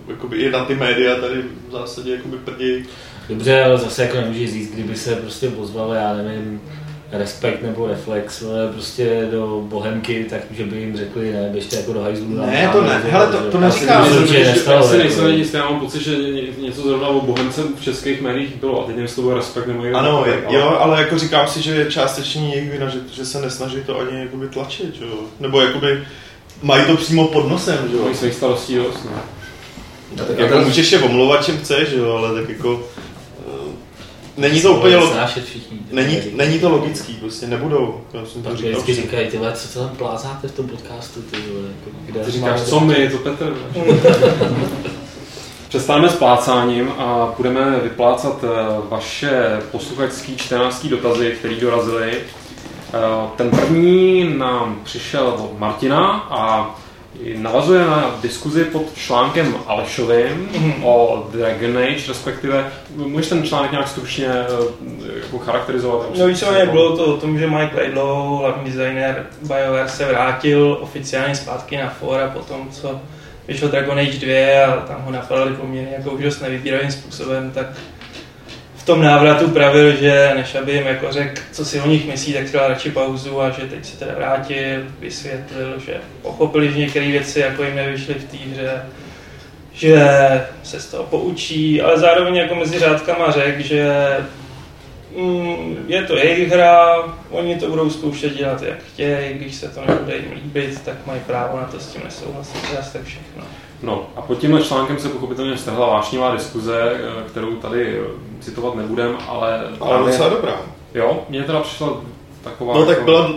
jakoby 0.07 0.37
i 0.37 0.51
na 0.51 0.65
ty 0.65 0.75
média 0.75 1.15
tady 1.15 1.41
v 1.67 1.71
zásadě 1.71 2.11
jakoby 2.11 2.37
prdějí. 2.37 2.85
Dobře, 3.29 3.63
ale 3.63 3.77
zase 3.77 4.01
jako 4.01 4.17
nemůžeš 4.17 4.51
říct, 4.51 4.73
kdyby 4.73 4.95
se 4.95 5.15
prostě 5.15 5.49
ozval, 5.49 5.93
já 5.93 6.13
nevím, 6.13 6.61
respekt 7.11 7.61
nebo 7.61 7.87
reflex, 7.87 8.43
ale 8.43 8.67
prostě 8.67 9.27
do 9.31 9.61
bohemky, 9.67 10.25
tak 10.29 10.39
že 10.51 10.63
by 10.65 10.77
jim 10.77 10.97
řekli, 10.97 11.33
ne, 11.33 11.49
běžte 11.51 11.75
jako 11.75 11.93
do 11.93 12.01
hajzlu. 12.01 12.25
Ne, 12.45 12.69
to 12.73 12.81
ne, 12.81 13.01
že- 13.05 13.11
hele, 13.11 13.27
to- 13.27 13.37
to 13.51 13.59
neříkám, 13.59 14.05
Já 14.05 14.13
si 14.33 14.69
jako. 14.69 14.97
nejsem 14.97 15.27
jistý, 15.27 15.57
já 15.57 15.69
mám 15.69 15.79
pocit, 15.79 16.03
že 16.03 16.17
ně- 16.17 16.41
něco 16.57 16.81
zrovna 16.81 17.07
o 17.07 17.21
Bohemce 17.21 17.61
v 17.79 17.83
českých 17.83 18.21
médiích 18.21 18.55
bylo 18.55 18.79
a 18.79 18.83
teď 18.83 18.87
nevím, 18.87 19.01
jestli 19.01 19.15
to 19.15 19.21
byl 19.21 19.33
respekt 19.37 19.67
nebo 19.67 19.83
někdo 19.83 19.97
Ano, 19.97 20.25
jo, 20.49 20.77
ale 20.79 21.01
jako 21.01 21.17
říkám 21.19 21.47
si, 21.47 21.61
že 21.61 21.71
je 21.71 21.91
částečně 21.91 22.49
jejich 22.55 22.71
vina, 22.71 22.89
že, 22.89 22.99
že 23.13 23.25
se 23.25 23.41
nesnaží 23.41 23.77
to 23.85 23.99
ani 23.99 24.19
jakoby 24.19 24.47
tlačit, 24.47 24.95
jo? 25.01 25.17
Nebo 25.39 25.61
jakoby 25.61 26.03
mají 26.63 26.85
to 26.85 26.97
přímo 26.97 27.27
pod 27.27 27.49
nosem, 27.49 27.77
že 27.91 27.95
jo? 27.97 28.03
Mají 28.03 28.15
svých 28.15 28.33
starostí 28.33 28.75
dost, 28.75 28.99
no. 29.05 29.11
Tak 30.17 30.29
Jako 30.29 30.41
jako 30.41 30.59
můžeš 30.65 30.91
je 30.91 30.99
omlouvat, 30.99 31.45
čím 31.45 31.57
chceš, 31.57 31.87
jo, 31.91 32.11
ale 32.15 32.41
tak 32.41 32.49
jako... 32.49 32.83
Není 34.41 34.61
to 34.61 34.73
úplně 34.73 34.97
lo- 34.97 35.11
snášet 35.11 35.45
všichni. 35.45 35.77
není, 35.91 36.17
není 36.33 36.59
to 36.59 36.69
logický, 36.69 37.13
prostě 37.13 37.47
nebudou. 37.47 38.01
Já 38.13 38.25
jsem 38.25 38.43
to 38.43 38.55
říkal. 38.55 38.71
vždycky 38.71 38.93
říkají, 38.93 39.27
ty 39.27 39.37
co 39.53 39.73
to 39.73 39.79
tam 39.79 39.95
plázáte 39.97 40.47
v 40.47 40.51
tom 40.51 40.67
podcastu, 40.67 41.21
ty 41.21 41.37
vole, 41.37 41.67
jako, 41.67 41.97
kde 42.05 42.19
Ty 42.19 42.31
říkáš, 42.31 42.61
co 42.61 42.79
my, 42.79 43.09
to 43.09 43.17
Petr. 43.17 43.53
Přestaneme 45.69 46.09
s 46.09 46.15
plácáním 46.15 46.91
a 46.97 47.33
budeme 47.37 47.79
vyplácat 47.83 48.43
eh, 48.43 48.47
vaše 48.89 49.59
posluchačský 49.71 50.35
čtenářský 50.37 50.89
dotazy, 50.89 51.35
které 51.39 51.55
dorazily. 51.55 52.11
Eh, 52.13 52.97
Ten 53.35 53.49
první 53.49 54.33
nám 54.37 54.79
přišel 54.83 55.27
od 55.27 55.59
Martina 55.59 56.07
a 56.29 56.75
navazuje 57.35 57.85
na 57.85 58.15
diskuzi 58.21 58.63
pod 58.63 58.95
článkem 58.95 59.55
Alešovým 59.67 60.49
o 60.83 61.27
Dragon 61.31 61.77
Age, 61.77 62.07
respektive 62.07 62.71
můžeš 62.95 63.29
ten 63.29 63.43
článek 63.43 63.71
nějak 63.71 63.87
stručně 63.87 64.27
eh, 64.27 65.19
jako 65.23 65.39
charakterizovat? 65.39 66.17
No 66.17 66.27
víceméně 66.27 66.65
bylo 66.65 66.97
to 66.97 67.05
o 67.05 67.17
tom, 67.17 67.39
že 67.39 67.47
Mike 67.47 67.77
Laidlaw, 67.77 68.39
hlavní 68.39 68.71
designer 68.71 69.25
BioWare, 69.41 69.89
se 69.89 70.05
vrátil 70.05 70.77
oficiálně 70.81 71.35
zpátky 71.35 71.77
na 71.77 71.89
fora 71.89 72.29
po 72.29 72.39
tom, 72.39 72.69
co 72.71 72.99
vyšel 73.47 73.69
Dragon 73.69 73.99
Age 73.99 74.17
2 74.17 74.65
a 74.65 74.85
tam 74.87 75.01
ho 75.01 75.11
napadali 75.11 75.53
poměrně 75.53 75.93
jako 75.97 76.17
dost 76.17 76.41
nevybíravým 76.41 76.91
způsobem, 76.91 77.51
tak 77.51 77.67
v 78.81 78.85
tom 78.85 79.01
návratu 79.01 79.47
pravil, 79.47 79.95
že 79.95 80.31
než 80.35 80.55
aby 80.55 80.71
jim 80.71 80.87
jako 80.87 81.11
řekl, 81.11 81.41
co 81.51 81.65
si 81.65 81.81
o 81.81 81.87
nich 81.87 82.07
myslí, 82.07 82.33
tak 82.33 82.47
si 82.47 82.57
radši 82.57 82.91
pauzu 82.91 83.41
a 83.41 83.49
že 83.49 83.61
teď 83.61 83.85
se 83.85 83.97
teda 83.97 84.13
vrátil, 84.15 84.81
vysvětlil, 84.99 85.79
že 85.85 85.93
pochopili, 86.21 86.71
že 86.71 86.79
některé 86.79 87.07
věci 87.07 87.39
jako 87.39 87.63
jim 87.63 87.75
nevyšly 87.75 88.13
v 88.13 88.31
té 88.31 88.37
hře, 88.37 88.81
že 89.73 90.05
se 90.63 90.79
z 90.79 90.87
toho 90.87 91.03
poučí, 91.03 91.81
ale 91.81 91.99
zároveň 91.99 92.35
jako 92.35 92.55
mezi 92.55 92.79
řádkama 92.79 93.31
řekl, 93.31 93.61
že 93.61 93.93
mm, 95.17 95.85
je 95.87 96.03
to 96.03 96.17
jejich 96.17 96.51
hra, 96.51 96.95
oni 97.29 97.55
to 97.55 97.69
budou 97.69 97.89
zkoušet 97.89 98.33
dělat 98.33 98.61
jak 98.61 98.83
chtějí, 98.93 99.33
když 99.33 99.55
se 99.55 99.67
to 99.67 99.81
nebude 99.87 100.15
jim 100.15 100.31
líbit, 100.43 100.81
tak 100.85 101.05
mají 101.05 101.19
právo 101.27 101.57
na 101.57 101.65
to 101.65 101.79
s 101.79 101.87
tím 101.87 102.01
nesouhlasit, 102.05 102.61
tak 102.93 103.03
všechno. 103.03 103.43
No 103.83 104.05
a 104.15 104.21
pod 104.21 104.37
tímhle 104.37 104.61
článkem 104.61 104.99
se 104.99 105.09
pochopitelně 105.09 105.57
strhla 105.57 105.87
vášnivá 105.87 106.35
diskuze, 106.35 106.91
eh, 106.93 107.23
kterou 107.29 107.55
tady 107.55 107.99
eh, 107.99 108.03
citovat 108.39 108.75
nebudem, 108.75 109.17
ale... 109.27 109.67
Ale 109.79 110.05
docela 110.05 110.29
dobrá. 110.29 110.55
Jo, 110.93 111.19
mně 111.29 111.43
teda 111.43 111.59
přišla 111.59 111.93
taková... 112.43 112.73
No 112.73 112.85
tak 112.85 112.97
jako- 112.97 113.05
byla... 113.05 113.29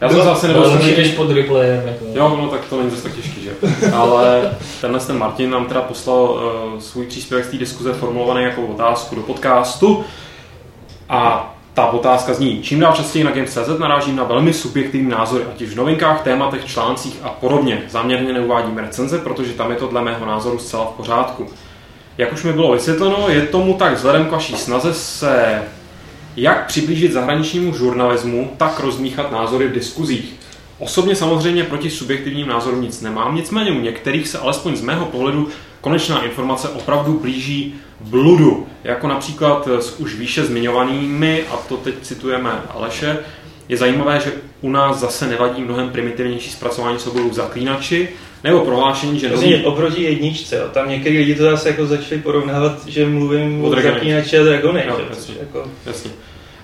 Já 0.00 0.08
jsem 0.08 0.18
byla- 0.18 0.38
nebyl 0.42 0.62
to 0.62 0.68
zkušený. 0.70 0.86
někdyž 0.86 1.14
pod 1.14 1.30
replayem, 1.30 1.88
jako. 1.88 2.04
Jo, 2.14 2.36
no 2.42 2.48
tak 2.48 2.60
to 2.70 2.78
není 2.78 2.90
zase 2.90 3.02
tak 3.02 3.14
těžký, 3.14 3.42
že? 3.42 3.52
Ale 3.94 4.54
tenhle 4.80 5.00
ten 5.00 5.18
Martin 5.18 5.50
nám 5.50 5.66
teda 5.66 5.80
poslal 5.80 6.22
uh, 6.22 6.80
svůj 6.80 7.06
příspěvek 7.06 7.46
z 7.46 7.50
té 7.50 7.56
diskuze 7.56 7.92
formulovaný 7.92 8.42
jako 8.44 8.62
otázku 8.66 9.14
do 9.14 9.22
podcastu. 9.22 10.04
A 11.08 11.54
ta 11.74 11.86
otázka 11.86 12.34
zní, 12.34 12.62
čím 12.62 12.80
dál 12.80 12.92
častěji 12.92 13.24
na 13.24 13.30
Games.cz 13.30 13.78
narážím 13.78 14.16
na 14.16 14.24
velmi 14.24 14.52
subjektivní 14.52 15.10
názory, 15.10 15.44
ať 15.44 15.62
už 15.62 15.70
v 15.70 15.76
novinkách, 15.76 16.22
tématech, 16.22 16.64
článcích 16.66 17.18
a 17.22 17.28
podobně. 17.28 17.82
Záměrně 17.88 18.32
neuvádím 18.32 18.78
recenze, 18.78 19.18
protože 19.18 19.52
tam 19.52 19.70
je 19.70 19.76
to 19.76 19.86
dle 19.86 20.02
mého 20.02 20.26
názoru 20.26 20.58
zcela 20.58 20.84
v 20.84 20.96
pořádku. 20.96 21.46
Jak 22.18 22.32
už 22.32 22.42
mi 22.42 22.52
bylo 22.52 22.72
vysvětleno, 22.72 23.28
je 23.28 23.42
tomu 23.42 23.74
tak 23.74 23.94
vzhledem 23.94 24.26
k 24.26 24.30
vaší 24.30 24.56
snaze 24.56 24.94
se 24.94 25.62
jak 26.36 26.66
přiblížit 26.66 27.12
zahraničnímu 27.12 27.74
žurnalismu, 27.74 28.50
tak 28.56 28.80
rozmíchat 28.80 29.32
názory 29.32 29.68
v 29.68 29.72
diskuzích. 29.72 30.34
Osobně 30.78 31.16
samozřejmě 31.16 31.64
proti 31.64 31.90
subjektivním 31.90 32.48
názorům 32.48 32.82
nic 32.82 33.00
nemám, 33.00 33.34
nicméně 33.34 33.72
u 33.72 33.80
některých 33.80 34.28
se 34.28 34.38
alespoň 34.38 34.76
z 34.76 34.82
mého 34.82 35.06
pohledu 35.06 35.48
konečná 35.82 36.22
informace 36.24 36.68
opravdu 36.68 37.18
blíží 37.18 37.74
bludu, 38.00 38.66
jako 38.84 39.08
například 39.08 39.68
s 39.68 40.00
už 40.00 40.14
výše 40.14 40.44
zmiňovanými, 40.44 41.44
a 41.50 41.56
to 41.56 41.76
teď 41.76 41.94
citujeme 42.02 42.50
Aleše, 42.74 43.18
je 43.68 43.76
zajímavé, 43.76 44.20
že 44.24 44.32
u 44.60 44.70
nás 44.70 44.98
zase 44.98 45.26
nevadí 45.28 45.62
mnohem 45.62 45.90
primitivnější 45.90 46.50
zpracování 46.50 46.98
souborů 46.98 47.30
v 47.30 47.34
zaklínači, 47.34 48.08
nebo 48.44 48.60
prohlášení, 48.60 49.18
že 49.18 49.28
nový... 49.30 49.64
oproti 49.64 50.02
jedničce, 50.02 50.56
jo. 50.56 50.64
tam 50.72 50.88
některý 50.88 51.18
lidi 51.18 51.34
to 51.34 51.42
zase 51.42 51.68
jako 51.68 51.86
začali 51.86 52.20
porovnávat, 52.20 52.86
že 52.86 53.06
mluvím 53.08 53.64
O 53.64 53.68
o 53.68 53.74
zaklínači 53.82 54.38
a 54.38 54.42
Dragon 54.42 54.76
Age, 54.76 54.86
Jo, 54.88 54.94
jo, 54.98 55.04
jasně. 55.10 55.24
což 55.24 55.34
jako... 55.40 55.64
Jasně. 55.86 56.10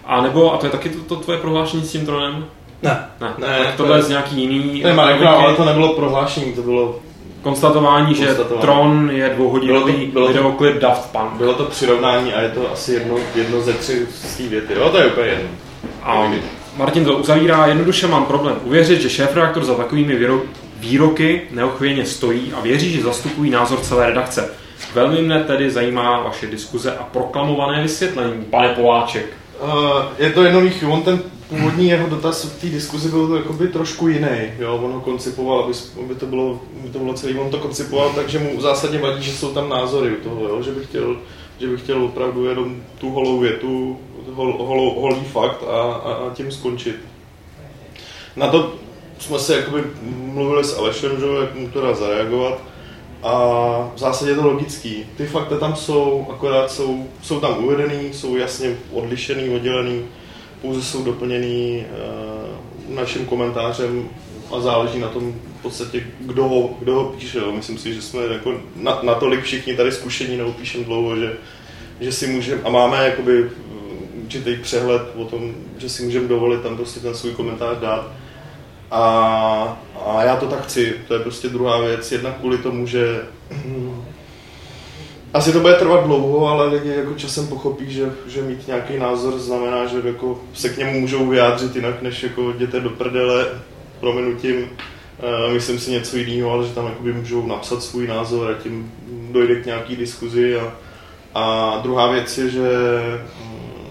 A 0.04 0.22
nebo, 0.22 0.54
a 0.54 0.56
to 0.58 0.66
je 0.66 0.72
taky 0.72 0.88
to, 0.88 0.98
to 1.00 1.16
tvoje 1.16 1.38
prohlášení 1.38 1.82
s 1.84 1.92
tím 1.92 2.06
tronem? 2.06 2.44
Ne, 2.82 2.98
Ne, 3.20 3.28
Ne, 3.38 3.58
tak 3.58 3.70
to 3.70 3.76
tohle 3.76 3.96
je- 3.96 3.98
je 3.98 4.02
z 4.02 4.08
nějaký 4.08 4.40
jiný 4.40 4.82
Marek, 4.94 5.20
novinky. 5.20 5.24
ale 5.44 5.54
to 5.54 5.64
nebylo 5.64 5.92
prohlášení, 5.92 6.52
to 6.52 6.62
bylo, 6.62 6.98
konstatování, 7.43 8.14
že 8.14 8.24
Konstatování. 8.26 8.61
Tron 8.61 9.11
je 9.12 9.28
dvouhodinový 9.34 9.93
Bylo 9.93 10.07
to- 10.07 10.12
bylo 10.12 10.26
to- 10.26 10.32
videoklip 10.32 10.76
Daft 10.78 11.12
Punk. 11.12 11.32
bylo 11.32 11.55
to 11.55 11.64
přirovnání 11.64 12.32
a 12.34 12.41
je 12.41 12.49
to 12.49 12.72
asi 12.72 12.93
jedno, 12.93 13.14
jedno 13.34 13.61
ze 13.61 13.72
tří 13.72 13.93
z 14.11 14.36
té 14.36 14.43
věty. 14.43 14.74
Jo, 14.76 14.89
to 14.89 14.99
je 14.99 15.07
úplně 15.07 15.26
jedno. 15.26 15.49
A 16.03 16.30
Martin 16.76 17.05
to 17.05 17.14
uzavírá, 17.16 17.66
jednoduše 17.66 18.07
mám 18.07 18.24
problém 18.24 18.57
uvěřit, 18.64 19.01
že 19.01 19.11
šéf-redaktor 19.11 19.64
za 19.64 19.74
takovými 19.74 20.18
výro- 20.20 20.41
výroky 20.76 21.43
neochvějně 21.51 22.07
stojí 22.07 22.53
a 22.57 22.61
věří, 22.61 22.93
že 22.93 23.03
zastupují 23.03 23.51
názor 23.51 23.80
celé 23.80 24.07
redakce. 24.07 24.51
Velmi 24.95 25.22
mne 25.22 25.45
tedy 25.45 25.70
zajímá 25.70 26.20
vaše 26.22 26.47
diskuze 26.47 26.93
a 26.97 27.03
proklamované 27.03 27.82
vysvětlení, 27.82 28.45
pane 28.51 28.68
Poláček. 28.68 29.26
Uh, 29.62 29.70
je 30.18 30.30
to 30.30 30.43
jednoduchý, 30.45 30.86
on 30.86 31.03
ten 31.03 31.20
původní 31.49 31.88
jeho 31.88 32.09
dotaz 32.09 32.44
v 32.44 32.61
té 32.61 32.66
diskuzi 32.66 33.09
byl 33.09 33.36
jakoby 33.36 33.68
trošku 33.68 34.09
jiný, 34.09 34.53
jo, 34.59 34.80
on 34.82 34.92
ho 34.92 35.01
koncipoval, 35.01 35.61
aby, 35.61 35.72
aby, 36.05 36.14
to 36.14 36.26
bylo, 36.26 36.61
aby 36.80 36.88
to 36.88 36.99
bylo 36.99 37.14
celý, 37.14 37.38
on 37.38 37.51
to 37.51 37.59
koncipoval 37.59 38.12
tak, 38.12 38.28
že 38.28 38.38
mu 38.38 38.61
zásadně 38.61 38.99
vadí, 38.99 39.22
že 39.22 39.32
jsou 39.32 39.53
tam 39.53 39.68
názory 39.68 40.16
u 40.16 40.20
toho, 40.20 40.49
jo, 40.49 40.62
že 40.62 40.70
by 40.70 40.84
chtěl, 40.84 41.16
že 41.61 41.66
by 41.66 41.76
chtěl 41.76 42.05
opravdu 42.05 42.44
jenom 42.44 42.82
tu 42.99 43.11
holou 43.11 43.38
větu, 43.38 43.99
hol, 44.34 44.66
holou, 44.66 45.01
holý 45.01 45.24
fakt 45.24 45.64
a, 45.68 45.80
a, 45.80 46.12
a 46.12 46.34
tím 46.34 46.53
skončit. 46.53 46.96
Na 48.36 48.49
to 48.49 48.74
jsme 49.18 49.38
se 49.38 49.57
jakoby 49.57 49.84
mluvili 50.11 50.64
s 50.64 50.78
Alešem, 50.78 51.20
že, 51.20 51.26
jak 51.40 51.55
mu 51.55 51.68
to 51.68 51.80
dá 51.80 51.94
zareagovat. 51.94 52.59
A 53.22 53.32
v 53.94 53.99
zásadě 53.99 54.30
je 54.30 54.34
to 54.34 54.46
logický. 54.46 55.07
Ty 55.16 55.26
fakta 55.26 55.59
tam 55.59 55.76
jsou, 55.76 56.26
akorát 56.30 56.70
jsou, 56.70 57.07
jsou 57.22 57.40
tam 57.40 57.64
uvedený, 57.64 58.12
jsou 58.12 58.36
jasně 58.36 58.76
odlišený, 58.92 59.55
oddělený, 59.55 60.05
pouze 60.62 60.82
jsou 60.82 61.04
doplněný 61.04 61.84
uh, 62.88 62.94
naším 62.94 63.26
komentářem 63.26 64.09
a 64.56 64.61
záleží 64.61 64.98
na 64.98 65.09
tom 65.09 65.34
v 65.59 65.62
podstatě, 65.62 66.06
kdo 66.20 66.44
ho, 66.44 66.76
kdo 66.78 66.94
ho 66.94 67.04
píše. 67.04 67.38
Jo. 67.38 67.52
Myslím 67.52 67.78
si, 67.78 67.94
že 67.94 68.02
jsme 68.02 68.22
jako 68.22 68.54
na, 68.76 69.00
natolik 69.02 69.42
všichni 69.42 69.76
tady 69.76 69.92
zkušení 69.92 70.36
nebo 70.36 70.52
píšem 70.52 70.84
dlouho, 70.84 71.16
že, 71.16 71.32
že 72.00 72.12
si 72.12 72.26
můžeme, 72.26 72.62
a 72.62 72.70
máme 72.70 73.04
jakoby 73.04 73.42
mm, 73.42 74.22
určitý 74.22 74.56
přehled 74.56 75.02
o 75.16 75.24
tom, 75.24 75.54
že 75.78 75.88
si 75.88 76.02
můžeme 76.02 76.28
dovolit 76.28 76.62
tam 76.62 76.76
prostě 76.76 77.00
ten 77.00 77.14
svůj 77.14 77.32
komentář 77.32 77.78
dát. 77.78 78.12
A, 78.90 79.82
a 80.06 80.22
já 80.22 80.36
to 80.36 80.46
tak 80.46 80.64
chci, 80.64 80.94
to 81.09 81.14
je 81.14 81.20
prostě 81.20 81.48
druhá 81.48 81.80
věc. 81.80 82.12
Jednak 82.12 82.36
kvůli 82.36 82.59
tomu, 82.59 82.86
že 82.86 83.20
asi 85.35 85.53
to 85.53 85.61
bude 85.61 85.74
trvat 85.74 86.05
dlouho, 86.05 86.49
ale 86.49 86.68
lidi 86.68 86.89
jako 86.89 87.14
časem 87.14 87.47
pochopí, 87.47 87.93
že, 87.93 88.12
že 88.26 88.43
mít 88.43 88.66
nějaký 88.66 88.97
názor 88.97 89.39
znamená, 89.39 89.87
že 89.87 90.01
jako 90.05 90.41
se 90.55 90.68
k 90.68 90.76
němu 90.76 91.01
můžou 91.01 91.26
vyjádřit 91.26 91.76
jinak, 91.76 92.03
než 92.03 92.22
jako 92.22 92.51
jděte 92.51 92.81
do 92.81 92.91
prdele 92.91 93.47
prominutím, 94.01 94.57
uh, 94.62 95.53
myslím 95.53 95.79
si 95.79 95.91
něco 95.91 96.16
jiného, 96.16 96.51
ale 96.51 96.66
že 96.66 96.74
tam 96.74 96.87
jakoby 96.87 97.12
můžou 97.12 97.47
napsat 97.47 97.83
svůj 97.83 98.07
názor 98.07 98.51
a 98.51 98.62
tím 98.62 98.93
dojde 99.33 99.57
k 99.57 99.66
nějaký 99.66 99.97
diskuzi. 99.97 100.57
A, 100.57 100.72
a 101.35 101.79
druhá 101.83 102.12
věc 102.12 102.39
je, 102.39 102.51
že 102.51 102.68
mm, 103.45 103.87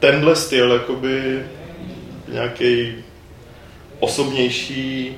tenhle 0.00 0.36
styl 0.36 0.72
jakoby 0.72 1.42
nějaký 2.28 2.94
osobnější 4.00 5.16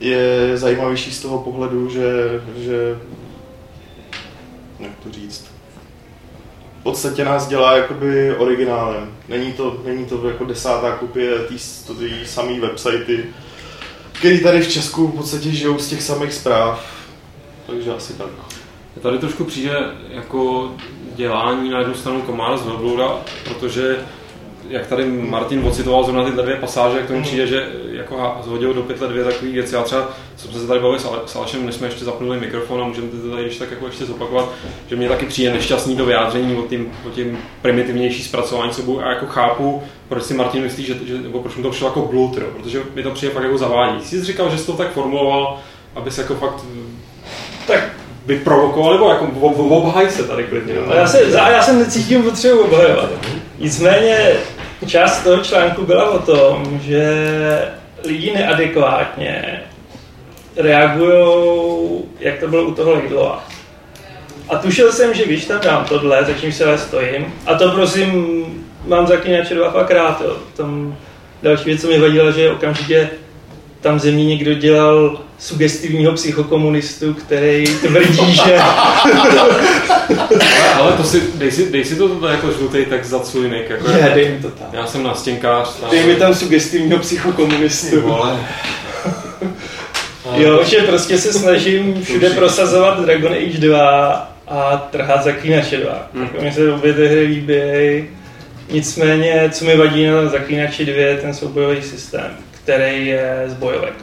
je 0.00 0.52
zajímavější 0.54 1.12
z 1.12 1.22
toho 1.22 1.38
pohledu, 1.38 1.90
že, 1.90 2.40
že 2.56 2.98
jak 4.78 4.92
to 5.02 5.12
říct, 5.12 5.44
v 6.80 6.82
podstatě 6.82 7.24
nás 7.24 7.48
dělá 7.48 7.76
jakoby 7.76 8.36
originálem. 8.36 9.16
Není 9.28 9.52
to, 9.52 9.82
není 9.84 10.06
to 10.06 10.28
jako 10.28 10.44
desátá 10.44 10.96
kopie 10.96 11.38
té 11.38 11.54
samé 12.24 12.60
websitey, 12.60 13.24
který 14.12 14.40
tady 14.40 14.60
v 14.60 14.72
Česku 14.72 15.06
v 15.06 15.16
podstatě 15.16 15.50
žijou 15.50 15.78
z 15.78 15.88
těch 15.88 16.02
samých 16.02 16.32
zpráv. 16.32 16.86
Takže 17.66 17.94
asi 17.94 18.12
tak. 18.12 18.28
Tady 19.02 19.18
trošku 19.18 19.44
přijde 19.44 19.92
jako 20.08 20.72
dělání 21.16 21.70
na 21.70 21.78
jednu 21.78 21.94
stranu 21.94 22.22
komára 22.22 22.56
z 22.56 22.66
velblouda, 22.66 23.20
protože 23.44 24.06
jak 24.68 24.86
tady 24.86 25.04
Martin 25.04 25.64
ocitoval 25.64 26.04
zrovna 26.04 26.24
tyhle 26.24 26.42
dvě 26.42 26.56
pasáže, 26.56 26.96
jak 26.96 27.06
to 27.06 27.12
mi 27.12 27.22
přijde, 27.22 27.46
že 27.46 27.68
jako 27.92 28.36
zhodil 28.44 28.74
do 28.74 28.82
pytle 28.82 29.08
dvě 29.08 29.24
takové 29.24 29.50
věci. 29.50 29.74
Já 29.74 29.82
třeba 29.82 30.10
jsem 30.36 30.52
se 30.52 30.66
tady 30.66 30.80
bavil 30.80 30.98
s, 30.98 31.04
Ale, 31.04 31.18
s 31.26 31.36
Alešem, 31.36 31.66
než 31.66 31.74
jsme 31.74 31.86
ještě 31.86 32.04
zapnuli 32.04 32.40
mikrofon 32.40 32.82
a 32.82 32.84
můžeme 32.84 33.08
to 33.08 33.30
tady 33.30 33.42
ještě 33.42 33.58
tak 33.58 33.70
jako 33.70 33.86
ještě 33.86 34.04
zopakovat, 34.04 34.52
že 34.88 34.96
mě 34.96 35.08
taky 35.08 35.26
přijde 35.26 35.52
nešťastný 35.52 35.96
to 35.96 36.04
vyjádření 36.04 36.56
o 36.56 36.62
tím, 36.62 36.92
o 37.06 37.10
tím 37.10 37.38
primitivnější 37.62 38.22
zpracování 38.22 38.72
sobu 38.72 39.00
a 39.00 39.10
jako 39.10 39.26
chápu, 39.26 39.82
proč 40.08 40.22
si 40.22 40.34
Martin 40.34 40.62
myslí, 40.62 40.84
že, 40.84 40.94
že 41.06 41.18
nebo 41.18 41.40
proč 41.40 41.56
mu 41.56 41.62
to 41.62 41.70
přišlo 41.70 41.88
jako 41.88 42.00
blut, 42.00 42.38
jo, 42.38 42.46
protože 42.56 42.82
mi 42.94 43.02
to 43.02 43.10
přijde 43.10 43.34
fakt 43.34 43.44
jako 43.44 43.58
zavádí. 43.58 44.04
Jsi 44.04 44.24
říkal, 44.24 44.50
že 44.50 44.58
jsi 44.58 44.66
to 44.66 44.72
tak 44.72 44.92
formuloval, 44.92 45.58
aby 45.94 46.10
se 46.10 46.22
jako 46.22 46.34
fakt 46.34 46.64
Tak 47.66 47.84
vyprovokoval, 48.26 48.92
nebo 48.92 49.08
jako 49.08 49.26
obhaj 49.68 50.10
se 50.10 50.24
tady 50.24 50.44
klidně. 50.44 50.74
No, 50.86 50.94
já, 50.94 51.06
se, 51.06 51.22
já 51.30 51.62
jsem 51.62 51.78
necítím 51.78 52.22
potřebu 52.22 52.60
obhajovat. 52.60 53.10
Nicméně 53.58 54.32
část 54.86 55.22
toho 55.22 55.44
článku 55.44 55.86
byla 55.86 56.10
o 56.10 56.18
tom, 56.18 56.80
že 56.82 57.02
lidi 58.04 58.34
neadekvátně 58.34 59.62
reagují, 60.56 62.04
jak 62.20 62.38
to 62.38 62.48
bylo 62.48 62.62
u 62.62 62.74
toho 62.74 62.94
Lidlova. 62.94 63.44
A 64.48 64.56
tušil 64.56 64.92
jsem, 64.92 65.14
že 65.14 65.24
když 65.26 65.44
tam 65.44 65.60
dám 65.60 65.84
tohle, 65.84 66.24
za 66.24 66.32
čím 66.32 66.52
se 66.52 66.64
ale 66.64 66.78
stojím, 66.78 67.34
a 67.46 67.54
to 67.54 67.70
prosím, 67.70 68.44
mám 68.86 69.06
zaklínače 69.06 69.54
dva 69.54 69.70
fakt 69.70 69.90
rád, 69.90 70.20
jo. 70.20 70.36
Tam 70.56 70.96
další 71.42 71.64
věc, 71.64 71.80
co 71.80 71.88
mi 71.88 71.98
vadila, 71.98 72.30
že 72.30 72.50
okamžitě 72.50 73.10
tam 73.80 73.98
zemí 73.98 74.26
někdo 74.26 74.54
dělal 74.54 75.20
sugestivního 75.38 76.12
psychokomunistu, 76.12 77.14
který 77.14 77.64
tvrdí, 77.66 78.34
že... 78.46 78.58
ale, 78.58 79.62
ale 80.74 80.92
to 80.92 81.04
si, 81.04 81.22
dej 81.34 81.50
si, 81.50 81.70
dej 81.70 81.84
si 81.84 81.96
to 81.96 82.08
tady 82.08 82.34
jako 82.34 82.52
žlutý 82.52 82.84
tak 82.84 83.04
za 83.04 83.24
svůj 83.24 83.50
nick. 83.50 83.70
Jako 83.70 83.88
ne, 83.88 84.10
dej 84.14 84.28
mi 84.28 84.38
to 84.42 84.50
tam. 84.50 84.66
Já 84.72 84.86
jsem 84.86 85.02
nastěnkář. 85.02 85.76
Tam, 85.80 85.90
dej 85.90 86.06
mi 86.06 86.14
tam 86.14 86.34
sugestivního 86.34 86.98
psychokomunistu. 86.98 88.00
Vole. 88.00 88.38
jo, 90.34 90.64
že 90.64 90.78
prostě 90.78 91.18
se 91.18 91.32
snažím 91.32 92.02
všude 92.02 92.30
prosazovat 92.30 93.00
Dragon 93.00 93.32
Age 93.32 93.58
2 93.58 94.32
a 94.48 94.88
trhat 94.90 95.24
Zaklínače 95.24 95.76
2. 95.76 96.08
Hmm. 96.14 96.28
Mně 96.40 96.52
se 96.52 96.72
obě 96.72 96.92
ty 96.92 97.08
hry 97.08 97.24
líbí. 97.24 98.08
Nicméně, 98.70 99.50
co 99.52 99.64
mi 99.64 99.76
vadí 99.76 100.06
na 100.06 100.28
Zaklínači 100.28 100.84
2, 100.84 100.96
je 100.96 101.16
ten 101.16 101.34
soubojový 101.34 101.82
systém, 101.82 102.30
který 102.68 103.06
je 103.06 103.44
z 103.46 103.54
bojovek. 103.54 103.94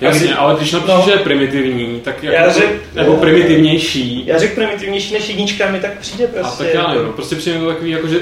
Jasně, 0.00 0.34
ale 0.34 0.56
když 0.56 0.72
napíšeš, 0.72 0.96
no, 0.96 1.02
že 1.04 1.10
je 1.10 1.18
primitivní, 1.18 2.00
tak 2.00 2.22
jako, 2.22 2.36
já 2.36 2.52
řek, 2.52 2.94
nebo 2.94 3.16
primitivnější. 3.16 4.26
Já 4.26 4.38
řekl 4.38 4.54
primitivnější 4.54 5.14
než 5.14 5.28
jednička, 5.28 5.70
mi 5.70 5.80
tak 5.80 5.98
přijde 5.98 6.26
prostě. 6.26 6.64
A 6.64 6.66
tak 6.66 6.74
já 6.74 6.88
nevím, 6.88 7.06
no, 7.06 7.12
prostě 7.12 7.36
přijde 7.36 7.58
to 7.58 7.68
takový, 7.68 7.90
jako 7.90 8.08
že 8.08 8.20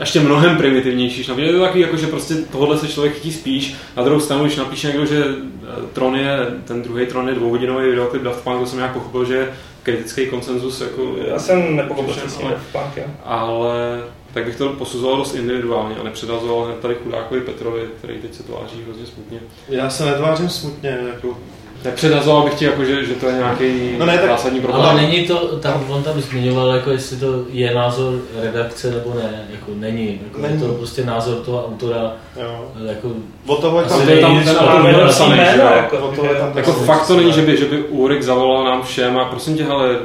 ještě 0.00 0.20
mnohem 0.20 0.56
primitivnější. 0.56 1.26
No, 1.28 1.38
je 1.38 1.52
to 1.52 1.60
takový, 1.60 1.80
jako, 1.80 1.96
že 1.96 2.06
prostě 2.06 2.34
tohle 2.34 2.78
se 2.78 2.88
člověk 2.88 3.14
chytí 3.14 3.32
spíš. 3.32 3.74
Na 3.96 4.02
druhou 4.02 4.20
stranu, 4.20 4.44
když 4.44 4.56
napíše 4.56 4.86
někdo, 4.86 5.06
že 5.06 5.24
eh, 5.24 5.66
Tron 5.92 6.16
je, 6.16 6.36
ten 6.64 6.82
druhý 6.82 7.06
Tron 7.06 7.28
je 7.28 7.34
dvouhodinový 7.34 7.88
videoklip 7.88 8.22
Daft 8.22 8.44
Punk, 8.44 8.60
to 8.60 8.66
jsem 8.66 8.78
nějak 8.78 8.92
pochopil, 8.92 9.24
že 9.24 9.34
je 9.34 9.48
kritický 9.82 10.26
konsenzus. 10.26 10.80
Jako, 10.80 11.14
já 11.28 11.38
jsem 11.38 11.76
nepochopil, 11.76 12.14
že 12.14 12.20
ale, 12.42 12.50
Daft 12.50 12.66
Punk, 12.72 13.06
ale 13.24 14.00
tak 14.34 14.44
bych 14.44 14.56
to 14.56 14.68
posuzoval 14.68 15.16
dost 15.16 15.34
individuálně 15.34 15.96
a 15.96 16.02
nepředazoval 16.02 16.64
hned 16.64 16.78
tady 16.78 16.94
chudákovi 16.94 17.40
Petrovi, 17.40 17.82
který 17.98 18.18
teď 18.18 18.34
se 18.34 18.42
tváří 18.42 18.82
hrozně 18.84 19.06
smutně. 19.06 19.40
Já 19.68 19.90
se 19.90 20.04
netvářím 20.04 20.48
smutně, 20.48 20.98
jako 21.14 21.36
Nepředhazoval 21.84 22.42
bych 22.42 22.54
ti, 22.54 22.64
jako, 22.64 22.84
že, 22.84 23.04
že 23.04 23.14
to 23.14 23.26
je 23.26 23.32
nějaký 23.34 23.96
no 23.98 24.06
ne, 24.06 24.18
tak, 24.18 24.30
zásadní 24.30 24.60
problém. 24.60 24.82
Ale 24.82 25.02
není 25.02 25.26
to, 25.26 25.58
tam, 25.58 25.84
on 25.88 26.02
tam 26.02 26.20
zmiňoval, 26.20 26.68
jako 26.68 26.90
jestli 26.90 27.16
to 27.16 27.44
je 27.50 27.74
názor 27.74 28.14
redakce 28.42 28.90
nebo 28.90 29.14
ne, 29.14 29.46
jako 29.50 29.70
není. 29.74 30.20
Jako 30.24 30.40
není. 30.40 30.54
Je 30.54 30.68
to 30.68 30.74
prostě 30.74 31.04
názor 31.04 31.36
toho 31.36 31.66
autora. 31.66 32.12
Jo. 32.40 32.72
Jako, 32.86 33.12
o 33.46 33.56
toho 33.56 33.80
je 33.80 33.86
tam, 33.86 34.00
tam, 34.06 34.20
tam 34.20 34.44
ten 34.44 34.56
autor 34.56 34.82
nebyl 34.82 35.08
psaný, 35.08 35.38
jako, 35.38 36.14
jako 36.54 36.72
fakt 36.72 37.06
to 37.06 37.16
není, 37.16 37.32
že 37.32 37.42
by, 37.42 37.56
že 37.56 37.64
by 37.64 37.82
Ulrik 37.82 38.22
zavolal 38.22 38.64
nám 38.64 38.82
všem 38.82 39.18
a 39.18 39.24
prosím 39.24 39.56
tě, 39.56 39.64
hele, 39.64 39.96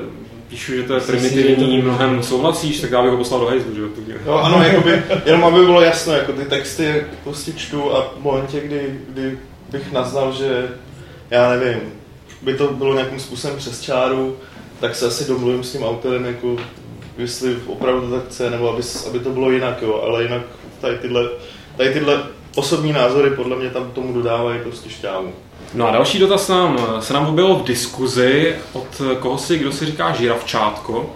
píšu, 0.58 0.76
že 0.76 0.84
to 0.84 0.94
je 0.94 1.02
primitivní, 1.02 1.82
mnohem 1.82 2.24
souhlasíš, 2.24 2.82
tak 2.82 2.92
já 2.92 3.02
bych 3.02 3.12
ho 3.12 3.18
poslal 3.18 3.40
do 3.40 3.48
hejzlu, 3.48 3.76
že 3.76 3.82
Jo, 4.26 4.34
ano, 4.34 4.64
jakoby, 4.64 5.04
jenom 5.26 5.44
aby 5.44 5.66
bylo 5.66 5.82
jasno, 5.82 6.14
jako 6.14 6.34
ty 6.34 6.46
texty 6.46 7.04
prostě 7.24 7.54
čtu 7.54 7.96
a 7.96 8.02
v 8.02 8.22
momentě, 8.24 8.60
kdy, 8.60 9.00
kdy 9.10 9.38
bych 9.72 9.92
naznal, 9.92 10.34
že 10.34 10.68
já 11.30 11.50
nevím, 11.50 11.80
by 12.42 12.54
to 12.54 12.68
bylo 12.68 12.94
nějakým 12.94 13.20
způsobem 13.20 13.58
přes 13.58 13.82
čáru, 13.82 14.38
tak 14.80 14.96
se 14.96 15.08
asi 15.08 15.28
domluvím 15.28 15.64
s 15.64 15.72
tím 15.72 15.84
autorem, 15.84 16.26
jako 16.26 16.58
jestli 17.18 17.58
opravdu 17.68 18.12
tak 18.12 18.26
chce, 18.26 18.50
nebo 18.50 18.74
aby, 18.74 18.82
aby 19.10 19.20
to 19.20 19.30
bylo 19.30 19.52
jinak, 19.52 19.82
jo, 19.82 20.02
ale 20.08 20.24
jinak 20.24 20.42
tady 20.82 20.98
tyhle, 20.98 21.30
tady 21.78 21.94
tyhle 21.94 22.24
osobní 22.58 22.94
názory 22.94 23.30
podle 23.30 23.56
mě 23.56 23.70
tam 23.70 23.92
tomu 23.92 24.14
dodávají 24.14 24.60
prostě 24.64 24.90
šťávu. 24.90 25.30
No 25.74 25.88
a 25.88 25.92
další 25.92 26.20
dotaz 26.20 26.48
nám, 26.48 26.78
se 27.00 27.14
nám 27.14 27.28
objevilo 27.28 27.56
v 27.56 27.64
diskuzi 27.64 28.56
od 28.74 29.02
koho 29.20 29.38
si, 29.38 29.58
kdo 29.58 29.72
si 29.72 29.86
říká 29.86 30.14
Žiravčátko. 30.14 31.10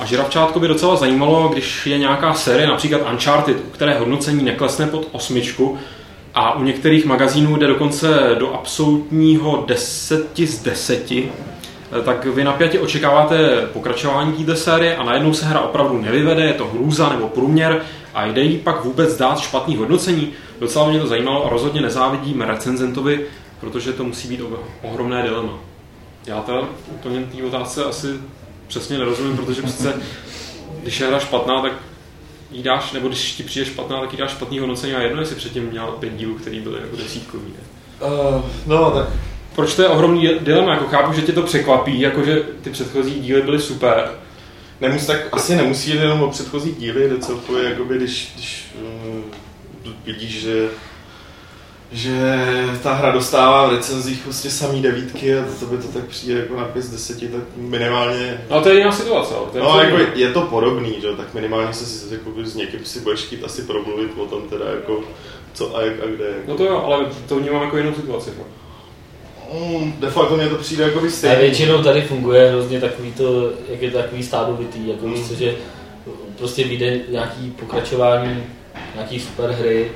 A 0.00 0.04
Žiravčátko 0.04 0.60
by 0.60 0.68
docela 0.68 0.96
zajímalo, 0.96 1.48
když 1.48 1.86
je 1.86 1.98
nějaká 1.98 2.34
série, 2.34 2.66
například 2.66 3.00
Uncharted, 3.12 3.56
u 3.56 3.70
které 3.70 3.98
hodnocení 3.98 4.44
neklesne 4.44 4.86
pod 4.86 5.08
osmičku, 5.12 5.78
a 6.34 6.56
u 6.56 6.62
některých 6.62 7.04
magazínů 7.04 7.56
jde 7.56 7.66
dokonce 7.66 8.36
do 8.38 8.54
absolutního 8.54 9.64
deseti 9.66 10.46
z 10.46 10.62
deseti, 10.62 11.32
tak 12.04 12.26
vy 12.26 12.44
napjatě 12.44 12.80
očekáváte 12.80 13.66
pokračování 13.72 14.32
této 14.32 14.56
série 14.56 14.96
a 14.96 15.04
najednou 15.04 15.34
se 15.34 15.46
hra 15.46 15.60
opravdu 15.60 16.00
nevyvede, 16.00 16.42
je 16.42 16.54
to 16.54 16.66
hrůza 16.66 17.08
nebo 17.08 17.28
průměr 17.28 17.82
a 18.14 18.26
jde 18.26 18.42
jí 18.42 18.58
pak 18.58 18.84
vůbec 18.84 19.16
dát 19.16 19.40
špatný 19.40 19.76
hodnocení. 19.76 20.32
Docela 20.60 20.88
mě 20.88 21.00
to 21.00 21.06
zajímalo 21.06 21.46
a 21.46 21.48
rozhodně 21.48 21.80
nezávidím 21.80 22.40
recenzentovi, 22.40 23.26
protože 23.60 23.92
to 23.92 24.04
musí 24.04 24.28
být 24.28 24.40
ohromné 24.82 25.22
dilema. 25.22 25.58
Já 26.26 26.40
teda 26.40 26.60
úplně 26.88 27.20
té 27.20 27.42
otázce 27.42 27.84
asi 27.84 28.06
přesně 28.66 28.98
nerozumím, 28.98 29.36
protože 29.36 29.62
přece 29.62 29.94
když 30.82 31.00
je 31.00 31.06
hra 31.06 31.18
špatná, 31.18 31.62
tak 31.62 31.72
jí 32.50 32.62
dáš, 32.62 32.92
nebo 32.92 33.08
když 33.08 33.32
ti 33.32 33.42
přijde 33.42 33.66
špatná, 33.66 34.00
tak 34.00 34.12
jí 34.12 34.18
dáš 34.18 34.30
špatný 34.30 34.58
hodnocení 34.58 34.94
a 34.94 35.02
jedno, 35.02 35.20
jestli 35.20 35.36
předtím 35.36 35.62
měl 35.62 35.86
pět 35.86 36.16
dílů, 36.16 36.34
který 36.34 36.60
byly 36.60 36.80
jako 36.80 36.96
desítkový. 36.96 37.44
Uh, 38.00 38.44
no, 38.66 38.90
tak 38.90 39.08
proč 39.54 39.74
to 39.74 39.82
je 39.82 39.88
ohromný 39.88 40.28
dilema? 40.40 40.74
Jako 40.74 40.86
chápu, 40.86 41.12
že 41.12 41.22
tě 41.22 41.32
to 41.32 41.42
překvapí, 41.42 42.00
jako 42.00 42.24
že 42.24 42.42
ty 42.62 42.70
předchozí 42.70 43.20
díly 43.20 43.42
byly 43.42 43.60
super. 43.60 44.10
Nemusí, 44.80 45.06
tak 45.06 45.28
asi 45.32 45.56
nemusí 45.56 45.90
jít 45.90 46.00
jenom 46.00 46.22
o 46.22 46.30
předchozí 46.30 46.74
díly, 46.78 47.08
jde 47.08 47.18
celkově, 47.18 47.64
jakoby, 47.64 47.96
když, 47.96 48.32
když 48.34 48.74
uh, 48.82 49.20
vidíš, 50.04 50.40
že 50.40 50.68
že 51.92 52.20
ta 52.82 52.92
hra 52.92 53.10
dostává 53.10 53.66
v 53.66 53.70
recenzích 53.70 54.22
prostě 54.22 54.50
samý 54.50 54.82
devítky 54.82 55.38
a 55.38 55.44
to 55.60 55.66
by 55.66 55.76
to 55.76 55.88
tak 55.88 56.04
přijde 56.04 56.40
jako 56.40 56.56
na 56.56 56.64
5 56.64 56.82
z 56.82 56.90
10, 56.90 57.32
tak 57.32 57.42
minimálně... 57.56 58.44
No 58.50 58.60
to 58.60 58.68
je 58.68 58.78
jiná 58.78 58.92
situace, 58.92 59.34
ale 59.34 59.46
to 59.46 59.58
je 59.58 59.64
No 59.64 59.80
jako 59.80 60.18
je 60.18 60.32
to 60.32 60.40
podobný, 60.40 61.00
že 61.00 61.08
tak 61.16 61.34
minimálně 61.34 61.72
se 61.72 61.86
si, 61.86 62.14
jako, 62.14 62.30
s 62.44 62.54
někým 62.54 62.84
si 62.84 63.00
budeš 63.00 63.20
chtít 63.20 63.44
asi 63.44 63.62
promluvit 63.62 64.10
o 64.16 64.26
tom 64.26 64.42
teda 64.42 64.64
jako 64.70 65.00
co 65.52 65.76
a 65.76 65.82
jak 65.82 65.94
a 66.04 66.06
kde. 66.06 66.24
Jako. 66.24 66.50
No 66.50 66.56
to 66.56 66.64
jo, 66.64 66.82
ale 66.86 67.06
to 67.28 67.36
vnímám 67.36 67.62
jako 67.62 67.76
jinou 67.76 67.94
situaci. 67.94 68.30
Fakt. 68.30 68.46
Mm, 69.52 69.92
de 70.00 70.10
facto 70.10 70.36
mě 70.36 70.48
to 70.48 70.56
přijde 70.56 70.84
jako 70.84 71.10
stejný. 71.10 71.36
A 71.36 71.40
většinou 71.40 71.82
tady 71.82 72.02
funguje 72.02 72.50
hrozně 72.50 72.80
takový 72.80 73.12
to, 73.12 73.50
jak 73.68 73.82
je 73.82 73.90
to 73.90 73.98
takový 73.98 74.22
stádovitý, 74.22 74.88
jako 74.88 75.06
mm. 75.06 75.14
Víc, 75.14 75.30
že 75.30 75.54
prostě 76.38 76.64
vyjde 76.64 77.00
nějaký 77.08 77.50
pokračování, 77.50 78.42
nějaký 78.94 79.20
super 79.20 79.50
hry 79.50 79.92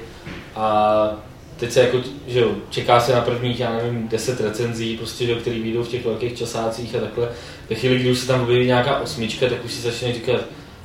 a 0.56 1.10
teď 1.56 1.72
se 1.72 1.80
jako, 1.80 1.98
že 2.26 2.40
jo, 2.40 2.50
čeká 2.70 3.00
se 3.00 3.12
na 3.12 3.20
prvních, 3.20 3.60
já 3.60 3.76
nevím, 3.76 4.08
10 4.08 4.40
recenzí, 4.40 4.96
prostě, 4.96 5.26
že, 5.26 5.34
který 5.34 5.62
vyjdou 5.62 5.82
v 5.82 5.88
těch 5.88 6.04
velkých 6.04 6.38
časácích 6.38 6.94
a 6.94 7.00
takhle. 7.00 7.28
Ve 7.70 7.76
chvíli, 7.76 7.98
kdy 7.98 8.10
už 8.10 8.18
se 8.18 8.26
tam 8.26 8.42
objeví 8.42 8.66
nějaká 8.66 9.00
osmička, 9.00 9.48
tak 9.48 9.64
už 9.64 9.72
si 9.72 9.80
začne 9.80 10.12
říkat, 10.12 10.40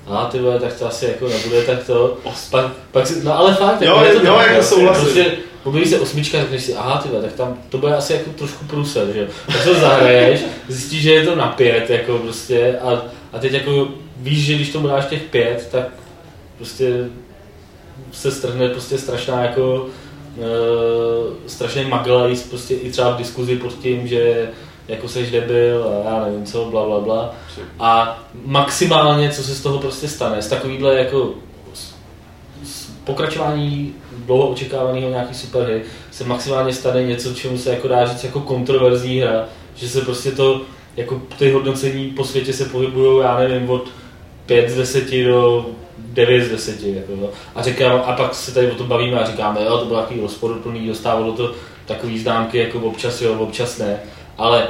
a 0.08 0.26
ty 0.26 0.40
vole, 0.40 0.60
tak 0.60 0.74
to 0.74 0.88
asi 0.88 1.06
jako 1.06 1.28
nebude, 1.28 1.62
tak 1.62 1.84
to. 1.84 2.18
Pak, 2.50 2.66
pak 2.92 3.08
si, 3.08 3.24
no 3.24 3.38
ale 3.38 3.56
fakt, 3.56 3.82
jo, 3.82 4.02
je 4.06 4.14
to 4.14 4.26
jo, 4.26 4.40
jako 4.40 4.64
souhlasím. 4.64 5.04
Prostě, 5.04 5.32
objeví 5.64 5.90
se 5.90 6.00
osmička, 6.00 6.38
tak 6.52 6.60
si, 6.60 6.76
aha, 6.76 7.02
ty 7.02 7.10
tak 7.10 7.34
tam 7.34 7.58
to 7.70 7.78
bude 7.78 7.96
asi 7.96 8.14
jako 8.14 8.30
trošku 8.30 8.66
průser, 8.66 9.08
že 9.14 9.28
Tak 9.48 9.64
to 9.64 9.74
zahraješ, 9.74 10.40
zjistíš, 10.68 11.02
že 11.02 11.14
je 11.14 11.26
to 11.26 11.36
na 11.36 11.48
pět, 11.48 11.90
jako 11.90 12.18
prostě, 12.18 12.80
a, 12.82 13.02
a 13.34 13.40
teď 13.40 13.54
jako 13.54 13.88
víš, 14.18 14.46
že 14.46 14.56
když 14.56 14.70
tomu 14.70 14.88
dáš 14.88 15.06
těch 15.06 15.22
pět, 15.22 15.68
tak 15.72 15.88
prostě 16.58 17.06
se 18.12 18.32
strhne 18.32 18.70
prostě 18.70 18.98
strašná 18.98 19.44
jako 19.44 19.88
uh, 20.38 20.44
strašně 21.48 21.86
maglajs 21.86 22.44
prostě 22.44 22.76
i 22.76 22.92
třeba 22.92 23.12
v 23.12 23.18
diskuzi 23.18 23.56
pod 23.56 23.74
tím, 23.74 24.08
že 24.08 24.50
jako 24.88 25.08
seš 25.08 25.32
debil 25.32 25.84
a 25.84 26.10
já 26.10 26.26
nevím 26.26 26.46
co, 26.46 26.66
bla, 26.66 26.86
bla, 26.86 27.00
bla. 27.00 27.36
A 27.80 28.20
maximálně, 28.46 29.30
co 29.30 29.44
se 29.44 29.56
z 29.56 29.62
toho 29.62 29.80
prostě 29.80 30.08
stane, 30.08 30.42
z 30.42 30.48
takovýhle 30.48 30.96
jako 30.96 31.34
pokračování 33.04 33.94
dlouho 34.26 34.50
očekávaného 34.50 35.10
nějaký 35.10 35.34
superhry 35.34 35.84
se 36.12 36.24
maximálně 36.24 36.74
stane 36.74 37.04
něco, 37.04 37.34
čemu 37.34 37.58
se 37.58 37.70
jako 37.70 37.88
dá 37.88 38.06
říct 38.06 38.24
jako 38.24 38.40
kontroverzní 38.40 39.20
hra, 39.20 39.46
že 39.76 39.90
se 39.90 40.02
prostě 40.02 40.32
to, 40.32 40.62
jako 40.98 41.22
ty 41.38 41.52
hodnocení 41.52 42.10
po 42.10 42.24
světě 42.24 42.54
se 42.54 42.66
pohybují, 42.66 43.24
já 43.24 43.40
nevím, 43.40 43.70
od 43.70 43.90
5 44.46 44.70
z 44.70 44.76
10 44.76 45.24
do 45.24 45.66
9 46.14 46.46
z 46.46 46.50
10. 46.50 46.84
Jako, 46.84 47.12
no. 47.16 47.30
a, 47.56 47.62
říkám, 47.62 48.02
a 48.06 48.14
pak 48.14 48.36
se 48.36 48.54
tady 48.54 48.72
o 48.72 48.76
tom 48.76 48.88
bavíme 48.88 49.20
a 49.20 49.32
říkáme, 49.32 49.64
jo, 49.64 49.78
to 49.78 49.86
bylo 49.86 50.00
takový 50.00 50.22
rozporuplný, 50.22 50.88
dostávalo 50.88 51.34
to 51.34 51.52
takový 51.86 52.20
známky 52.20 52.58
jako 52.58 52.80
občas 52.80 53.22
jo, 53.22 53.40
občas 53.40 53.78
ne, 53.78 54.00
ale 54.38 54.68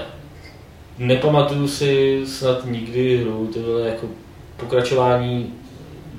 nepamatuju 0.98 1.68
si 1.68 2.22
snad 2.26 2.66
nikdy 2.66 3.18
hru, 3.18 3.50
to 3.54 3.60
bylo 3.60 3.80
jako 3.80 4.08
pokračování 4.58 5.54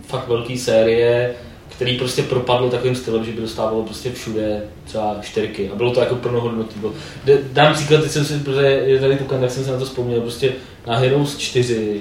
fakt 0.06 0.28
velké 0.28 0.58
série, 0.58 1.34
který 1.68 1.98
prostě 1.98 2.22
propadlo 2.22 2.70
takovým 2.70 2.96
stylem, 2.96 3.24
že 3.24 3.32
by 3.32 3.40
dostávalo 3.40 3.82
prostě 3.82 4.12
všude 4.12 4.62
třeba 4.84 5.16
čtyřky 5.20 5.70
a 5.70 5.74
bylo 5.74 5.90
to 5.90 6.00
jako 6.00 6.14
plnohodnotný. 6.14 6.82
Dám 7.52 7.74
příklad, 7.74 8.02
teď 8.02 8.10
jsem 8.10 8.24
si, 8.24 8.38
protože 8.38 8.66
je 8.66 9.00
tady 9.00 9.16
tukan, 9.16 9.40
tak 9.40 9.50
jsem 9.50 9.64
se 9.64 9.72
na 9.72 9.78
to 9.78 9.84
vzpomněl, 9.84 10.20
prostě 10.20 10.52
na 10.86 10.96
Heroes 10.96 11.36
4, 11.38 12.00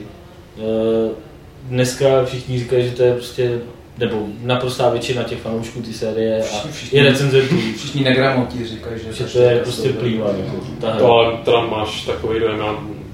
eh, 0.58 1.29
dneska 1.64 2.26
všichni 2.26 2.60
říkají, 2.60 2.84
že 2.90 2.92
to 2.96 3.04
je 3.04 3.14
prostě 3.14 3.60
nebo 3.98 4.18
naprostá 4.44 4.90
většina 4.90 5.24
těch 5.24 5.40
fanoušků 5.40 5.82
ty 5.82 5.94
série 5.94 6.44
a 6.44 6.68
Všichni- 6.72 7.00
i 7.00 7.04
recenzentů, 7.04 7.56
Všichni 7.78 8.04
negramoti 8.04 8.66
říkají, 8.66 8.96
že, 9.08 9.14
že 9.14 9.24
to 9.34 9.40
je 9.42 9.60
prostě 9.60 9.90
plýva. 9.90 10.28
Jako, 10.28 10.58
ta 10.82 10.88
hra. 10.90 11.00
To 11.00 11.12
ale 11.12 11.38
teda 11.46 11.62
máš 11.62 12.02
takový 12.06 12.40
dojem, 12.40 12.60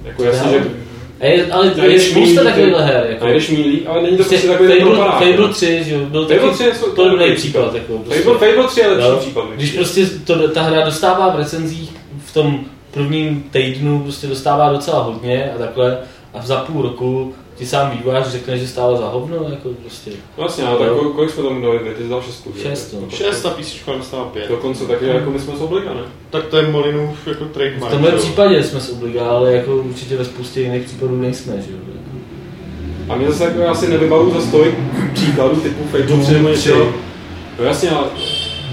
jako 0.06 0.24
jasně, 0.24 0.52
že 0.52 0.60
A 1.22 1.26
je, 1.26 1.52
ale 1.52 1.68
je 1.68 1.74
Najdeš 1.78 2.10
spousta 2.10 2.44
takových 2.44 2.74
her. 2.76 3.06
Jako. 3.10 3.26
najdeš 3.26 3.50
mílí, 3.50 3.88
ale 3.88 4.02
není 4.04 4.18
to 4.18 4.24
Prostě 4.24 4.36
prostě 4.36 4.48
takový 4.48 4.70
ten 4.70 4.80
Fable, 4.80 4.96
propadák. 4.96 5.24
Fable 5.24 5.54
3, 5.54 5.84
že 5.84 5.94
jo, 5.96 6.06
byl 6.06 6.28
Fable 6.28 6.40
taky 6.42 6.54
3 6.54 6.64
je 6.64 6.72
to- 6.72 6.86
podobný 6.86 7.36
příklad. 7.36 7.76
Jako, 7.76 7.98
prostě. 7.98 8.22
Fable, 8.24 8.40
Fable 8.52 8.68
3 8.68 8.80
je 8.80 8.88
lepší 8.88 9.08
Jo. 9.10 9.18
případ. 9.18 9.46
Když 9.56 9.78
určitě. 9.78 9.78
prostě 9.78 10.06
to, 10.26 10.48
ta 10.50 10.62
hra 10.62 10.86
dostává 10.86 11.30
v 11.30 11.38
recenzích 11.38 11.92
v 12.26 12.34
tom 12.34 12.60
prvním 12.92 13.44
týdnu, 13.52 14.00
prostě 14.00 14.28
dostává 14.28 14.72
docela 14.74 15.04
hodně 15.04 15.52
a 15.56 15.58
takhle, 15.58 15.98
a 16.34 16.42
za 16.42 16.56
půl 16.56 16.82
roku 16.82 17.34
ti 17.56 17.66
sám 17.66 17.92
vývojář 17.98 18.28
řekne, 18.28 18.58
že 18.58 18.68
stála 18.68 18.98
za 18.98 19.08
hovno, 19.08 19.36
jako 19.50 19.70
prostě 19.82 20.12
Vlastně, 20.38 20.64
ale 20.64 20.80
tak 20.80 20.88
kol- 20.98 21.10
kolik 21.14 21.30
jsme 21.32 21.44
tomu 21.44 21.62
dali? 21.62 21.80
Ty 21.98 22.04
jsi 22.04 22.10
dal 22.10 22.22
šestku, 22.22 22.54
šest, 22.62 22.94
no. 23.02 23.10
6 23.10 23.46
a 23.46 23.50
písnička 23.50 23.92
dostává 23.98 24.26
5. 24.26 24.50
Dokonce, 24.50 24.86
takže 24.86 25.08
jako 25.08 25.32
my 25.32 25.40
jsme 25.40 25.56
z 25.58 25.62
obliga, 25.62 25.94
ne? 25.94 26.02
Tak 26.30 26.46
to 26.46 26.58
je 26.58 26.68
Molinův 26.68 27.28
jako 27.28 27.46
V 27.46 27.48
trademark. 27.48 27.92
tomhle 27.92 28.12
že 28.12 28.16
jo. 28.18 28.22
případě 28.24 28.64
jsme 28.64 28.80
s 28.80 28.92
obliga, 28.92 29.26
ale 29.26 29.54
jako 29.54 29.76
určitě 29.76 30.18
ve 30.18 30.26
spoustě 30.26 30.62
jiných 30.62 30.84
případů 30.84 31.22
nejsme, 31.22 31.54
že 31.54 31.72
jo. 31.72 31.78
jako. 31.88 32.16
A 33.14 33.16
mě 33.16 33.28
zase 33.32 33.44
jako, 33.44 33.60
já 33.60 33.76
si 33.76 33.88
nevybavu 33.90 34.32
za 34.34 34.42
stolik 34.42 34.76
příkladů 35.14 35.56
typu 35.56 35.84
3 36.24 36.34
nebo 36.34 36.50
něco. 36.50 36.88
No 37.60 37.66
jasně, 37.66 37.90
ale, 37.90 38.08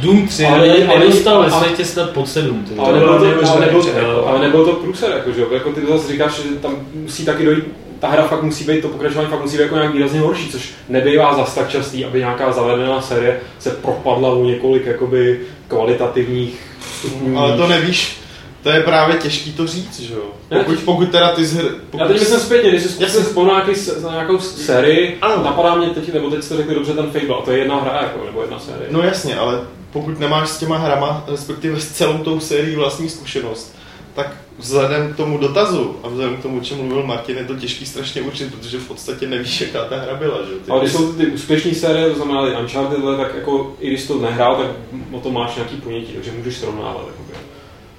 Doom 0.02 0.28
3 0.28 0.46
Ale 0.46 0.58
ale, 0.70 0.84
ale 0.86 0.98
nedostal 0.98 1.42
ve 1.42 1.50
světě 1.50 1.84
snad 1.84 2.10
pod 2.10 2.28
7. 2.28 2.64
Ty. 2.64 2.74
ale, 2.78 2.98
bylo 2.98 3.18
nebyl 3.18 3.18
to, 3.18 3.18
ale, 3.18 3.26
neuvěřitelné 3.28 3.66
nebyl, 3.66 3.80
přehled. 3.80 4.24
ale 4.26 4.40
nebyl 4.40 4.64
to 4.64 4.72
průser, 4.72 5.10
jako, 5.10 5.32
že 5.32 5.40
jo? 5.40 5.46
Jako 5.52 5.72
ty 5.72 5.80
zase 5.86 6.12
říkáš, 6.12 6.34
že 6.42 6.48
tam 6.62 6.76
musí 6.94 7.24
taky 7.24 7.44
dojít, 7.44 7.64
ta 8.02 8.08
hra 8.08 8.22
fakt 8.28 8.42
musí 8.42 8.64
být, 8.64 8.80
to 8.80 8.88
pokračování 8.88 9.28
fakt 9.28 9.42
musí 9.42 9.56
být 9.56 9.62
jako 9.62 9.74
nějak 9.74 9.92
výrazně 9.92 10.20
horší, 10.20 10.48
což 10.48 10.70
nebývá 10.88 11.34
zas 11.34 11.54
tak 11.54 11.68
častý, 11.68 12.04
aby 12.04 12.18
nějaká 12.18 12.52
zavedená 12.52 13.02
série 13.02 13.40
se 13.58 13.70
propadla 13.70 14.34
u 14.34 14.44
několik 14.44 14.86
jakoby 14.86 15.40
kvalitativních 15.68 16.60
stupňů. 16.98 17.38
Ale 17.38 17.56
to 17.56 17.66
nevíš, 17.66 18.16
to 18.62 18.70
je 18.70 18.80
právě 18.80 19.16
těžký 19.16 19.52
to 19.52 19.66
říct, 19.66 20.00
že 20.00 20.14
jo. 20.14 20.22
Pokud, 20.48 20.78
pokud 20.78 21.10
teda 21.10 21.28
ty 21.28 21.44
z 21.44 21.56
hr... 21.56 21.64
Já 21.64 21.70
Pokud 21.90 22.06
teď 22.06 22.20
myslím 22.20 22.40
zpětně, 22.40 22.70
když 22.70 22.82
si 22.82 23.22
vzpomenout 23.22 23.66
nějaký, 23.66 23.80
na 24.02 24.10
nějakou 24.10 24.38
sérii, 24.38 25.18
Ano. 25.20 25.44
napadá 25.44 25.74
mě 25.74 25.86
teď, 25.86 26.12
nebo 26.12 26.30
teď 26.30 26.42
jste 26.42 26.56
řekli 26.56 26.74
dobře 26.74 26.92
ten 26.92 27.10
Fable, 27.10 27.36
a 27.38 27.42
to 27.42 27.50
je 27.50 27.58
jedna 27.58 27.80
hra, 27.80 28.02
jako, 28.02 28.24
nebo 28.24 28.40
jedna 28.40 28.58
série. 28.58 28.86
No 28.90 29.02
jasně, 29.02 29.36
ale 29.36 29.60
pokud 29.92 30.20
nemáš 30.20 30.48
s 30.48 30.58
těma 30.58 30.78
hrama, 30.78 31.24
respektive 31.28 31.80
s 31.80 31.88
celou 31.88 32.18
tou 32.18 32.40
sérií 32.40 32.76
vlastní 32.76 33.08
zkušenost, 33.08 33.76
tak 34.14 34.36
vzhledem 34.58 35.12
k 35.12 35.16
tomu 35.16 35.38
dotazu 35.38 35.96
a 36.02 36.08
vzhledem 36.08 36.36
k 36.36 36.42
tomu, 36.42 36.58
o 36.58 36.60
čem 36.60 36.78
mluvil 36.78 37.06
Martin, 37.06 37.36
je 37.36 37.44
to 37.44 37.54
těžký 37.56 37.86
strašně 37.86 38.22
určit, 38.22 38.54
protože 38.54 38.78
v 38.78 38.88
podstatě 38.88 39.28
nevíš, 39.28 39.60
jaká 39.60 39.84
ta 39.84 39.96
hra 39.96 40.14
byla, 40.14 40.38
že. 40.38 40.52
Ty 40.64 40.70
Ale 40.70 40.80
když 40.80 40.92
jsou 40.92 41.12
ty 41.12 41.26
úspěšné 41.26 41.74
série, 41.74 42.10
to 42.10 42.16
znamená 42.16 42.46
ty 42.46 42.56
Uncharted, 42.56 42.98
tak 43.16 43.34
jako 43.34 43.76
i 43.80 43.88
když 43.88 44.06
to 44.06 44.18
nehrál, 44.18 44.56
tak 44.56 44.66
o 45.12 45.20
tom 45.20 45.34
máš 45.34 45.56
nějaký 45.56 45.76
ponětí, 45.76 46.12
takže 46.12 46.32
můžeš 46.32 46.56
srovnávat. 46.56 47.06
Jako. 47.06 47.22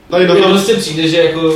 Tady 0.09 0.27
do 0.27 0.35
toho, 0.35 0.49
prostě 0.49 0.75
přijde, 0.75 1.07
že 1.07 1.17
jako 1.17 1.55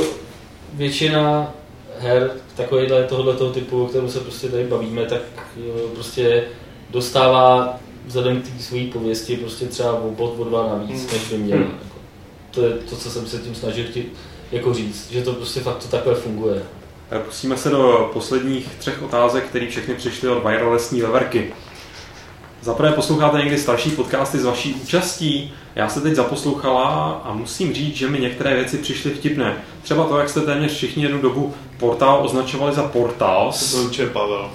většina 0.74 1.54
her 1.98 2.30
takovýhle 2.56 3.04
tohoto 3.04 3.50
typu, 3.52 3.84
o 3.84 3.86
kterém 3.86 4.08
se 4.08 4.20
prostě 4.20 4.48
tady 4.48 4.64
bavíme, 4.64 5.04
tak 5.04 5.20
prostě 5.94 6.44
dostává 6.90 7.78
vzhledem 8.06 8.42
k 8.42 8.44
té 8.44 8.62
své 8.62 8.84
pověsti 8.92 9.36
prostě 9.36 9.66
třeba 9.66 9.92
o 9.92 10.10
bod, 10.10 10.34
o 10.38 10.44
dva 10.44 10.68
navíc, 10.68 11.00
Hmm. 11.00 11.12
než 11.12 11.28
by 11.30 11.38
měl. 11.38 11.58
Hmm. 11.58 11.66
Jako. 11.66 11.84
To 12.50 12.62
je 12.62 12.70
to, 12.70 12.96
co 12.96 13.10
jsem 13.10 13.26
se 13.26 13.38
tím 13.38 13.54
snažil 13.54 13.84
ti, 13.84 14.06
jako 14.52 14.74
říct, 14.74 15.10
že 15.10 15.22
to 15.22 15.32
prostě 15.32 15.60
fakt 15.60 15.76
to 15.76 15.88
takhle 15.88 16.14
funguje. 16.14 16.62
Tak 17.08 17.22
Pustíme 17.22 17.56
se 17.56 17.70
do 17.70 18.10
posledních 18.12 18.68
třech 18.78 19.02
otázek, 19.02 19.44
které 19.44 19.66
všechny 19.66 19.94
přišly 19.94 20.28
od 20.28 20.44
wirelessní 20.44 21.00
veverky. 21.00 21.52
Za 22.62 22.74
prvé 22.74 22.92
posloucháte 22.92 23.38
někdy 23.38 23.58
starší 23.58 23.90
podcasty 23.90 24.38
s 24.38 24.44
vaší 24.44 24.74
účastí? 24.74 25.52
Já 25.74 25.88
se 25.88 26.00
teď 26.00 26.14
zaposlouchala 26.14 27.22
a 27.24 27.32
musím 27.32 27.74
říct, 27.74 27.96
že 27.96 28.08
mi 28.08 28.20
některé 28.20 28.54
věci 28.54 28.78
přišly 28.78 29.10
vtipné. 29.10 29.56
Třeba 29.82 30.04
to, 30.04 30.18
jak 30.18 30.28
jste 30.28 30.40
téměř 30.40 30.72
všichni 30.72 31.02
jednu 31.02 31.20
dobu 31.20 31.54
portál 31.78 32.24
označovali 32.24 32.74
za 32.74 32.82
to 32.82 32.88
portals, 32.88 33.74
byl 33.74 34.08
Pavel. 34.12 34.50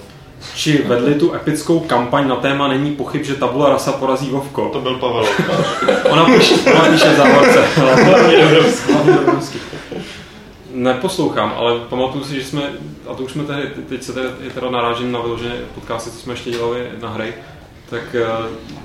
Či 0.54 0.82
vedli 0.82 1.14
tu 1.14 1.34
epickou 1.34 1.80
kampaň 1.80 2.28
na 2.28 2.36
téma 2.36 2.68
Není 2.68 2.92
pochyb, 2.92 3.24
že 3.24 3.34
tabula 3.34 3.68
rasa 3.68 3.92
porazí 3.92 4.30
Vovko. 4.30 4.68
To 4.72 4.80
byl 4.80 4.94
Pavel. 4.94 5.24
Ona 6.10 6.24
píše, 6.24 6.54
ona 6.54 6.84
píše 6.84 7.08
v 7.08 7.16
závorce. 7.16 7.64
Neposlouchám, 10.74 11.52
ale 11.56 11.78
pamatuju 11.78 12.24
si, 12.24 12.34
že 12.34 12.44
jsme, 12.44 12.62
a 13.10 13.14
to 13.14 13.22
už 13.22 13.32
jsme 13.32 13.44
tady, 13.44 13.62
teď 13.88 14.02
se 14.02 14.12
tady, 14.12 14.26
je 14.40 14.50
teda 14.50 14.70
narážím 14.70 15.12
na 15.12 15.20
vyložené 15.20 15.54
podcasty, 15.74 16.10
co 16.10 16.18
jsme 16.18 16.32
ještě 16.32 16.50
dělali 16.50 16.88
na 17.02 17.08
hry, 17.08 17.34
tak 17.90 18.02
eh, 18.14 18.26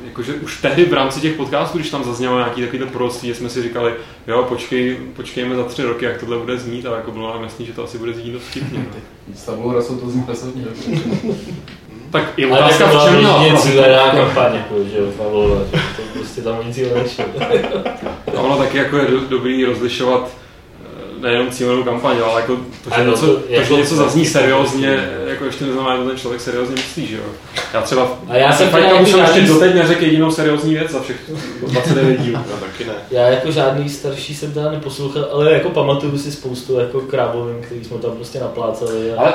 jakože 0.06 0.34
už 0.34 0.62
tehdy 0.62 0.86
v 0.86 0.94
rámci 0.94 1.22
těch 1.22 1.34
podcastů, 1.34 1.78
když 1.78 1.90
tam 1.90 2.04
zaznělo 2.04 2.38
nějaký 2.38 2.62
takový 2.62 2.80
to 2.80 2.88
proroctví, 2.88 3.34
jsme 3.34 3.50
si 3.50 3.64
říkali, 3.64 3.94
jo, 4.28 4.46
počkej, 4.50 4.98
počkejme 5.16 5.56
za 5.56 5.64
tři 5.64 5.84
roky, 5.84 6.06
jak 6.06 6.20
tohle 6.20 6.38
bude 6.38 6.58
znít, 6.58 6.86
a 6.86 6.96
jako 6.96 7.12
bylo 7.12 7.34
nám 7.34 7.44
jasný, 7.44 7.66
že 7.66 7.74
to 7.74 7.84
asi 7.84 7.98
bude 7.98 8.14
znít 8.14 8.32
dost 8.32 8.44
vtipně. 8.44 8.86
no. 9.48 9.74
Rasou 9.76 9.98
to 9.98 10.10
zní 10.10 10.24
dobře. 10.56 10.92
Tak 12.12 12.38
je 12.38 12.48
Ale 12.48 12.60
otázka, 12.60 12.92
to 12.92 13.00
v 13.00 13.06
čem 13.06 13.18
měla. 13.18 13.40
pravdu. 13.44 13.58
cílená 13.62 14.10
kampaň, 14.10 14.56
jako, 14.56 14.84
že 14.84 14.98
jo, 14.98 15.12
Pavlova, 15.18 15.56
že 15.66 15.72
to 15.96 16.02
prostě 16.14 16.42
tam 16.42 16.68
nic 16.68 16.78
jiného 16.78 16.98
nešlo. 16.98 17.26
A 18.38 18.42
ono 18.42 18.58
taky 18.58 18.78
jako 18.78 18.98
je 18.98 19.08
do, 19.08 19.20
dobrý 19.20 19.66
rozlišovat 19.66 20.32
nejenom 21.22 21.50
cílenou 21.52 21.84
kampaň, 21.84 22.18
ale 22.26 22.42
jako 22.42 22.56
to, 22.56 22.90
že, 22.96 23.04
něco, 23.04 23.26
to- 23.26 23.36
to, 23.36 23.44
jako- 23.50 23.66
že 23.66 23.74
něco 23.74 23.96
zazní 23.96 24.26
seriózně, 24.26 25.10
jako 25.26 25.46
ještě 25.46 25.66
neznamená, 25.66 25.98
že 25.98 26.04
ten 26.10 26.18
člověk 26.18 26.42
seriózně 26.42 26.76
myslí, 26.76 27.08
že 27.08 27.18
jo. 27.18 27.24
Já 27.74 27.82
třeba 27.82 28.20
A 28.28 28.36
já 28.36 28.52
jsem 28.54 28.70
fakt 28.70 28.84
už 28.84 28.90
jako 28.92 29.06
jsem 29.06 29.20
ještě 29.20 29.42
doteď 29.42 29.76
neřekl 29.76 30.04
jedinou 30.04 30.32
seriózní 30.32 30.74
věc 30.74 30.92
za 30.92 31.02
všech 31.02 31.32
29 31.68 32.20
dílů. 32.20 32.40
No 32.50 32.58
taky 32.58 32.86
ne. 32.86 32.94
Já 33.12 33.28
jako 33.28 33.52
žádný 33.52 33.90
starší 33.90 34.36
jsem 34.36 34.52
teda 34.52 34.72
neposlouchal, 34.72 35.28
ale 35.32 35.54
jako 35.54 35.70
pamatuju 35.70 36.18
si 36.18 36.32
spoustu 36.32 36.80
jako 36.80 37.02
krábovin, 37.02 37.62
který 37.62 37.84
jsme 37.84 37.98
tam 37.98 38.12
prostě 38.12 38.40
naplácali. 38.40 39.14
A... 39.14 39.20
Ale 39.22 39.34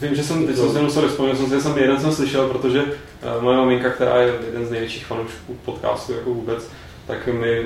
vím, 0.00 0.14
že 0.14 0.22
jsem, 0.22 0.46
teď 0.46 0.56
jsem 0.56 0.72
si 0.72 0.78
musel 0.78 1.08
vzpomněl, 1.08 1.36
jsem 1.36 1.46
si, 1.46 1.54
že 1.54 1.60
jsem 1.60 1.78
jeden 1.78 2.00
jsem 2.00 2.12
slyšel, 2.12 2.48
protože 2.48 2.82
uh, 2.82 3.42
moje 3.42 3.56
maminka, 3.56 3.90
která 3.90 4.16
je 4.20 4.32
jeden 4.46 4.66
z 4.66 4.70
největších 4.70 5.06
fanoušků 5.06 5.56
podcastu 5.64 6.12
jako 6.12 6.30
vůbec, 6.30 6.68
tak 7.06 7.26
mi 7.26 7.62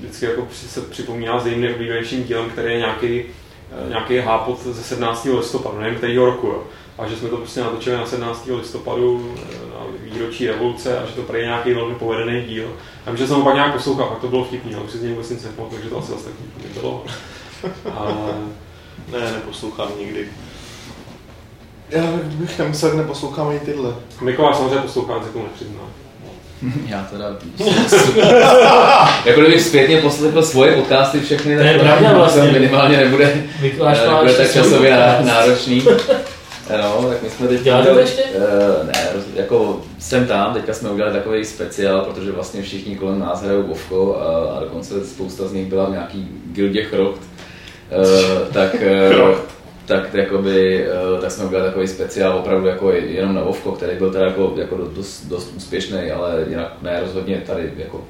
vždycky 0.00 0.26
jako 0.26 0.42
při, 0.42 0.68
se 0.68 0.80
připomíná 0.80 1.40
s 1.40 1.46
jejím 1.46 1.60
nejoblíbenějším 1.60 2.24
dílem, 2.24 2.50
který 2.50 2.72
je 2.72 2.78
nějaký, 2.78 3.22
eh, 3.22 3.88
nějaký 3.88 4.18
hápot 4.18 4.62
ze 4.62 4.82
17. 4.82 5.36
listopadu, 5.36 5.80
nevím 5.80 5.98
kterýho 5.98 6.26
roku, 6.26 6.46
jo. 6.46 6.62
A 6.98 7.08
že 7.08 7.16
jsme 7.16 7.28
to 7.28 7.36
prostě 7.36 7.60
natočili 7.60 7.96
na 7.96 8.06
17. 8.06 8.56
listopadu 8.56 9.34
eh, 9.36 9.40
na 9.74 9.86
výročí 10.12 10.46
revoluce 10.46 10.98
a 10.98 11.06
že 11.06 11.12
to 11.12 11.22
prý 11.22 11.38
je 11.38 11.44
nějaký 11.44 11.72
velmi 11.74 11.94
povedený 11.94 12.42
díl. 12.42 12.72
A 13.06 13.14
že 13.14 13.26
jsem 13.26 13.36
ho 13.36 13.42
pak 13.42 13.54
nějak 13.54 13.72
poslouchal, 13.72 14.06
pak 14.06 14.18
to 14.18 14.28
bylo 14.28 14.44
vtipný, 14.44 14.74
ale 14.74 14.84
už 14.84 14.90
si 14.90 14.98
z 14.98 15.02
něj 15.02 15.12
vůbec 15.12 15.30
nic 15.30 15.44
nepamatuju, 15.44 15.76
takže 15.76 15.90
to 15.90 15.98
asi 15.98 16.10
zase 16.10 16.24
tak 16.24 16.34
vtipný 16.34 16.64
nebylo. 16.74 17.04
Ale 17.94 18.14
Ne, 19.12 19.32
neposlouchám 19.32 19.88
nikdy. 19.98 20.28
Já 21.90 22.02
bych 22.16 22.58
nemusel, 22.58 22.96
neposlouchám 22.96 23.48
ani 23.48 23.60
tyhle. 23.60 23.94
Mikoláš 24.20 24.56
samozřejmě 24.56 24.78
poslouchá, 24.78 25.22
se 25.22 25.32
tomu 25.32 25.44
nepřizná. 25.44 25.80
Já 26.86 27.08
teda... 27.10 27.36
jako 29.24 29.40
kdybych 29.40 29.62
zpětně 29.62 29.96
poslechl 29.96 30.42
svoje 30.42 30.72
podcasty 30.72 31.20
všechny, 31.20 31.56
To 31.56 31.62
je 31.62 31.72
tak 31.72 31.82
pravda 31.82 32.12
vlastně. 32.18 32.42
to 32.42 32.52
minimálně 32.52 32.96
nebude, 32.96 33.42
Mikuláš 33.60 33.98
eh, 34.26 34.32
tak 34.32 34.52
časově 34.52 34.96
náročný. 35.24 35.82
No, 36.70 37.08
tak 37.08 37.22
my 37.22 37.30
jsme 37.30 37.48
teď... 37.48 37.60
Děláte 37.60 37.92
to 37.92 37.98
ještě? 37.98 38.22
Uh, 38.22 38.86
ne, 38.86 39.08
jako 39.34 39.80
jsem 39.98 40.26
tam, 40.26 40.54
teďka 40.54 40.74
jsme 40.74 40.90
udělali 40.90 41.14
takový 41.14 41.44
speciál, 41.44 42.00
protože 42.00 42.32
vlastně 42.32 42.62
všichni 42.62 42.96
kolem 42.96 43.18
nás 43.18 43.42
hrajou 43.42 43.62
Vovko 43.62 44.16
a, 44.16 44.56
a 44.56 44.60
dokonce 44.60 45.06
spousta 45.06 45.48
z 45.48 45.52
nich 45.52 45.66
byla 45.66 45.86
v 45.86 45.90
nějaký 45.90 46.28
gildě 46.52 46.84
Chrocht. 46.84 47.20
Uh, 47.20 48.52
tak, 48.52 48.74
uh, 49.20 49.36
tak, 49.90 50.14
jakoby, 50.14 50.86
uh, 51.14 51.20
tak 51.20 51.30
jsme 51.30 51.44
udělali 51.44 51.68
takový 51.68 51.88
speciál 51.88 52.38
opravdu 52.38 52.66
jako 52.66 52.92
jenom 52.92 53.34
na 53.34 53.42
Vovko, 53.42 53.72
který 53.72 53.98
byl 53.98 54.12
teda 54.12 54.24
jako, 54.24 54.54
jako 54.56 54.76
dost, 54.96 55.24
dost 55.24 55.52
úspěšný, 55.56 56.10
ale 56.10 56.44
jinak 56.48 56.72
ne 56.82 57.00
rozhodně 57.00 57.42
tady 57.46 57.72
jako 57.76 58.04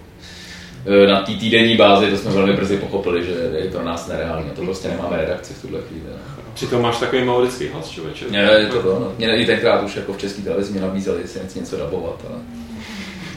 eh, 0.86 1.06
na 1.06 1.20
té 1.20 1.32
týdenní 1.32 1.76
bázi, 1.76 2.10
to 2.10 2.16
jsme 2.16 2.30
velmi 2.30 2.52
brzy 2.52 2.76
pochopili, 2.76 3.24
že 3.24 3.32
je 3.58 3.70
pro 3.70 3.84
nás 3.84 4.08
nereálně. 4.08 4.50
To 4.50 4.62
prostě 4.62 4.88
nemáme 4.88 5.16
redakci 5.16 5.54
v 5.54 5.62
tuhle 5.62 5.80
chvíli. 5.88 6.04
No. 6.10 6.42
Přitom 6.54 6.82
máš 6.82 6.98
takový 6.98 7.24
melodický 7.24 7.68
hlas, 7.68 7.88
člověče. 7.88 8.24
Ne, 8.30 8.52
je 8.58 8.66
to 8.66 8.82
to, 8.82 8.98
no. 9.00 9.12
Mě 9.18 9.36
i 9.36 9.46
tenkrát 9.46 9.82
už 9.82 9.96
jako 9.96 10.12
v 10.12 10.18
české 10.18 10.42
televizi 10.42 10.72
mě 10.72 10.80
nabízeli, 10.80 11.20
jestli 11.20 11.40
nechci 11.40 11.60
něco 11.60 11.76
dabovat, 11.76 12.24
ale 12.28 12.38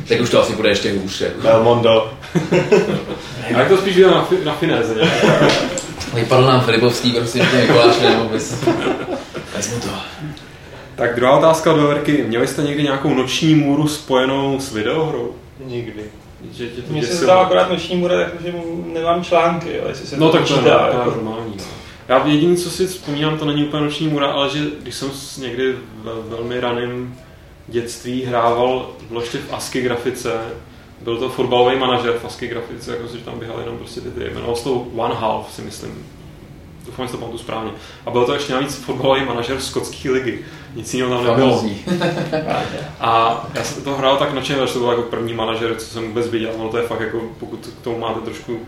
teď 0.08 0.20
už 0.20 0.30
to 0.30 0.42
asi 0.42 0.54
bude 0.54 0.70
ještě 0.70 0.94
hůř. 0.94 1.22
Jako. 1.22 1.42
Belmondo. 1.42 2.14
A 3.56 3.60
jak 3.60 3.68
to 3.68 3.78
spíš 3.78 3.98
na, 3.98 4.28
fi- 4.32 4.44
na 4.44 4.54
finéze? 4.54 4.96
Vypadl 6.14 6.46
nám 6.48 6.62
Filipovský, 6.62 7.12
prostě 7.12 7.48
Mikuláš 7.62 8.00
nebo 8.00 8.24
bys. 8.26 8.64
Vezmu 9.56 9.80
to. 9.80 9.90
Tak 10.96 11.16
druhá 11.16 11.38
otázka 11.38 11.72
od 11.74 11.78
Veverky. 11.78 12.24
Měli 12.28 12.48
jste 12.48 12.64
někdy 12.64 12.84
nějakou 12.84 13.14
noční 13.14 13.56
můru 13.56 13.88
spojenou 13.88 14.60
s 14.60 14.74
videohrou? 14.74 15.36
Nikdy. 15.66 16.04
Že 16.52 16.68
tě 16.68 16.82
to 16.82 16.94
Mně 16.94 17.04
se 17.06 17.16
zdá 17.16 17.36
akorát 17.36 17.70
noční 17.70 17.96
můra, 17.96 18.16
takže 18.30 18.54
nemám 18.94 19.24
články, 19.24 19.70
jo, 19.78 19.84
jestli 19.88 20.08
se 20.08 20.18
No 20.18 20.30
to 20.32 20.38
tak 20.38 20.48
to 20.48 20.54
je, 20.54 20.60
počítá, 20.60 20.78
to 20.78 20.92
je 20.94 20.98
jako. 21.00 21.10
normální. 21.10 21.54
no. 21.58 21.64
Já 22.08 22.28
jediný, 22.28 22.58
co 22.58 22.70
si 22.70 22.88
vzpomínám, 22.88 23.38
to 23.38 23.46
není 23.46 23.64
úplně 23.68 23.84
noční 23.84 24.08
můra, 24.08 24.28
ale 24.28 24.50
že 24.50 24.60
když 24.82 24.96
jsem 24.96 25.12
někdy 25.38 25.74
v 26.04 26.26
velmi 26.30 26.60
raném 26.60 27.16
dětství 27.68 28.24
hrával, 28.26 28.90
bylo 29.10 29.22
ještě 29.22 29.38
v 29.38 29.54
ASCII 29.54 29.82
grafice, 29.84 30.34
byl 31.04 31.18
to 31.18 31.30
fotbalový 31.30 31.76
manažer 31.78 32.14
v 32.22 32.26
ASCII 32.26 32.48
grafice, 32.50 32.92
jako 32.92 33.08
že 33.08 33.18
tam 33.24 33.40
běhal 33.40 33.60
jenom 33.60 33.78
prostě 33.78 34.02
ty 34.02 34.12
ty, 34.12 34.30
jmenoval 34.34 34.56
se 34.56 34.64
to 34.64 34.74
One 34.96 35.16
Half, 35.16 35.54
si 35.54 35.62
myslím. 35.62 36.06
Doufám, 36.86 37.06
že 37.06 37.12
to 37.12 37.18
pamatuju 37.18 37.40
správně. 37.40 37.72
A 38.06 38.12
byl 38.12 38.26
to 38.26 38.34
ještě 38.34 38.54
navíc 38.54 38.76
fotbalový 38.76 39.26
manažer 39.26 39.60
skotské 39.62 40.12
ligy. 40.12 40.40
Nic 40.76 40.94
jiného 40.94 41.16
tam 41.16 41.26
nebylo. 41.26 41.64
A 43.00 43.44
já 43.54 43.64
jsem 43.64 43.84
to 43.84 43.96
hrál 43.96 44.18
tak 44.18 44.34
nadšeně, 44.34 44.68
že 44.68 44.74
to 44.74 44.80
byl 44.80 44.90
jako 44.90 45.02
první 45.02 45.34
manažer, 45.34 45.76
co 45.76 45.86
jsem 45.86 46.08
vůbec 46.08 46.28
viděl. 46.30 46.52
Ono 46.60 46.70
to 46.70 46.78
je 46.78 46.84
fakt 46.88 47.00
jako, 47.02 47.22
pokud 47.40 47.70
k 47.82 47.84
tomu 47.84 48.00
máte 48.00 48.20
trošku 48.20 48.60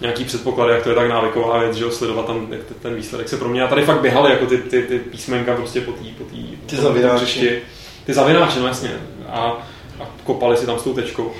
nějaký 0.00 0.24
předpoklady, 0.24 0.72
jak 0.72 0.82
to 0.82 0.88
je 0.88 0.94
tak 0.94 1.08
návyková 1.08 1.58
věc, 1.58 1.76
že 1.76 1.84
jo, 1.84 1.90
sledovat 1.90 2.26
tam 2.26 2.46
jak 2.50 2.64
te- 2.64 2.74
ten 2.74 2.94
výsledek 2.94 3.28
se 3.28 3.36
promění. 3.36 3.62
A 3.62 3.68
tady 3.68 3.82
fakt 3.82 4.00
běhaly 4.00 4.30
jako 4.30 4.46
ty, 4.46 4.58
ty, 4.58 4.82
ty 4.82 4.98
písmenka 4.98 5.54
prostě 5.54 5.80
po 5.80 5.92
té 5.92 6.04
po 6.18 6.24
tý, 6.24 6.46
Ty 6.66 6.76
po 6.76 6.82
zavináči. 6.82 7.62
Ty 8.06 8.14
zavináči, 8.14 8.58
no 8.60 8.66
jasně. 8.66 8.90
A 9.28 9.56
kopali 10.24 10.56
si 10.56 10.66
tam 10.66 10.78
s 10.78 10.82
tou 10.82 10.94
tečkou. 10.94 11.32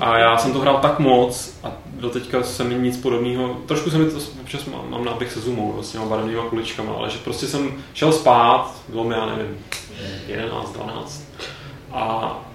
A 0.00 0.18
já 0.18 0.38
jsem 0.38 0.52
to 0.52 0.58
hrál 0.58 0.78
tak 0.82 0.98
moc 0.98 1.58
a 1.64 1.72
do 2.00 2.10
teďka 2.10 2.42
se 2.42 2.64
mi 2.64 2.74
nic 2.74 2.96
podobného, 2.96 3.56
trošku 3.66 3.90
se 3.90 3.98
mi 3.98 4.10
to 4.10 4.18
občas 4.40 4.64
mám, 4.64 4.90
mám 4.90 5.04
náběh 5.04 5.32
se 5.32 5.40
zoomou, 5.40 5.74
jo, 5.76 5.82
s 5.82 5.92
těma 5.92 6.04
barevnýma 6.04 6.42
kuličkama, 6.42 6.92
ale 6.92 7.10
že 7.10 7.18
prostě 7.24 7.46
jsem 7.46 7.72
šel 7.94 8.12
spát, 8.12 8.74
bylo 8.88 9.04
mi, 9.04 9.14
já 9.14 9.26
nevím, 9.26 9.56
11, 10.28 10.72
12 10.72 11.22
a, 11.92 12.02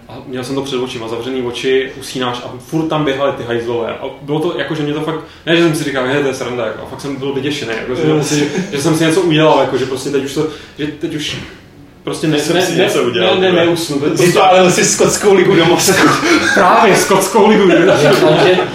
a 0.07 0.17
měl 0.25 0.43
jsem 0.43 0.55
to 0.55 0.61
před 0.61 0.77
očima, 0.77 1.07
zavřený 1.07 1.41
oči, 1.41 1.91
usínáš 1.99 2.41
a 2.45 2.53
furt 2.59 2.87
tam 2.87 3.05
běhaly 3.05 3.31
ty 3.31 3.43
hajzlové. 3.43 3.97
A 3.97 4.05
bylo 4.21 4.39
to 4.39 4.59
jako, 4.59 4.75
že 4.75 4.83
mě 4.83 4.93
to 4.93 5.01
fakt, 5.01 5.19
ne, 5.45 5.57
že 5.57 5.63
jsem 5.63 5.75
si 5.75 5.83
říkal, 5.83 6.07
že 6.07 6.19
to 6.19 6.27
je 6.27 6.33
sranda, 6.33 6.65
jako, 6.65 6.81
a 6.81 6.85
fakt 6.85 7.01
jsem 7.01 7.15
byl 7.15 7.33
vyděšený, 7.33 7.73
jako, 7.77 7.95
že, 7.95 8.35
že, 8.35 8.49
že, 8.71 8.81
jsem 8.81 8.95
si 8.95 9.03
něco 9.03 9.21
udělal, 9.21 9.59
jako, 9.59 9.77
že 9.77 9.85
prostě 9.85 10.09
teď 10.09 10.23
už 10.23 10.33
to, 10.33 10.47
že 10.77 10.87
teď 10.87 11.15
už 11.15 11.37
prostě 12.03 12.27
ne, 12.27 12.39
Jsem 12.39 12.55
ne, 12.55 12.61
si 12.65 12.71
ne, 12.77 12.83
něco 12.83 13.03
udělal, 13.03 13.35
ne, 13.35 13.51
ne, 13.51 13.59
ty. 13.61 13.67
neusnu. 13.67 13.99
To, 13.99 14.09
to, 14.17 14.23
Vypálil 14.23 14.71
si 14.71 14.85
skotskou 14.85 15.33
ligu 15.33 15.55
do 15.55 15.65
mozku. 15.65 16.07
právě 16.53 16.95
skotskou 16.95 17.47
ligu. 17.47 17.63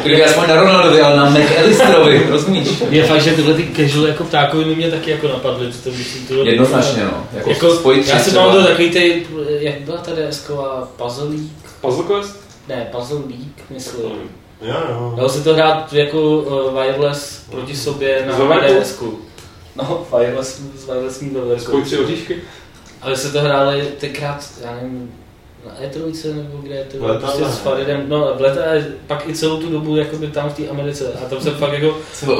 Kdyby 0.03 0.25
aspoň 0.25 0.49
na 0.49 0.57
Ronaldovi, 0.57 1.01
ale 1.01 1.17
na 1.17 1.31
McAllisterovi, 1.31 2.27
rozumíš? 2.31 2.69
je 2.91 3.05
fakt, 3.05 3.23
že 3.23 3.33
tyhle 3.33 3.55
ty 3.55 3.69
casual 3.77 4.07
jako 4.07 4.25
ptákoviny 4.25 4.75
mě 4.75 4.91
taky 4.91 5.11
jako 5.11 5.29
napadly. 5.29 5.67
To 5.85 5.91
myslím, 5.91 6.27
tohle 6.27 6.45
Jednoznačně, 6.51 7.05
no. 7.05 7.27
Jako, 7.33 7.51
Jako, 7.51 7.75
spojit 7.75 8.07
já 8.09 8.19
si 8.19 8.31
třeba. 8.31 8.43
pamatuju 8.43 8.67
takový 8.67 8.91
ty, 8.91 9.27
jak 9.61 9.81
byla 9.81 9.97
ta 9.99 10.11
desková 10.15 10.89
Puzzle 10.97 11.25
League? 11.25 11.49
Puzzle 11.81 12.05
Quest? 12.05 12.41
Ne, 12.69 12.89
Puzzle 12.97 13.17
League, 13.19 13.63
myslím. 13.71 14.13
Jo, 14.63 14.75
jo. 14.91 15.15
Dalo 15.17 15.29
si 15.29 15.41
to 15.45 15.55
hrát 15.55 15.93
jako 15.93 16.21
uh, 16.39 16.81
wireless 16.83 17.43
proti 17.51 17.77
sobě 17.77 18.27
na? 18.27 18.61
DSku. 18.83 19.19
No, 19.77 20.07
wireless 20.19 20.61
s 20.77 20.87
wirelessní 20.87 21.31
veverkou. 21.31 21.65
Spoj 21.65 21.83
tři 21.83 21.99
oříšky? 21.99 22.37
Ale 23.03 23.17
se 23.17 23.33
to 23.33 23.41
hráli 23.41 23.89
tenkrát, 24.01 24.51
já 24.65 24.75
nevím, 24.75 25.15
na 25.67 25.75
E3 25.89 26.35
nebo 26.35 26.59
kde, 26.59 26.85
to? 26.85 26.97
Bylo 26.97 27.19
prostě 27.19 27.45
s? 27.45 27.59
Faridem, 27.59 28.05
no 28.09 28.35
v 28.37 28.41
letadle, 28.41 28.87
pak 29.07 29.29
i 29.29 29.35
celou 29.35 29.57
tu 29.57 29.71
dobu 29.71 29.97
jakoby 29.97 30.27
tam 30.27 30.51
v 30.51 30.55
té 30.55 30.69
Americe. 30.69 31.13
A 31.25 31.29
tam 31.29 31.41
jsem 31.41 31.55
fakt 31.55 31.73
jako, 31.73 31.97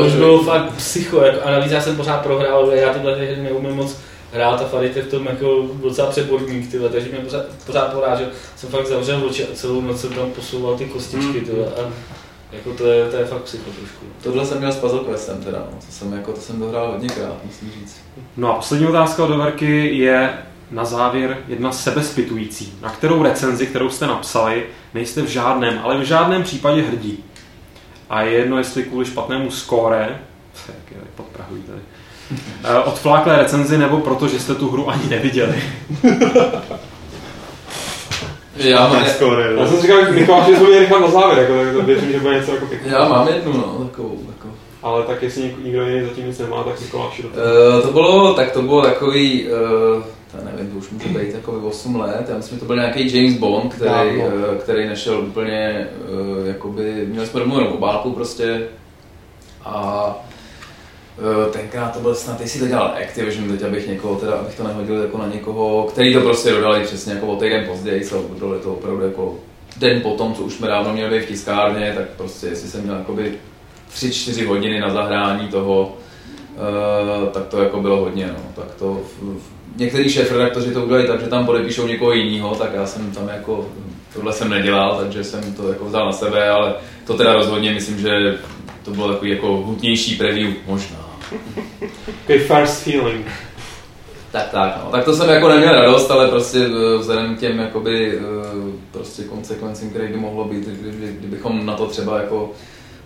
už 0.07 0.15
bylo 0.15 0.43
fakt 0.43 0.73
psycho, 0.77 1.21
jako, 1.21 1.41
a 1.45 1.51
navíc 1.51 1.73
já 1.73 1.81
jsem 1.81 1.97
pořád 1.97 2.23
prohrál, 2.23 2.71
já 2.73 2.93
tyhle 2.93 3.17
hry 3.17 3.37
neumím 3.37 3.73
moc 3.73 3.97
hrát 4.33 4.61
a 4.61 4.65
Farid 4.65 4.97
je 4.97 5.03
v 5.03 5.11
tom 5.11 5.27
jako 5.27 5.69
docela 5.83 6.11
přeborník, 6.11 6.71
tyhle, 6.71 6.89
takže 6.89 7.09
mě 7.09 7.19
pořád, 7.19 7.45
pořád 7.67 7.93
porážel, 7.93 8.27
jsem 8.57 8.71
fakt 8.71 8.87
zavřel 8.87 9.25
oči 9.25 9.45
a 9.45 9.55
celou 9.55 9.81
noc 9.81 10.01
jsem 10.01 10.11
tam 10.11 10.31
posouval 10.31 10.77
ty 10.77 10.85
kostičky, 10.85 11.41
tyhle, 11.41 11.67
a 11.67 11.91
jako 12.53 12.75
to 12.75 12.87
je, 12.87 13.11
to 13.11 13.17
je 13.17 13.25
fakt 13.25 13.43
psycho 13.43 13.71
trošku. 13.71 14.07
Tohle 14.23 14.47
jsem 14.47 14.59
měl 14.59 14.73
s 14.73 14.77
Puzzle 14.77 15.01
Questem 15.01 15.43
teda, 15.43 15.59
no. 15.59 15.79
to 15.87 15.93
jsem, 15.93 16.13
jako, 16.13 16.33
to 16.33 16.41
jsem 16.41 16.61
dohrál 16.61 16.93
hodněkrát, 16.93 17.45
musím 17.45 17.71
říct. 17.71 18.01
No 18.37 18.53
a 18.53 18.57
poslední 18.57 18.87
otázka 18.87 19.25
od 19.25 19.29
Doverky 19.29 19.97
je 19.97 20.39
na 20.71 20.85
závěr 20.85 21.39
jedna 21.49 21.73
sebespitující. 21.73 22.79
Na 22.83 22.91
kterou 22.91 23.23
recenzi, 23.23 23.67
kterou 23.67 23.91
jste 23.91 24.07
napsali, 24.07 24.67
nejste 24.95 25.23
v 25.23 25.29
žádném, 25.29 25.81
ale 25.83 25.99
v 25.99 26.03
žádném 26.03 26.43
případě 26.43 26.83
hrdí. 26.83 27.25
A 28.11 28.23
je 28.23 28.33
jedno, 28.33 28.59
jestli 28.59 28.83
kvůli 28.83 29.07
špatnému 29.07 29.51
skóre, 29.51 30.19
jak 30.69 30.91
je 30.91 30.97
podprahují 31.17 31.63
tady, 31.63 31.81
eh, 32.65 32.79
odfláklé 32.79 33.37
recenzi, 33.37 33.79
nebo 33.79 34.01
proto, 34.01 34.29
že 34.29 34.41
jste 34.41 34.55
tu 34.55 34.71
hru 34.71 34.91
ani 34.91 35.09
neviděli. 35.09 35.63
Já 38.59 38.89
mám, 38.89 39.05
Skóre, 39.05 39.53
jo. 39.53 39.61
Já 39.61 39.67
jsem 39.67 39.81
říkal, 39.81 40.05
že 40.05 40.11
Mikuláš 40.13 40.49
je 40.49 40.57
zvolí 40.57 40.79
rychle 40.79 41.01
na 41.01 41.11
závěr, 41.11 41.39
jako, 41.39 41.65
tak 41.65 41.73
to 41.73 41.83
věřím, 41.83 42.13
že 42.13 42.21
bude 42.21 42.35
něco 42.35 42.53
jako 42.55 42.67
pěkné. 42.67 42.93
já 42.93 43.09
mám 43.09 43.29
jednu, 43.29 43.53
no, 43.53 43.85
takovou, 43.91 44.19
jako. 44.29 44.49
Ale 44.83 45.03
tak 45.03 45.23
jestli 45.23 45.43
něk- 45.43 45.65
nikdo 45.65 45.83
jiný 45.89 46.09
zatím 46.09 46.27
nic 46.27 46.39
nemá, 46.39 46.63
tak 46.63 46.75
toho. 46.91 47.11
Uh, 47.25 47.83
to 47.83 47.93
bylo, 47.93 48.35
tak 48.35 48.51
to 48.53 48.63
bylo 48.63 48.83
takový, 48.83 49.47
uh, 49.49 50.03
to 50.33 50.37
nevím, 50.53 50.71
to 50.73 50.79
už 50.79 50.91
může 50.91 51.09
být 51.09 51.35
jako 51.35 51.53
8 51.53 51.97
let, 52.01 52.27
já 52.29 52.37
myslím, 52.37 52.57
že 52.57 52.61
to 52.61 52.67
byl 52.67 52.77
nějaký 52.77 53.17
James 53.17 53.39
Bond, 53.39 53.75
který, 53.75 54.17
uh, 54.17 54.55
který 54.59 54.87
nešel 54.89 55.21
úplně, 55.21 55.89
uh, 56.41 56.47
jakoby, 56.47 57.07
měli 57.07 57.27
jsme 57.27 57.41
domluvenou 57.41 57.71
obálku 57.71 58.13
prostě 58.13 58.63
a 59.65 60.17
tenkrát 61.53 61.93
to 61.93 62.01
byl 62.01 62.15
snad, 62.15 62.41
jestli 62.41 62.61
to 62.61 62.67
dělal 62.67 62.95
Activision, 63.03 63.49
teď 63.49 63.63
abych 63.63 63.89
někoho, 63.89 64.17
teda 64.17 64.33
abych 64.33 64.57
to 64.57 64.65
nehodil 64.65 65.03
jako 65.03 65.19
na 65.19 65.27
někoho, 65.27 65.85
který 65.93 66.15
to 66.15 66.21
prostě 66.21 66.51
dodali 66.51 66.85
přesně 66.85 67.13
jako 67.13 67.27
o 67.27 67.37
týden 67.37 67.67
později, 67.69 68.05
co 68.05 68.25
dodali 68.39 68.61
to 68.61 68.73
opravdu 68.73 69.05
jako 69.05 69.37
den 69.77 70.01
potom, 70.01 70.35
co 70.35 70.43
už 70.43 70.55
jsme 70.55 70.69
dávno 70.69 70.93
měli 70.93 71.19
být 71.19 71.25
v 71.25 71.29
tiskárně, 71.29 71.93
tak 71.97 72.09
prostě 72.17 72.47
jestli 72.47 72.69
jsem 72.69 72.83
měl 72.83 72.97
jakoby 72.97 73.33
3-4 73.95 74.47
hodiny 74.47 74.81
na 74.81 74.91
zahrání 74.91 75.49
toho, 75.49 75.97
Uh, 76.59 77.29
tak 77.29 77.47
to 77.47 77.63
jako 77.63 77.81
bylo 77.81 77.97
hodně, 77.97 78.27
no. 78.27 78.63
Tak 78.63 78.75
to, 78.75 79.01
některý 79.77 80.11
šéf 80.11 80.33
redaktoři 80.33 80.73
to 80.73 80.85
udělají 80.85 81.07
tak, 81.07 81.21
že 81.21 81.27
tam 81.27 81.47
podepíšou 81.47 81.87
někoho 81.87 82.13
jiného, 82.13 82.55
tak 82.55 82.71
já 82.75 82.87
jsem 82.87 83.11
tam 83.11 83.29
jako, 83.29 83.69
tohle 84.15 84.33
jsem 84.33 84.51
nedělal, 84.51 84.97
takže 85.01 85.25
jsem 85.25 85.55
to 85.55 85.69
jako 85.69 85.85
vzal 85.85 86.07
na 86.07 86.13
sebe, 86.13 86.51
ale 86.51 86.75
to 87.07 87.15
teda 87.15 87.33
rozhodně 87.33 87.73
myslím, 87.73 87.99
že 87.99 88.39
to 88.85 88.91
bylo 88.91 89.13
takový 89.13 89.31
jako 89.31 89.57
hutnější 89.57 90.17
preview, 90.17 90.53
možná. 90.67 91.08
Okay, 92.25 92.39
first 92.39 92.83
feeling. 92.83 93.27
Tak, 94.33 94.51
tak, 94.51 94.81
no. 94.85 94.91
Tak 94.91 95.05
to 95.05 95.17
jsem 95.17 95.29
jako 95.29 95.49
neměl 95.49 95.73
radost, 95.73 96.11
ale 96.11 96.29
prostě 96.29 96.59
eh, 96.59 96.99
vzhledem 96.99 97.37
k 97.37 97.41
těm 97.41 97.59
jakoby, 97.59 98.19
eh, 98.19 98.21
prostě 98.93 99.23
konsekvencím, 99.23 99.91
které 99.91 100.09
by 100.09 100.17
mohlo 100.17 100.45
být, 100.45 100.69
kdyby, 100.69 101.17
kdybychom 101.19 101.67
na 101.67 101.77
to 101.77 101.87
třeba 101.87 102.21
jako 102.21 102.53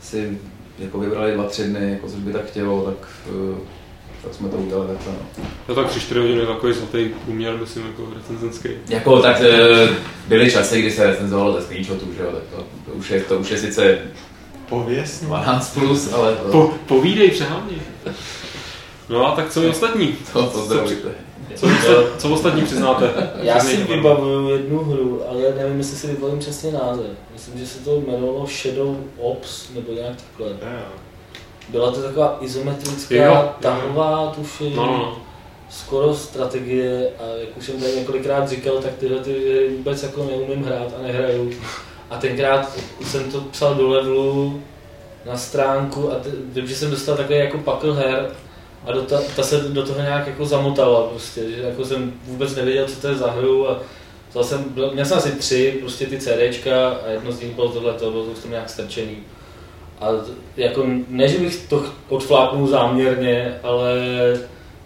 si 0.00 0.38
jako 0.78 0.98
vybrali 0.98 1.32
dva, 1.32 1.44
tři 1.44 1.64
dny, 1.64 1.90
jako 1.90 2.08
což 2.08 2.18
by 2.20 2.32
tak 2.32 2.44
chtělo, 2.44 2.82
tak, 2.82 3.08
eh, 3.28 3.58
tak 4.22 4.34
jsme 4.34 4.48
to 4.48 4.56
udělali 4.56 4.88
takhle, 4.88 5.12
no. 5.12 5.44
To 5.66 5.74
tak 5.74 5.86
3-4 5.90 6.20
hodiny 6.20 6.40
je 6.40 6.46
takový 6.46 6.72
zlatý 6.72 7.10
průměr, 7.24 7.56
myslím, 7.60 7.86
jako 7.86 8.08
recenzenský. 8.14 8.68
Jako 8.88 9.22
tak 9.22 9.40
eh, 9.40 9.88
byly 10.28 10.50
časy, 10.50 10.80
kdy 10.80 10.90
se 10.90 11.06
recenzovalo 11.06 11.52
ze 11.52 11.66
screenshotů, 11.66 12.06
že 12.16 12.22
jo, 12.22 12.30
tak 12.32 12.42
to, 12.50 12.56
to, 12.86 12.92
už 12.92 13.10
je, 13.10 13.20
to 13.20 13.38
už 13.38 13.50
je 13.50 13.58
sice 13.58 13.98
Pověst. 14.72 15.24
12 15.24 15.74
plus, 15.74 16.12
ale 16.12 16.32
to, 16.36 16.48
Po, 16.52 16.70
povídej, 16.86 17.30
přehádni. 17.30 17.76
No 19.08 19.26
a 19.26 19.36
tak 19.36 19.50
co 19.50 19.62
je 19.62 19.70
ostatní? 19.70 20.16
to, 20.32 20.46
to 20.46 20.58
zdravíte. 20.64 21.08
Co, 21.54 21.66
co, 21.66 22.06
co 22.18 22.30
ostatní 22.30 22.62
přiznáte? 22.62 23.30
Já 23.42 23.60
si 23.60 23.76
vybavuju 23.76 24.48
jednu 24.48 24.78
hru, 24.84 25.22
ale 25.30 25.42
nevím, 25.56 25.78
jestli 25.78 25.96
si 25.96 26.06
vybavím 26.06 26.38
přesně 26.38 26.72
název. 26.72 27.06
Myslím, 27.32 27.58
že 27.58 27.66
se 27.66 27.78
to 27.78 27.96
jmenovalo 27.96 28.46
Shadow 28.46 28.96
Ops, 29.18 29.70
nebo 29.74 29.92
nějak 29.92 30.14
takhle. 30.16 30.48
Jo. 30.72 30.82
Byla 31.68 31.90
to 31.90 32.02
taková 32.02 32.38
izometrická, 32.40 33.14
Jo, 33.14 33.48
tahová, 33.60 34.32
tuším, 34.36 34.76
No, 34.76 34.86
no, 34.86 34.92
no. 34.98 35.18
skoro 35.70 36.14
strategie 36.14 37.08
a 37.18 37.26
jak 37.40 37.56
už 37.56 37.66
jsem 37.66 37.80
tady 37.80 37.92
několikrát 37.96 38.48
říkal, 38.48 38.74
tak 38.82 38.92
tyhle 39.00 39.18
ty 39.20 39.30
hry 39.32 39.68
vůbec 39.76 40.02
jako 40.02 40.24
neumím 40.24 40.64
hrát 40.64 40.88
a 40.98 41.02
nehraju. 41.02 41.50
A 42.12 42.18
tenkrát 42.18 42.78
jsem 43.00 43.32
to 43.32 43.40
psal 43.40 43.74
do 43.74 43.88
levelu 43.88 44.62
na 45.26 45.36
stránku 45.36 46.12
a 46.12 46.14
t- 46.14 46.30
vím, 46.52 46.66
že 46.66 46.74
jsem 46.74 46.90
dostal 46.90 47.16
takový 47.16 47.38
jako 47.38 47.58
pakl 47.58 47.92
her 47.92 48.30
a 48.86 48.92
do 48.92 49.02
ta, 49.02 49.20
ta 49.36 49.42
se 49.42 49.60
do 49.60 49.82
toho 49.82 50.00
nějak 50.00 50.26
jako 50.26 50.46
zamotala 50.46 51.02
prostě, 51.02 51.50
že 51.50 51.62
jako 51.62 51.84
jsem 51.84 52.12
vůbec 52.24 52.56
nevěděl, 52.56 52.86
co 52.88 53.00
to 53.00 53.08
je 53.08 53.14
za 53.14 53.30
hru 53.30 53.70
a 53.70 53.80
jsem, 54.42 54.64
měl 54.92 55.04
jsem 55.04 55.18
asi 55.18 55.32
tři, 55.32 55.76
prostě 55.80 56.06
ty 56.06 56.18
CDčka 56.18 56.88
a 56.88 57.10
jedno 57.10 57.32
z 57.32 57.40
nich 57.40 57.54
bylo 57.54 57.68
tohle, 57.68 57.92
to 57.92 58.10
bylo 58.10 58.24
to 58.24 58.48
nějak 58.48 58.70
strčený. 58.70 59.16
A 60.00 60.08
jako, 60.56 60.86
ne, 61.08 61.28
že 61.28 61.38
bych 61.38 61.66
to 61.68 61.84
odflápnul 62.08 62.68
záměrně, 62.68 63.58
ale 63.62 63.94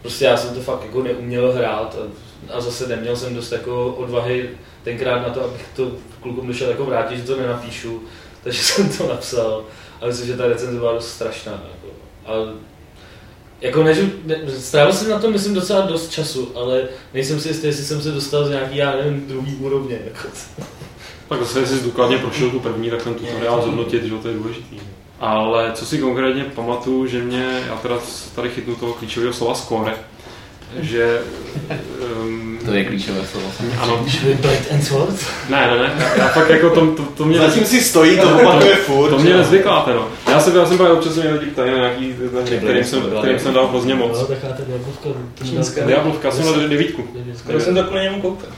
prostě 0.02 0.24
já 0.24 0.36
jsem 0.36 0.54
to 0.54 0.60
fakt 0.60 0.82
jako 0.84 1.02
neuměl 1.02 1.52
hrát 1.52 1.96
a, 2.00 2.25
a 2.52 2.60
zase 2.60 2.86
neměl 2.86 3.16
jsem 3.16 3.34
dost 3.34 3.52
jako 3.52 3.94
odvahy 3.98 4.50
tenkrát 4.84 5.28
na 5.28 5.34
to, 5.34 5.44
abych 5.44 5.66
to 5.76 5.92
klukům 6.20 6.46
došel 6.46 6.70
jako 6.70 6.84
vrátit, 6.84 7.16
že 7.16 7.22
to 7.22 7.40
nenapíšu, 7.40 8.02
takže 8.42 8.62
jsem 8.62 8.88
to 8.88 9.08
napsal 9.08 9.64
a 10.00 10.06
myslím, 10.06 10.26
že 10.26 10.36
ta 10.36 10.46
recenze 10.46 10.78
byla 10.78 10.92
dost 10.92 11.08
strašná. 11.08 11.52
Jako. 11.52 11.96
A 12.26 12.54
jako 13.60 13.82
než, 13.82 13.98
ne, 14.24 14.36
strávil 14.58 14.92
jsem 14.92 15.10
na 15.10 15.18
to, 15.18 15.30
myslím, 15.30 15.54
docela 15.54 15.80
dost 15.80 16.10
času, 16.10 16.52
ale 16.54 16.88
nejsem 17.14 17.40
si 17.40 17.48
jistý, 17.48 17.66
jestli 17.66 17.84
jsem 17.84 18.02
se 18.02 18.10
dostal 18.10 18.44
z 18.44 18.50
nějaký, 18.50 18.76
já 18.76 18.96
nevím, 18.96 19.26
druhý 19.28 19.54
úrovně. 19.54 19.98
Jako. 20.04 20.28
Tak 21.28 21.40
zase, 21.40 21.60
jestli 21.60 21.78
jsi 21.78 21.84
důkladně 21.84 22.18
prošel 22.18 22.50
tu 22.50 22.60
první, 22.60 22.90
tak 22.90 23.02
ten 23.02 23.14
tutoriál 23.14 23.62
zhodnotit, 23.62 24.04
že 24.04 24.14
to 24.14 24.28
je 24.28 24.34
důležitý. 24.34 24.80
Ale 25.20 25.72
co 25.72 25.86
si 25.86 25.98
konkrétně 25.98 26.44
pamatuju, 26.44 27.06
že 27.06 27.22
mě, 27.22 27.64
já 27.66 27.76
teda 27.76 27.98
tady 28.34 28.48
chytnu 28.50 28.74
toho 28.74 28.94
klíčového 28.94 29.32
slova 29.32 29.54
score, 29.54 29.94
že... 30.80 31.20
Um, 32.22 32.58
To 32.66 32.72
je 32.72 32.84
klíčové 32.84 33.26
slovo. 33.26 33.52
ano, 33.80 34.06
Blade 34.40 34.58
and 34.72 34.82
Sword? 34.82 35.26
ne, 35.48 35.66
ne, 35.66 35.78
ne, 35.78 35.94
já, 35.98 36.16
já 36.16 36.28
fakt 36.28 36.50
jako 36.50 36.70
to, 36.70 36.86
to, 36.86 37.02
to 37.02 37.24
mě... 37.24 37.38
Zatím 37.38 37.64
si 37.64 37.80
stojí, 37.80 38.18
to 38.20 38.36
opakuje 38.36 38.76
furt. 38.76 39.10
To 39.10 39.18
mě 39.18 39.34
nezvykláte, 39.34 39.94
no. 39.94 40.08
Já 40.30 40.40
jsem, 40.40 40.56
já 40.56 40.66
jsem 40.66 40.76
právě 40.76 40.96
občas 40.96 41.16
mě 41.16 41.30
lidi 41.30 41.46
ptají 41.46 41.70
na 41.70 41.76
nějaký 41.76 42.14
kterým 42.58 42.84
jsem, 42.84 43.02
kterým 43.18 43.38
jsem 43.38 43.54
dal 43.54 43.66
hrozně 43.66 43.94
moc. 43.94 44.20
No, 44.20 44.26
taková 44.26 44.52
ta 44.52 44.62
Diablovka. 44.66 45.08
Čínská. 45.44 45.86
Diablovka, 45.86 46.28
já 46.28 46.34
jsem 46.34 46.44
dal 46.44 46.68
devítku. 46.68 47.04
Skoro 47.36 47.60
jsem 47.60 47.74
to 47.74 47.84
kvůli 47.84 48.02
němu 48.02 48.20
koupil. 48.20 48.48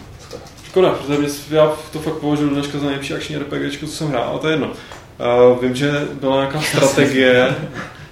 Škoda, 0.66 0.90
protože 0.90 1.18
bys- 1.18 1.42
já 1.50 1.72
to 1.92 1.98
fakt 1.98 2.14
považuji 2.14 2.48
dneška 2.50 2.78
za 2.78 2.86
nejlepší 2.86 3.14
akční 3.14 3.36
RPG, 3.36 3.78
co 3.80 3.86
jsem 3.86 4.08
hrál, 4.08 4.24
ale 4.30 4.38
to 4.38 4.46
je 4.48 4.52
jedno. 4.52 4.66
Uh, 4.66 5.62
vím, 5.62 5.74
že 5.74 5.92
byla 6.20 6.36
nějaká 6.36 6.60
strategie, 6.60 7.54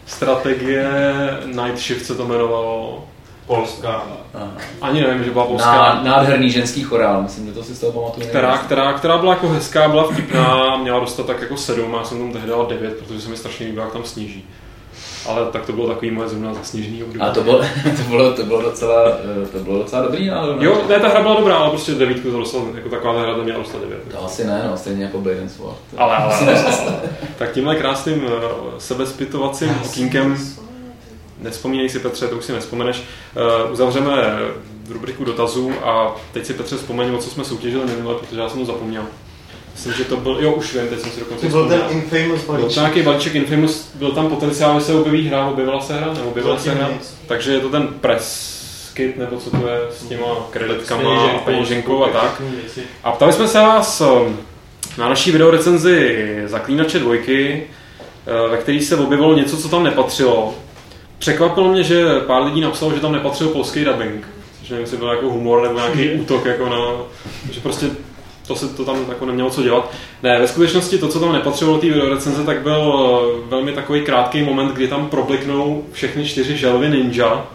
strategie 0.07 0.90
Night 1.44 1.78
Shift 1.78 2.07
se 2.07 2.14
to 2.14 2.24
jmenovalo. 2.24 3.05
Polská. 3.47 4.03
Ani 4.82 5.01
nevím, 5.01 5.24
že 5.24 5.30
byla 5.30 5.44
polská. 5.44 5.72
Ná, 5.76 6.03
nádherný 6.03 6.51
ženský 6.51 6.82
chorál, 6.82 7.22
myslím, 7.22 7.47
že 7.47 7.53
to 7.53 7.62
si 7.62 7.74
z 7.74 7.80
toho 7.80 7.92
pamatuju. 7.92 8.26
která, 8.26 8.59
která, 8.59 8.92
která 8.92 9.18
byla 9.18 9.32
jako 9.32 9.49
hezká, 9.49 9.88
byla 9.88 10.05
vtipná, 10.12 10.76
měla 10.76 11.01
dostat 11.01 11.26
tak 11.26 11.40
jako 11.40 11.57
sedm, 11.57 11.94
a 11.94 11.99
já 11.99 12.05
jsem 12.05 12.18
tomu 12.18 12.32
tehdy 12.32 12.49
dal 12.49 12.66
devět, 12.66 12.99
protože 12.99 13.20
se 13.20 13.28
mi 13.28 13.36
strašně 13.36 13.66
líbilo, 13.66 13.84
jak 13.84 13.92
tam 13.92 14.05
sníží. 14.05 14.44
Ale 15.28 15.47
tak 15.47 15.66
to 15.66 15.72
bylo 15.72 15.88
takový 15.88 16.11
moje 16.11 16.28
zrovna 16.28 16.55
zasněžný 16.55 17.03
období. 17.03 17.20
A 17.20 17.30
to 17.30 17.42
bylo, 17.42 17.59
to 17.97 18.03
bylo, 18.09 18.32
to 18.32 18.42
bylo 18.44 18.62
docela, 18.62 19.03
eh, 19.09 19.47
to 19.47 19.59
bylo 19.59 19.78
docela 19.78 20.03
dobrý 20.03 20.26
ne? 20.26 20.34
Jo, 20.61 20.82
ne, 20.88 21.01
ta 21.01 21.09
hra 21.09 21.22
byla 21.22 21.34
dobrá, 21.34 21.57
ale 21.57 21.70
prostě 21.70 21.92
devítku 21.92 22.30
to 22.30 22.38
dostal, 22.38 22.62
jako 22.74 22.88
taková 22.88 23.14
ta 23.14 23.20
hra 23.20 23.34
to 23.34 23.44
měla 23.44 23.59
dostat 23.59 23.80
devět. 23.80 24.01
To 24.12 24.24
asi 24.24 24.44
ne, 24.44 24.64
no, 24.70 24.76
stejně 24.76 25.05
jako 25.05 25.18
Blade 25.18 25.40
and 25.40 25.49
Sword. 25.49 25.76
Ale, 25.97 26.16
ale, 26.16 26.34
ale, 26.34 26.64
tak 27.38 27.53
tímhle 27.53 27.76
krásným 27.76 28.22
eh, 28.26 28.30
sebezpytovacím 28.78 29.80
okýnkem, 29.84 30.36
nevzpomínej 31.41 31.89
si 31.89 31.99
Petře, 31.99 32.28
to 32.28 32.37
už 32.37 32.45
si 32.45 32.53
nespomeneš, 32.53 33.03
eh, 33.37 33.70
uzavřeme 33.72 34.12
rubriku 34.89 35.24
dotazů 35.24 35.72
a 35.84 36.16
teď 36.32 36.47
si 36.47 36.55
Petře 36.55 36.76
vzpomeň, 36.76 37.14
o 37.14 37.18
co 37.18 37.30
jsme 37.30 37.45
soutěžili 37.45 37.84
minule, 37.87 38.14
protože 38.14 38.41
já 38.41 38.49
jsem 38.49 38.61
to 38.61 38.66
zapomněl. 38.66 39.03
Myslím, 39.72 39.93
že 39.95 40.05
to 40.05 40.16
byl, 40.16 40.37
jo 40.41 40.53
už 40.53 40.74
vím, 40.74 40.89
teď 40.89 41.01
jsem 41.01 41.11
si 41.11 41.20
dokonce 41.20 41.47
To 41.47 41.53
byl 41.53 41.68
ten 41.68 41.80
infamous 41.91 42.41
Byl 42.45 42.47
to 42.47 42.53
balíček. 42.53 42.76
nějaký 42.76 43.03
balíček 43.03 43.34
Infamous, 43.34 43.91
byl 43.95 44.11
tam 44.12 44.28
potenciál, 44.28 44.78
že 44.80 44.87
se 44.87 44.95
objeví 44.95 45.28
hra, 45.28 45.47
objevila 45.47 45.80
se 45.80 45.95
hra, 45.95 46.12
nebo 46.14 46.28
objevila 46.28 46.59
se 46.59 46.70
hra, 46.70 46.89
Nic. 46.93 47.14
takže 47.26 47.53
je 47.53 47.61
to 47.61 47.68
ten 47.68 47.89
press 47.89 48.57
kit, 48.95 49.16
nebo 49.18 49.37
co 49.37 49.51
to 49.51 49.57
je 49.68 49.78
s 49.91 50.07
těma 50.09 50.26
kreditkama 50.51 51.22
a 51.30 51.39
Peněženkou, 51.39 52.05
a 52.05 52.09
tak. 52.09 52.43
A 53.05 53.12
ptali 53.12 53.32
jsme 53.32 53.49
se 53.49 53.59
vás 53.59 54.01
um, 54.01 54.37
na 54.99 55.09
naší 55.09 55.32
videorecenzi 55.32 56.26
Zaklínače 56.47 56.99
dvojky, 56.99 57.62
eh, 58.26 58.49
ve 58.49 58.57
který 58.57 58.80
se 58.80 58.97
objevilo 58.97 59.34
něco, 59.34 59.57
co 59.57 59.68
tam 59.68 59.84
nepatřilo. 59.84 60.55
Překvapilo 61.18 61.72
mě, 61.72 61.82
že 61.82 62.20
pár 62.26 62.42
lidí 62.42 62.60
napsalo, 62.60 62.94
že 62.94 63.00
tam 63.00 63.12
nepatřil 63.12 63.48
polský 63.48 63.84
dubbing. 63.84 64.28
Což 64.60 64.70
nevím, 64.70 64.82
jestli 64.82 64.96
byl 64.96 65.08
jako 65.08 65.30
humor 65.30 65.62
nebo 65.62 65.78
nějaký 65.78 66.10
útok, 66.10 66.44
jako 66.44 66.68
na, 66.68 66.78
že 67.52 67.60
prostě 67.60 67.86
to 68.46 68.56
se 68.56 68.68
to 68.68 68.84
tam 68.84 69.04
jako 69.08 69.26
nemělo 69.26 69.50
co 69.50 69.62
dělat. 69.62 69.92
Ne, 70.22 70.38
ve 70.38 70.48
skutečnosti 70.48 70.98
to, 70.98 71.08
co 71.08 71.20
tam 71.20 71.32
nepatřilo 71.32 71.74
do 71.74 71.80
té 71.80 71.86
videorecenze, 71.86 72.44
tak 72.44 72.62
byl 72.62 73.10
eh, 73.44 73.48
velmi 73.50 73.72
takový 73.72 74.00
krátký 74.00 74.42
moment, 74.42 74.72
kdy 74.72 74.88
tam 74.88 75.08
probliknou 75.08 75.84
všechny 75.92 76.24
čtyři 76.24 76.56
želvy 76.56 76.88
ninja 76.88 77.46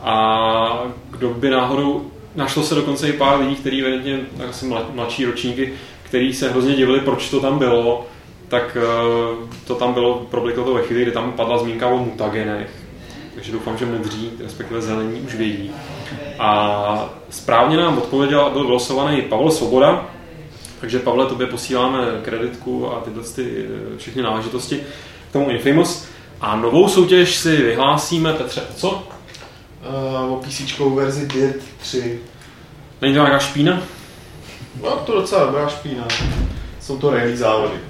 a 0.00 0.82
kdo 1.10 1.28
by 1.28 1.50
náhodou, 1.50 2.10
našlo 2.34 2.62
se 2.62 2.74
dokonce 2.74 3.08
i 3.08 3.12
pár 3.12 3.40
lidí, 3.40 3.56
kteří 3.56 3.80
evidentně 3.80 4.20
asi 4.50 4.66
mla- 4.66 4.94
mladší 4.94 5.24
ročníky, 5.24 5.72
který 6.02 6.34
se 6.34 6.50
hrozně 6.50 6.74
divili, 6.74 7.00
proč 7.00 7.30
to 7.30 7.40
tam 7.40 7.58
bylo, 7.58 8.06
tak 8.48 8.76
eh, 8.80 9.46
to 9.66 9.74
tam 9.74 9.92
bylo, 9.92 10.26
probliklo 10.30 10.64
to 10.64 10.74
ve 10.74 10.82
chvíli, 10.82 11.02
kdy 11.02 11.12
tam 11.12 11.32
padla 11.32 11.58
zmínka 11.58 11.86
o 11.86 11.98
mutagenech. 11.98 12.70
Takže 13.38 13.52
doufám, 13.52 13.78
že 13.78 13.86
modří, 13.86 14.30
respektive 14.44 14.82
zelení, 14.82 15.20
už 15.20 15.34
vědí. 15.34 15.70
A 16.38 17.10
správně 17.30 17.76
nám 17.76 17.98
odpověděl 17.98 18.40
a 18.40 18.50
byl 18.50 18.64
vylosovaný 18.64 19.22
Pavel 19.22 19.50
Svoboda, 19.50 20.06
takže 20.80 20.98
Pavle, 20.98 21.26
tobě 21.26 21.46
posíláme 21.46 21.98
kreditku 22.22 22.92
a 22.92 23.00
tyhle 23.00 23.22
ty, 23.22 23.66
eh, 23.94 23.98
všechny 23.98 24.22
náležitosti 24.22 24.80
k 25.30 25.32
tomu 25.32 25.50
Infamous. 25.50 26.06
A 26.40 26.56
novou 26.56 26.88
soutěž 26.88 27.36
si 27.36 27.56
vyhlásíme, 27.56 28.32
Petře, 28.32 28.62
co? 28.76 28.90
Uh, 30.20 30.32
o 30.32 30.36
PC 30.36 30.80
verzi 30.94 31.26
Dirt 31.26 31.62
3. 31.80 32.20
Není 33.00 33.14
to 33.14 33.20
nějaká 33.20 33.38
špína? 33.38 33.82
No, 34.82 34.90
to 34.90 35.12
docela 35.14 35.44
dobrá 35.44 35.68
špína. 35.68 36.08
Jsou 36.80 36.98
to 36.98 37.10
rally 37.10 37.36
závody. 37.36 37.80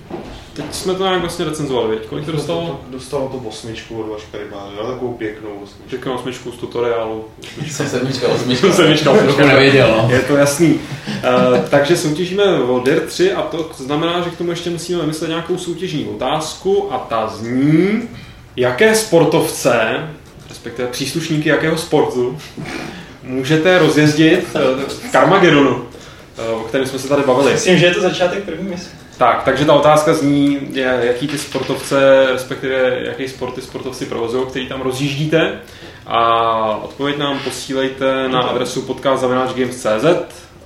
Teď 0.58 0.74
jsme 0.74 0.94
to 0.94 1.04
nějak 1.04 1.20
vlastně 1.20 1.44
recenzovali, 1.44 1.88
věď? 1.88 2.06
Kolik 2.06 2.24
to 2.24 2.32
dostalo? 2.32 2.80
Dostalo 2.90 3.28
to 3.28 3.48
osmičku 3.48 4.00
od 4.00 4.08
Vaška 4.08 4.38
Rybáře, 4.38 4.76
ale 4.80 4.92
takovou 4.92 5.12
pěknou 5.12 5.50
osmičku. 5.50 5.90
Řeknu 5.90 6.12
osmičku 6.12 6.52
z 6.52 6.56
tutoriálu. 6.56 7.24
Jsem 7.70 7.88
sedmička, 7.88 8.28
osmička. 8.28 8.72
Sedmička, 8.72 9.10
osmička. 9.10 9.46
nevěděl, 9.46 9.88
no. 9.88 10.14
Je 10.14 10.20
to 10.20 10.36
jasný. 10.36 10.74
Uh, 10.74 11.58
takže 11.70 11.96
soutěžíme 11.96 12.44
o 12.62 12.80
DIR 12.80 13.00
3 13.00 13.32
a 13.32 13.42
to 13.42 13.70
znamená, 13.76 14.20
že 14.20 14.30
k 14.30 14.38
tomu 14.38 14.50
ještě 14.50 14.70
musíme 14.70 15.00
vymyslet 15.00 15.28
nějakou 15.28 15.58
soutěžní 15.58 16.06
otázku 16.06 16.92
a 16.92 16.98
ta 16.98 17.28
zní, 17.28 18.02
jaké 18.56 18.94
sportovce, 18.94 20.08
respektive 20.48 20.88
příslušníky 20.88 21.48
jakého 21.48 21.76
sportu, 21.76 22.38
můžete 23.22 23.78
rozjezdit 23.78 24.46
eh, 24.54 24.60
v 24.88 25.12
Carmagedonu, 25.12 25.84
eh, 26.38 26.50
o 26.50 26.60
kterém 26.60 26.86
jsme 26.86 26.98
se 26.98 27.08
tady 27.08 27.22
bavili. 27.22 27.52
Myslím, 27.52 27.78
že 27.78 27.86
je 27.86 27.94
to 27.94 28.00
začátek 28.00 28.44
první 28.44 28.68
mise. 28.68 28.97
Tak, 29.18 29.42
takže 29.42 29.64
ta 29.64 29.74
otázka 29.74 30.14
zní, 30.14 30.68
jaký 31.00 31.28
ty 31.28 31.38
sportovce, 31.38 32.26
respektive 32.32 33.00
jaký 33.02 33.28
sport 33.28 33.54
ty 33.54 33.62
sportovci 33.62 34.06
provozují, 34.06 34.46
který 34.46 34.68
tam 34.68 34.80
rozjíždíte. 34.80 35.60
A 36.06 36.76
odpověď 36.76 37.18
nám 37.18 37.38
posílejte 37.38 38.28
na 38.28 38.40
adresu 38.40 38.82
podcast.games.cz 38.82 40.04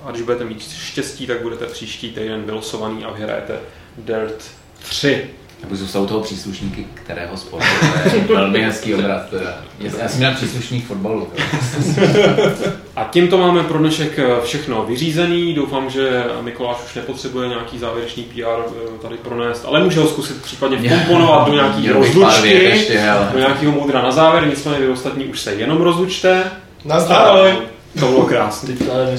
a 0.05 0.11
když 0.11 0.21
budete 0.21 0.43
mít 0.43 0.71
štěstí, 0.71 1.27
tak 1.27 1.41
budete 1.41 1.65
příští 1.65 2.11
týden 2.11 2.43
vylosovaný 2.43 3.05
a 3.05 3.11
vyhrajete 3.11 3.59
Dirt 3.97 4.51
3. 4.83 5.29
Jako 5.63 5.77
jsou 5.77 6.05
toho 6.05 6.19
příslušníky 6.19 6.87
kterého 6.93 7.37
sportu, 7.37 7.67
to 8.03 8.15
je 8.15 8.23
velmi 8.37 8.63
hezký 8.63 8.95
obraz 8.95 9.21
teda. 9.29 9.57
Já 9.79 10.09
jsem 10.09 10.17
měl 10.17 10.33
příslušník 10.33 10.87
fotbalu. 10.87 11.27
A 12.95 13.03
tímto 13.03 13.37
máme 13.37 13.63
pro 13.63 13.79
dnešek 13.79 14.19
eh, 14.19 14.25
všechno 14.43 14.85
vyřízený. 14.85 15.53
Doufám, 15.53 15.89
že 15.89 16.23
Mikoláš 16.41 16.77
už 16.85 16.95
nepotřebuje 16.95 17.49
nějaký 17.49 17.79
závěrečný 17.79 18.23
PR 18.23 18.39
eh, 18.39 19.01
tady 19.01 19.17
pronést, 19.17 19.65
ale 19.65 19.83
může 19.83 19.99
ho 19.99 20.07
zkusit 20.07 20.41
případně 20.41 20.77
vkomponovat 20.77 21.47
do 21.47 21.53
nějaký 21.53 21.89
rozlučky, 21.89 22.49
ještě, 22.49 23.13
do 23.33 23.39
nějakého 23.39 23.71
moudra 23.71 24.01
na 24.01 24.11
závěr, 24.11 24.47
nicméně 24.47 24.79
vy 24.79 24.87
ostatní 24.87 25.25
už 25.25 25.39
se 25.41 25.53
jenom 25.53 25.81
rozlučte. 25.81 26.43
Nazdar! 26.85 27.55
To 27.99 28.07
bylo 28.07 28.21
krásné. 28.21 28.73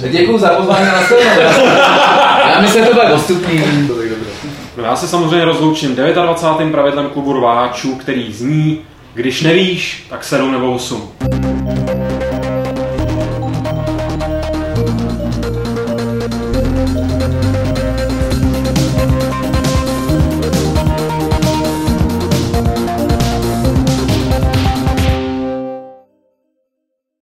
Děkuju 0.09 0.39
za 0.39 0.49
pozvání 0.49 0.87
na 0.87 1.03
scénu. 1.03 1.21
Já 2.55 2.61
myslím, 2.61 2.85
že 2.85 2.91
to 2.91 2.95
bude 2.95 3.09
dostupný. 3.09 3.63
No 4.77 4.85
já 4.85 4.97
se 4.97 5.09
samozřejmě 5.09 5.45
rozloučím 5.45 5.97
29. 5.97 6.73
pravidlem 6.73 7.09
klubu 7.09 7.33
rváčů, 7.33 7.95
který 7.95 8.33
zní, 8.33 8.81
když 9.15 9.43
nevíš, 9.43 10.07
tak 10.11 10.25
7 10.25 10.53
nebo 10.53 10.73
8. 10.73 11.11